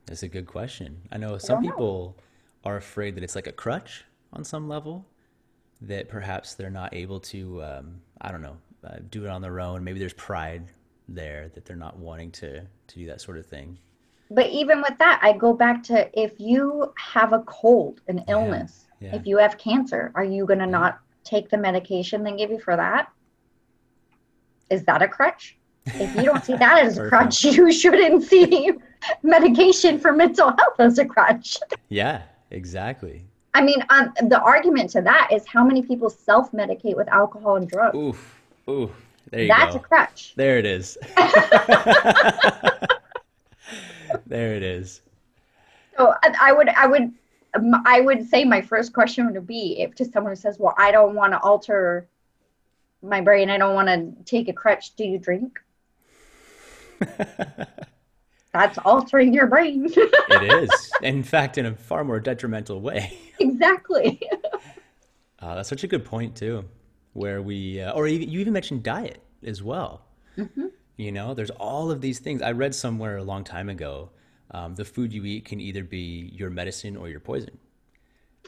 That's 0.09 0.23
a 0.23 0.27
good 0.27 0.47
question. 0.47 0.99
I 1.11 1.17
know 1.17 1.37
some 1.37 1.61
know. 1.61 1.69
people 1.69 2.17
are 2.65 2.77
afraid 2.77 3.13
that 3.15 3.23
it's 3.23 3.35
like 3.35 3.45
a 3.45 3.51
crutch 3.51 4.03
on 4.33 4.43
some 4.43 4.67
level, 4.67 5.05
that 5.81 6.09
perhaps 6.09 6.55
they're 6.55 6.71
not 6.71 6.95
able 6.95 7.19
to, 7.19 7.63
um, 7.63 8.01
I 8.19 8.31
don't 8.31 8.41
know, 8.41 8.57
uh, 8.83 8.97
do 9.11 9.23
it 9.25 9.29
on 9.29 9.43
their 9.43 9.59
own. 9.59 9.83
Maybe 9.83 9.99
there's 9.99 10.13
pride 10.13 10.63
there 11.07 11.49
that 11.53 11.65
they're 11.65 11.75
not 11.75 11.97
wanting 11.97 12.31
to 12.31 12.61
to 12.61 12.95
do 12.95 13.05
that 13.05 13.21
sort 13.21 13.37
of 13.37 13.45
thing. 13.45 13.77
But 14.31 14.49
even 14.49 14.81
with 14.81 14.97
that, 14.97 15.19
I 15.21 15.33
go 15.33 15.53
back 15.53 15.83
to 15.83 16.09
if 16.19 16.33
you 16.39 16.91
have 16.97 17.31
a 17.33 17.39
cold, 17.41 18.01
an 18.07 18.23
illness, 18.27 18.87
yeah. 18.99 19.15
if 19.15 19.27
you 19.27 19.37
have 19.37 19.59
cancer, 19.59 20.11
are 20.15 20.23
you 20.23 20.45
going 20.47 20.59
to 20.59 20.65
Yeah. 20.65 20.71
not 20.71 20.99
take 21.23 21.49
the 21.49 21.57
medication 21.57 22.23
they 22.23 22.35
give 22.35 22.49
you 22.49 22.59
for 22.59 22.75
that? 22.75 23.11
Is 24.71 24.83
that 24.85 25.03
a 25.03 25.07
crutch? 25.07 25.57
If 25.85 26.15
you 26.15 26.23
don't 26.23 26.43
see 26.43 26.55
that 26.55 26.83
as 26.83 26.97
a 26.97 27.09
crutch, 27.09 27.43
you 27.43 27.71
shouldn't 27.71 28.23
see 28.23 28.71
medication 29.23 29.99
for 29.99 30.11
mental 30.11 30.49
health 30.49 30.79
as 30.79 30.97
a 30.99 31.05
crutch. 31.05 31.57
Yeah, 31.89 32.21
exactly. 32.51 33.25
I 33.53 33.61
mean, 33.61 33.83
um, 33.89 34.13
the 34.27 34.39
argument 34.41 34.91
to 34.91 35.01
that 35.01 35.29
is 35.31 35.45
how 35.45 35.63
many 35.63 35.81
people 35.81 36.09
self 36.09 36.51
medicate 36.51 36.95
with 36.95 37.07
alcohol 37.09 37.55
and 37.55 37.67
drugs. 37.67 37.97
Oof, 37.97 38.41
oof. 38.69 38.91
There 39.31 39.41
you 39.41 39.47
That's 39.47 39.75
go. 39.75 39.81
a 39.81 39.83
crutch. 39.83 40.33
There 40.35 40.57
it 40.57 40.65
is. 40.65 40.97
there 44.25 44.55
it 44.55 44.63
is. 44.63 45.01
So 45.97 46.13
I, 46.23 46.33
I 46.41 46.51
would, 46.51 46.69
I 46.69 46.87
would, 46.87 47.13
um, 47.53 47.83
I 47.85 48.01
would 48.01 48.27
say 48.27 48.43
my 48.43 48.61
first 48.61 48.93
question 48.93 49.31
would 49.31 49.45
be 49.45 49.79
if 49.81 49.93
to 49.95 50.05
someone 50.05 50.31
who 50.31 50.35
says, 50.35 50.57
"Well, 50.57 50.73
I 50.77 50.91
don't 50.91 51.13
want 51.15 51.33
to 51.33 51.39
alter 51.39 52.07
my 53.01 53.21
brain. 53.21 53.49
I 53.49 53.57
don't 53.57 53.75
want 53.75 53.87
to 53.87 54.13
take 54.23 54.47
a 54.47 54.53
crutch. 54.53 54.95
Do 54.95 55.03
you 55.03 55.19
drink?" 55.19 55.59
That's 58.53 58.77
altering 58.79 59.33
your 59.33 59.47
brain. 59.47 59.87
It 60.31 60.63
is. 60.63 60.91
In 61.01 61.23
fact, 61.23 61.57
in 61.57 61.65
a 61.65 61.75
far 61.75 62.03
more 62.03 62.19
detrimental 62.19 62.81
way. 62.81 63.17
exactly. 63.39 64.21
Uh, 65.39 65.55
that's 65.55 65.69
such 65.69 65.83
a 65.83 65.87
good 65.87 66.05
point 66.05 66.35
too, 66.35 66.65
where 67.13 67.41
we, 67.41 67.81
uh, 67.81 67.93
or 67.93 68.07
you 68.07 68.39
even 68.39 68.53
mentioned 68.53 68.83
diet 68.83 69.21
as 69.43 69.63
well. 69.63 70.05
Mhm. 70.37 70.71
You 70.97 71.11
know, 71.11 71.33
there's 71.33 71.49
all 71.51 71.89
of 71.89 72.01
these 72.01 72.19
things. 72.19 72.41
I 72.41 72.51
read 72.51 72.75
somewhere 72.75 73.17
a 73.17 73.23
long 73.23 73.43
time 73.43 73.69
ago, 73.69 74.11
um, 74.51 74.75
the 74.75 74.85
food 74.85 75.13
you 75.13 75.25
eat 75.25 75.45
can 75.45 75.59
either 75.59 75.83
be 75.83 76.29
your 76.33 76.49
medicine 76.49 76.95
or 76.95 77.09
your 77.09 77.19
poison. 77.19 77.57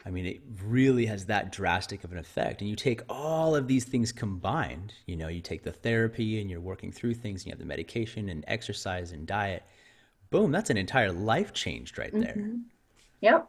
I 0.06 0.10
mean, 0.10 0.26
it 0.26 0.42
really 0.64 1.06
has 1.06 1.26
that 1.26 1.52
drastic 1.52 2.04
of 2.04 2.12
an 2.12 2.18
effect. 2.18 2.62
And 2.62 2.70
you 2.70 2.76
take 2.76 3.02
all 3.10 3.56
of 3.56 3.68
these 3.68 3.86
things 3.86 4.12
combined, 4.12 4.94
you 5.06 5.16
know, 5.16 5.28
you 5.28 5.42
take 5.42 5.64
the 5.64 5.72
therapy 5.72 6.42
and 6.42 6.50
you're 6.50 6.60
working 6.62 6.92
through 6.92 7.14
things, 7.16 7.42
and 7.42 7.48
you 7.48 7.52
have 7.52 7.60
the 7.60 7.66
medication 7.66 8.30
and 8.30 8.44
exercise 8.48 9.12
and 9.12 9.26
diet. 9.28 9.64
Boom, 10.32 10.52
that's 10.52 10.70
an 10.70 10.78
entire 10.78 11.12
life 11.12 11.54
changed 11.54 11.98
right 11.98 12.12
there. 12.14 12.36
Yep. 13.20 13.48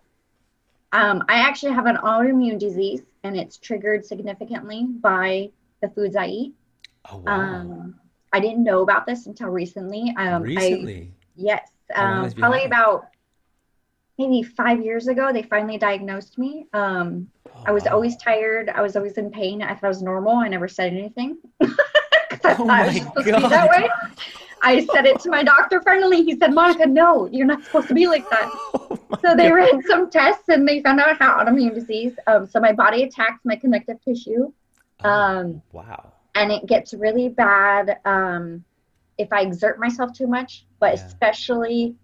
Um, 0.92 1.24
I 1.28 1.36
actually 1.36 1.72
have 1.72 1.86
an 1.86 1.96
autoimmune 1.96 2.58
disease, 2.58 3.02
and 3.22 3.36
it's 3.36 3.56
triggered 3.56 4.04
significantly 4.04 4.86
by 5.00 5.50
the 5.80 5.88
foods 5.90 6.16
I 6.16 6.26
eat. 6.26 6.54
Oh, 7.10 7.18
wow. 7.18 7.32
Um, 7.32 7.94
I 8.32 8.40
didn't 8.40 8.64
know 8.64 8.82
about 8.82 9.06
this 9.06 9.26
until 9.26 9.48
recently. 9.48 10.12
Um, 10.18 10.42
I, 10.42 10.44
Recently. 10.44 11.12
yes, 11.36 11.68
um, 11.94 12.24
has 12.24 12.32
it 12.32 12.36
been 12.36 12.42
probably 12.42 12.58
happening? 12.62 12.78
about 12.78 13.06
maybe 14.18 14.42
five 14.42 14.84
years 14.84 15.06
ago, 15.06 15.32
they 15.32 15.42
finally 15.42 15.78
diagnosed 15.78 16.36
me. 16.36 16.66
Um, 16.72 17.28
Oh, 17.54 17.64
I 17.66 17.72
was 17.72 17.84
wow. 17.84 17.92
always 17.92 18.16
tired. 18.16 18.70
I 18.70 18.80
was 18.82 18.96
always 18.96 19.18
in 19.18 19.30
pain. 19.30 19.62
I 19.62 19.74
thought 19.74 19.84
I 19.84 19.88
was 19.88 20.02
normal. 20.02 20.36
I 20.36 20.48
never 20.48 20.66
said 20.68 20.92
anything. 20.92 21.36
I 21.60 21.68
Oh 22.44 22.54
thought 22.54 22.70
I 22.70 22.86
was 22.86 22.94
my 22.94 23.00
supposed 23.00 23.26
to 23.28 23.36
be 23.36 23.48
that 23.48 23.70
way. 23.70 23.88
I 24.62 24.86
said 24.86 25.06
it 25.06 25.18
to 25.20 25.30
my 25.30 25.42
doctor 25.42 25.80
finally. 25.82 26.22
He 26.22 26.36
said, 26.38 26.52
Monica, 26.54 26.86
no, 26.86 27.28
you're 27.30 27.46
not 27.46 27.64
supposed 27.64 27.88
to 27.88 27.94
be 27.94 28.06
like 28.06 28.28
that. 28.30 28.52
Oh 28.74 29.28
So 29.28 29.36
they 29.36 29.48
God. 29.48 29.54
ran 29.54 29.82
some 29.84 30.10
tests 30.10 30.48
and 30.48 30.66
they 30.66 30.82
found 30.82 30.98
out 30.98 31.08
I 31.08 31.24
had 31.24 31.36
autoimmune 31.46 31.74
disease. 31.74 32.12
Um, 32.26 32.44
so 32.46 32.58
my 32.60 32.72
body 32.72 33.04
attacks 33.04 33.40
my 33.44 33.54
connective 33.54 34.00
tissue. 34.04 34.52
Oh, 35.04 35.08
Um, 35.08 35.62
wow. 35.72 36.12
and 36.34 36.50
it 36.50 36.66
gets 36.66 36.92
really 36.92 37.28
bad 37.28 37.98
um, 38.04 38.64
if 39.18 39.32
I 39.32 39.42
exert 39.42 39.78
myself 39.78 40.12
too 40.12 40.26
much, 40.26 40.66
but 40.80 40.94
Yeah. 40.94 41.04
especially 41.06 41.94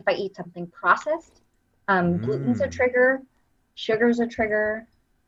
if 0.00 0.08
I 0.08 0.12
eat 0.12 0.36
something 0.36 0.66
processed. 0.68 1.42
Um, 1.88 2.16
Gluten's 2.18 2.60
a 2.62 2.66
Mm. 2.68 2.72
trigger, 2.72 3.22
sugar's 3.74 4.20
a 4.20 4.26
trigger. 4.26 4.86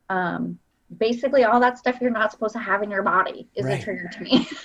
Um, 0.09 0.59
basically, 0.97 1.45
all 1.45 1.61
that 1.61 1.77
stuff 1.77 1.99
you're 2.01 2.11
not 2.11 2.31
supposed 2.31 2.55
to 2.55 2.61
have 2.61 2.83
in 2.83 2.91
your 2.91 3.03
body 3.03 3.49
is 3.55 3.67
Right. 3.67 3.79
a 3.81 3.85
trigger 3.85 4.09
to 4.13 4.21
me. 4.23 4.49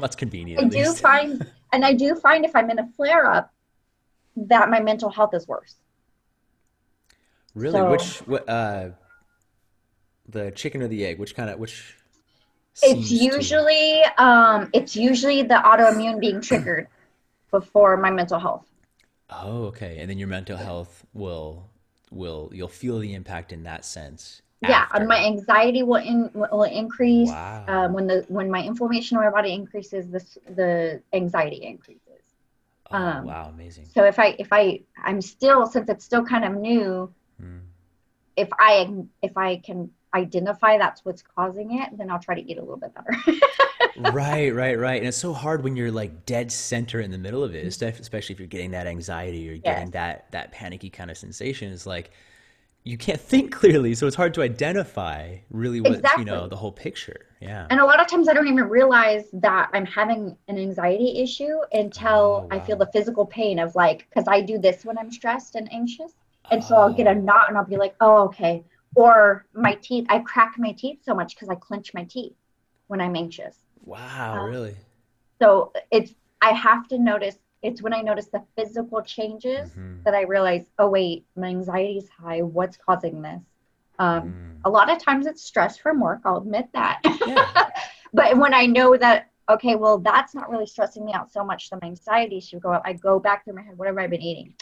That's 0.00 0.16
convenient. 0.16 0.62
I 0.64 0.68
do 0.68 0.78
least. 0.78 1.00
find, 1.00 1.46
and 1.72 1.84
I 1.84 1.92
do 1.94 2.14
find 2.14 2.44
if 2.44 2.54
I'm 2.56 2.70
in 2.70 2.78
a 2.78 2.88
flare 2.96 3.26
up, 3.26 3.52
that 4.36 4.70
my 4.70 4.80
mental 4.80 5.10
health 5.10 5.34
is 5.34 5.46
worse. 5.46 5.74
Really? 7.54 7.72
So- 7.72 7.90
Which 7.90 8.18
what 8.26 8.48
uh 8.48 8.90
the 10.28 10.50
chicken 10.52 10.82
or 10.82 10.88
the 10.88 11.04
egg? 11.04 11.18
Which 11.18 11.34
kind 11.34 11.50
of 11.50 11.58
which 11.58 11.96
It's 12.82 13.08
seems 13.08 13.08
to- 13.08 13.14
usually, 13.16 14.02
um, 14.16 14.70
it's 14.72 14.94
usually 14.96 15.42
the 15.42 15.54
autoimmune 15.54 16.20
being 16.20 16.40
triggered 16.40 16.86
before 17.50 17.96
my 17.96 18.10
mental 18.10 18.38
health. 18.38 18.64
Oh, 19.28 19.64
okay. 19.66 19.98
And 19.98 20.08
then 20.08 20.18
your 20.18 20.28
mental 20.28 20.56
health 20.56 21.04
will 21.12 21.68
will 22.10 22.50
you'll 22.52 22.68
feel 22.68 22.98
the 23.00 23.14
impact 23.14 23.52
in 23.52 23.64
that 23.64 23.84
sense. 23.84 24.42
Yeah, 24.62 24.86
and 24.92 25.08
my 25.08 25.24
anxiety 25.24 25.82
will 25.82 25.96
in 25.96 26.30
will 26.34 26.64
increase. 26.64 27.28
Wow. 27.30 27.64
Um, 27.66 27.92
when 27.94 28.06
the 28.06 28.26
when 28.28 28.50
my 28.50 28.62
inflammation 28.62 29.16
in 29.16 29.24
my 29.24 29.30
body 29.30 29.54
increases, 29.54 30.08
this 30.10 30.36
the 30.46 31.00
anxiety 31.14 31.64
increases. 31.64 32.04
Oh, 32.90 32.96
um, 32.96 33.24
wow, 33.26 33.48
amazing. 33.54 33.86
So 33.86 34.04
if 34.04 34.18
I 34.18 34.36
if 34.38 34.48
I 34.52 34.80
I'm 35.02 35.22
still 35.22 35.66
since 35.66 35.88
it's 35.88 36.04
still 36.04 36.24
kind 36.24 36.44
of 36.44 36.54
new, 36.54 37.12
Mm. 37.42 37.60
if 38.36 38.48
I 38.58 38.92
if 39.22 39.34
I 39.38 39.56
can 39.56 39.90
identify 40.12 40.76
that's 40.76 41.04
what's 41.06 41.22
causing 41.22 41.78
it, 41.80 41.96
then 41.96 42.10
I'll 42.10 42.18
try 42.18 42.34
to 42.34 42.42
eat 42.42 42.58
a 42.58 42.60
little 42.60 42.76
bit 42.76 42.92
better. 42.94 43.38
Right, 43.96 44.54
right, 44.54 44.78
right. 44.78 44.96
And 44.98 45.08
it's 45.08 45.16
so 45.16 45.32
hard 45.32 45.62
when 45.62 45.76
you're 45.76 45.90
like 45.90 46.24
dead 46.24 46.50
center 46.52 47.00
in 47.00 47.10
the 47.10 47.18
middle 47.18 47.42
of 47.42 47.54
it, 47.54 47.66
especially 47.66 48.32
if 48.32 48.38
you're 48.38 48.46
getting 48.48 48.70
that 48.70 48.86
anxiety 48.86 49.50
or 49.50 49.56
getting 49.58 49.88
Yes. 49.88 49.92
that 49.92 50.30
that 50.30 50.52
panicky 50.52 50.88
kind 50.90 51.10
of 51.10 51.18
sensation. 51.18 51.70
It's 51.72 51.86
like 51.86 52.10
you 52.84 52.96
can't 52.98 53.20
think 53.32 53.52
clearly, 53.52 53.94
so 53.94 54.06
it's 54.06 54.16
hard 54.16 54.34
to 54.34 54.42
identify 54.42 55.38
really 55.50 55.80
what's, 55.80 56.16
you 56.16 56.24
know, 56.24 56.48
the 56.48 56.56
whole 56.56 56.72
picture. 56.72 57.26
Yeah. 57.40 57.70
And 57.70 57.80
a 57.80 57.84
lot 57.84 58.00
of 58.00 58.06
times 58.06 58.28
I 58.28 58.34
don't 58.34 58.48
even 58.48 58.68
realize 58.68 59.30
that 59.34 59.70
I'm 59.72 59.86
having 59.86 60.36
an 60.48 60.58
anxiety 60.58 61.20
issue 61.22 61.60
until 61.72 62.46
Oh, 62.46 62.48
I 62.50 62.60
feel 62.60 62.76
the 62.76 62.86
physical 62.92 63.24
pain 63.26 63.58
of 63.58 63.74
like, 63.74 64.06
because 64.08 64.26
I 64.28 64.40
do 64.40 64.58
this 64.58 64.84
when 64.84 64.98
I'm 64.98 65.10
stressed 65.10 65.54
and 65.54 65.72
anxious. 65.72 66.12
And 66.50 66.62
so 66.62 66.76
I'll 66.76 66.92
get 66.92 67.06
a 67.06 67.14
Oh, 67.14 67.14
knot 67.14 67.48
and 67.48 67.56
I'll 67.56 67.64
be 67.64 67.76
like, 67.76 67.94
oh, 68.00 68.24
okay. 68.26 68.64
Or 68.94 69.46
my 69.54 69.74
teeth, 69.82 70.06
I 70.08 70.18
crack 70.20 70.54
my 70.58 70.72
teeth 70.72 71.00
so 71.04 71.14
much 71.14 71.34
because 71.36 71.48
I 71.48 71.54
clench 71.54 71.94
my 71.94 72.04
teeth 72.04 72.34
when 72.88 73.00
I'm 73.00 73.16
anxious. 73.16 73.56
wow, 73.84 74.38
Um, 74.38 74.44
really? 74.44 74.76
So 75.42 75.72
it's, 75.90 76.14
I 76.40 76.52
have 76.52 76.88
to 76.88 76.98
notice, 76.98 77.36
it's 77.62 77.82
when 77.82 77.92
I 77.92 78.00
notice 78.00 78.26
the 78.28 78.42
physical 78.56 79.02
changes 79.02 79.70
Mhm. 79.74 80.02
that 80.04 80.14
I 80.14 80.22
realize, 80.22 80.64
oh, 80.78 80.88
wait, 80.88 81.26
my 81.36 81.48
anxiety 81.48 81.98
is 81.98 82.08
high. 82.08 82.40
What's 82.42 82.76
causing 82.76 83.20
this? 83.22 83.42
Um, 83.98 84.22
Mm. 84.22 84.60
a 84.64 84.70
lot 84.70 84.90
of 84.90 84.98
times 84.98 85.26
it's 85.26 85.42
stress 85.42 85.76
from 85.76 86.00
work, 86.00 86.20
I'll 86.24 86.38
admit 86.38 86.68
that. 86.72 87.00
Yeah. 87.26 87.44
but 88.14 88.36
when 88.38 88.54
I 88.54 88.64
know 88.66 88.96
that, 88.96 89.28
okay, 89.50 89.74
well, 89.76 89.98
that's 89.98 90.34
not 90.34 90.48
really 90.50 90.66
stressing 90.66 91.04
me 91.04 91.12
out 91.12 91.30
so 91.30 91.44
much, 91.44 91.68
that 91.70 91.82
my 91.82 91.88
anxiety 91.88 92.40
should 92.40 92.62
go 92.62 92.72
up, 92.72 92.82
I 92.84 92.94
go 92.94 93.18
back 93.18 93.44
through 93.44 93.54
my 93.54 93.62
head, 93.62 93.76
what 93.76 93.88
have 93.88 93.98
I 93.98 94.06
been 94.06 94.22
eating? 94.22 94.54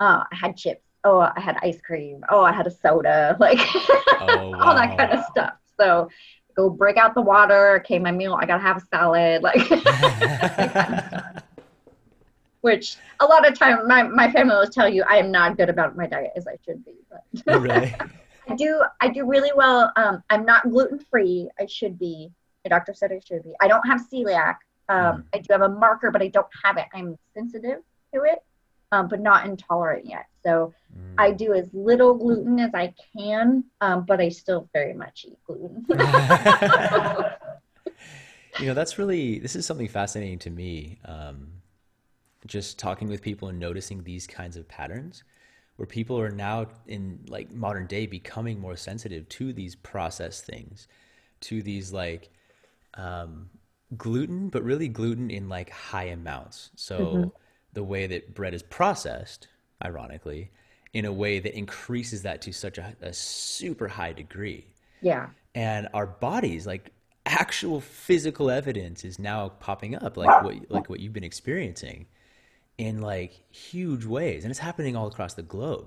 Oh, 0.00 0.22
I 0.30 0.34
had 0.36 0.56
chips. 0.56 0.84
Oh, 1.04 1.18
I 1.20 1.40
had 1.40 1.56
ice 1.62 1.80
cream. 1.80 2.24
Oh, 2.28 2.42
I 2.42 2.52
had 2.52 2.66
a 2.66 2.70
soda. 2.70 3.36
Like 3.40 3.58
Oh, 4.20 4.54
all 4.60 4.74
that 4.74 4.96
kind 4.96 5.12
of 5.12 5.24
stuff. 5.26 5.54
So 5.80 6.08
go 6.56 6.68
break 6.70 6.96
out 6.96 7.14
the 7.14 7.20
water. 7.22 7.76
Okay, 7.80 7.98
my 7.98 8.10
meal, 8.12 8.34
I 8.34 8.46
got 8.46 8.56
to 8.58 8.62
have 8.62 8.76
a 8.76 8.80
salad. 8.80 9.42
Like, 9.42 9.58
which 12.62 12.96
a 13.20 13.24
lot 13.26 13.46
of 13.48 13.58
time 13.58 13.86
my, 13.86 14.02
my 14.02 14.30
family 14.30 14.54
will 14.56 14.66
tell 14.66 14.88
you 14.88 15.04
I 15.08 15.16
am 15.16 15.30
not 15.30 15.56
good 15.56 15.68
about 15.68 15.96
my 15.96 16.06
diet 16.06 16.32
as 16.36 16.46
I 16.46 16.56
should 16.64 16.84
be. 16.84 16.94
But 17.10 17.42
Oh, 17.48 17.58
really? 17.58 17.92
I 18.48 18.54
do 18.54 18.82
I 19.00 19.08
do 19.08 19.26
really 19.26 19.50
well. 19.54 19.92
Um, 19.96 20.22
I'm 20.30 20.44
not 20.44 20.70
gluten 20.70 20.98
free. 20.98 21.48
I 21.60 21.66
should 21.66 21.98
be. 21.98 22.30
My 22.64 22.70
doctor 22.70 22.94
said 22.94 23.12
I 23.12 23.20
should 23.24 23.44
be. 23.44 23.52
I 23.60 23.68
don't 23.68 23.86
have 23.86 24.00
celiac. 24.12 24.56
Um, 24.88 25.24
I 25.34 25.38
do 25.38 25.46
have 25.52 25.62
a 25.62 25.68
marker, 25.68 26.10
but 26.10 26.22
I 26.22 26.28
don't 26.28 26.46
have 26.64 26.78
it. 26.78 26.86
I'm 26.94 27.18
sensitive 27.34 27.80
to 28.14 28.22
it, 28.22 28.38
um, 28.90 29.06
but 29.08 29.20
not 29.20 29.44
intolerant 29.46 30.06
yet. 30.06 30.26
So 30.44 30.72
I 31.18 31.32
Mm. 31.32 31.36
do 31.36 31.52
as 31.52 31.68
little 31.74 32.14
gluten 32.14 32.58
as 32.58 32.70
I 32.74 32.94
can, 33.14 33.64
um, 33.80 34.04
but 34.06 34.20
I 34.20 34.30
still 34.30 34.68
very 34.72 34.94
much 34.94 35.26
eat 35.28 35.38
gluten. 35.46 35.86
You 38.58 38.66
know, 38.66 38.74
that's 38.74 38.98
really, 38.98 39.38
this 39.38 39.54
is 39.54 39.64
something 39.66 39.86
fascinating 39.86 40.40
to 40.40 40.50
me. 40.50 40.98
Um, 41.04 41.57
just 42.48 42.78
talking 42.80 43.08
with 43.08 43.22
people 43.22 43.48
and 43.48 43.60
noticing 43.60 44.04
these 44.04 44.26
kinds 44.28 44.56
of 44.58 44.68
patterns 44.68 45.24
where 45.76 45.86
people 45.86 46.20
are 46.20 46.30
now 46.30 46.68
in 46.88 47.20
like 47.28 47.52
modern 47.52 47.86
day 47.86 48.06
becoming 48.06 48.60
more 48.60 48.76
sensitive 48.76 49.28
to 49.30 49.52
these 49.54 49.76
processed 49.76 50.46
things, 50.46 50.88
to 51.42 51.62
these 51.62 51.92
like 51.92 52.30
um, 52.94 53.50
gluten, 53.96 54.48
but 54.48 54.62
really 54.64 54.88
gluten 54.88 55.30
in 55.30 55.48
like 55.48 55.70
high 55.70 56.04
amounts. 56.06 56.70
So 56.76 57.26
Mhm. 57.26 57.32
the 57.72 57.84
way 57.84 58.06
that 58.08 58.34
bread 58.34 58.54
is 58.54 58.62
processed, 58.62 59.48
ironically, 59.84 60.52
in 60.94 61.04
a 61.06 61.12
way 61.12 61.40
that 61.40 61.56
increases 61.56 62.22
that 62.22 62.42
to 62.42 62.52
such 62.52 62.78
a, 62.78 62.96
a 63.02 63.12
super 63.12 63.88
high 63.88 64.12
degree 64.12 64.66
yeah. 65.00 65.28
and 65.54 65.88
our 65.94 66.06
bodies 66.06 66.66
like 66.66 66.92
actual 67.26 67.80
physical 67.80 68.50
evidence 68.50 69.04
is 69.04 69.18
now 69.18 69.48
popping 69.60 69.94
up 69.94 70.16
like 70.16 70.40
what 70.40 70.56
like 70.70 70.88
what 70.88 71.00
you've 71.00 71.12
been 71.12 71.24
experiencing 71.24 72.06
in 72.78 73.00
like 73.00 73.42
huge 73.52 74.04
ways 74.04 74.44
and 74.44 74.50
it's 74.50 74.60
happening 74.60 74.94
all 74.96 75.06
across 75.08 75.34
the 75.34 75.42
globe 75.42 75.86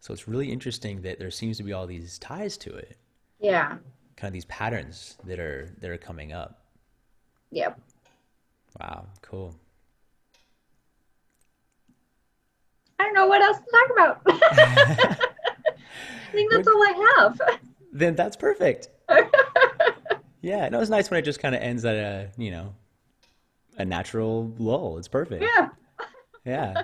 so 0.00 0.12
it's 0.12 0.26
really 0.26 0.50
interesting 0.50 1.02
that 1.02 1.18
there 1.18 1.30
seems 1.30 1.56
to 1.58 1.62
be 1.62 1.72
all 1.72 1.86
these 1.86 2.18
ties 2.18 2.56
to 2.56 2.74
it 2.74 2.96
Yeah. 3.38 3.76
kind 4.16 4.28
of 4.28 4.32
these 4.32 4.46
patterns 4.46 5.16
that 5.24 5.38
are 5.38 5.70
that 5.80 5.90
are 5.90 5.98
coming 5.98 6.32
up 6.32 6.62
Yep. 7.50 7.78
wow 8.80 9.06
cool 9.22 9.54
I 12.98 13.04
don't 13.04 13.14
know 13.14 13.26
what 13.26 13.42
else 13.42 13.58
to 13.58 13.64
talk 13.70 13.90
about. 13.92 14.22
I 16.26 16.32
think 16.32 16.50
that's 16.50 16.66
all 16.66 16.82
I 16.82 17.12
have. 17.18 17.40
then 17.92 18.14
that's 18.16 18.36
perfect 18.36 18.88
yeah 20.42 20.68
no 20.70 20.80
it's 20.80 20.90
nice 20.90 21.10
when 21.10 21.18
it 21.18 21.22
just 21.24 21.40
kind 21.40 21.54
of 21.54 21.60
ends 21.60 21.84
at 21.84 21.94
a 21.94 22.30
you 22.38 22.50
know 22.50 22.74
a 23.78 23.84
natural 23.84 24.54
lull. 24.58 24.98
It's 24.98 25.08
perfect. 25.08 25.42
Yeah. 25.42 25.68
yeah 26.44 26.82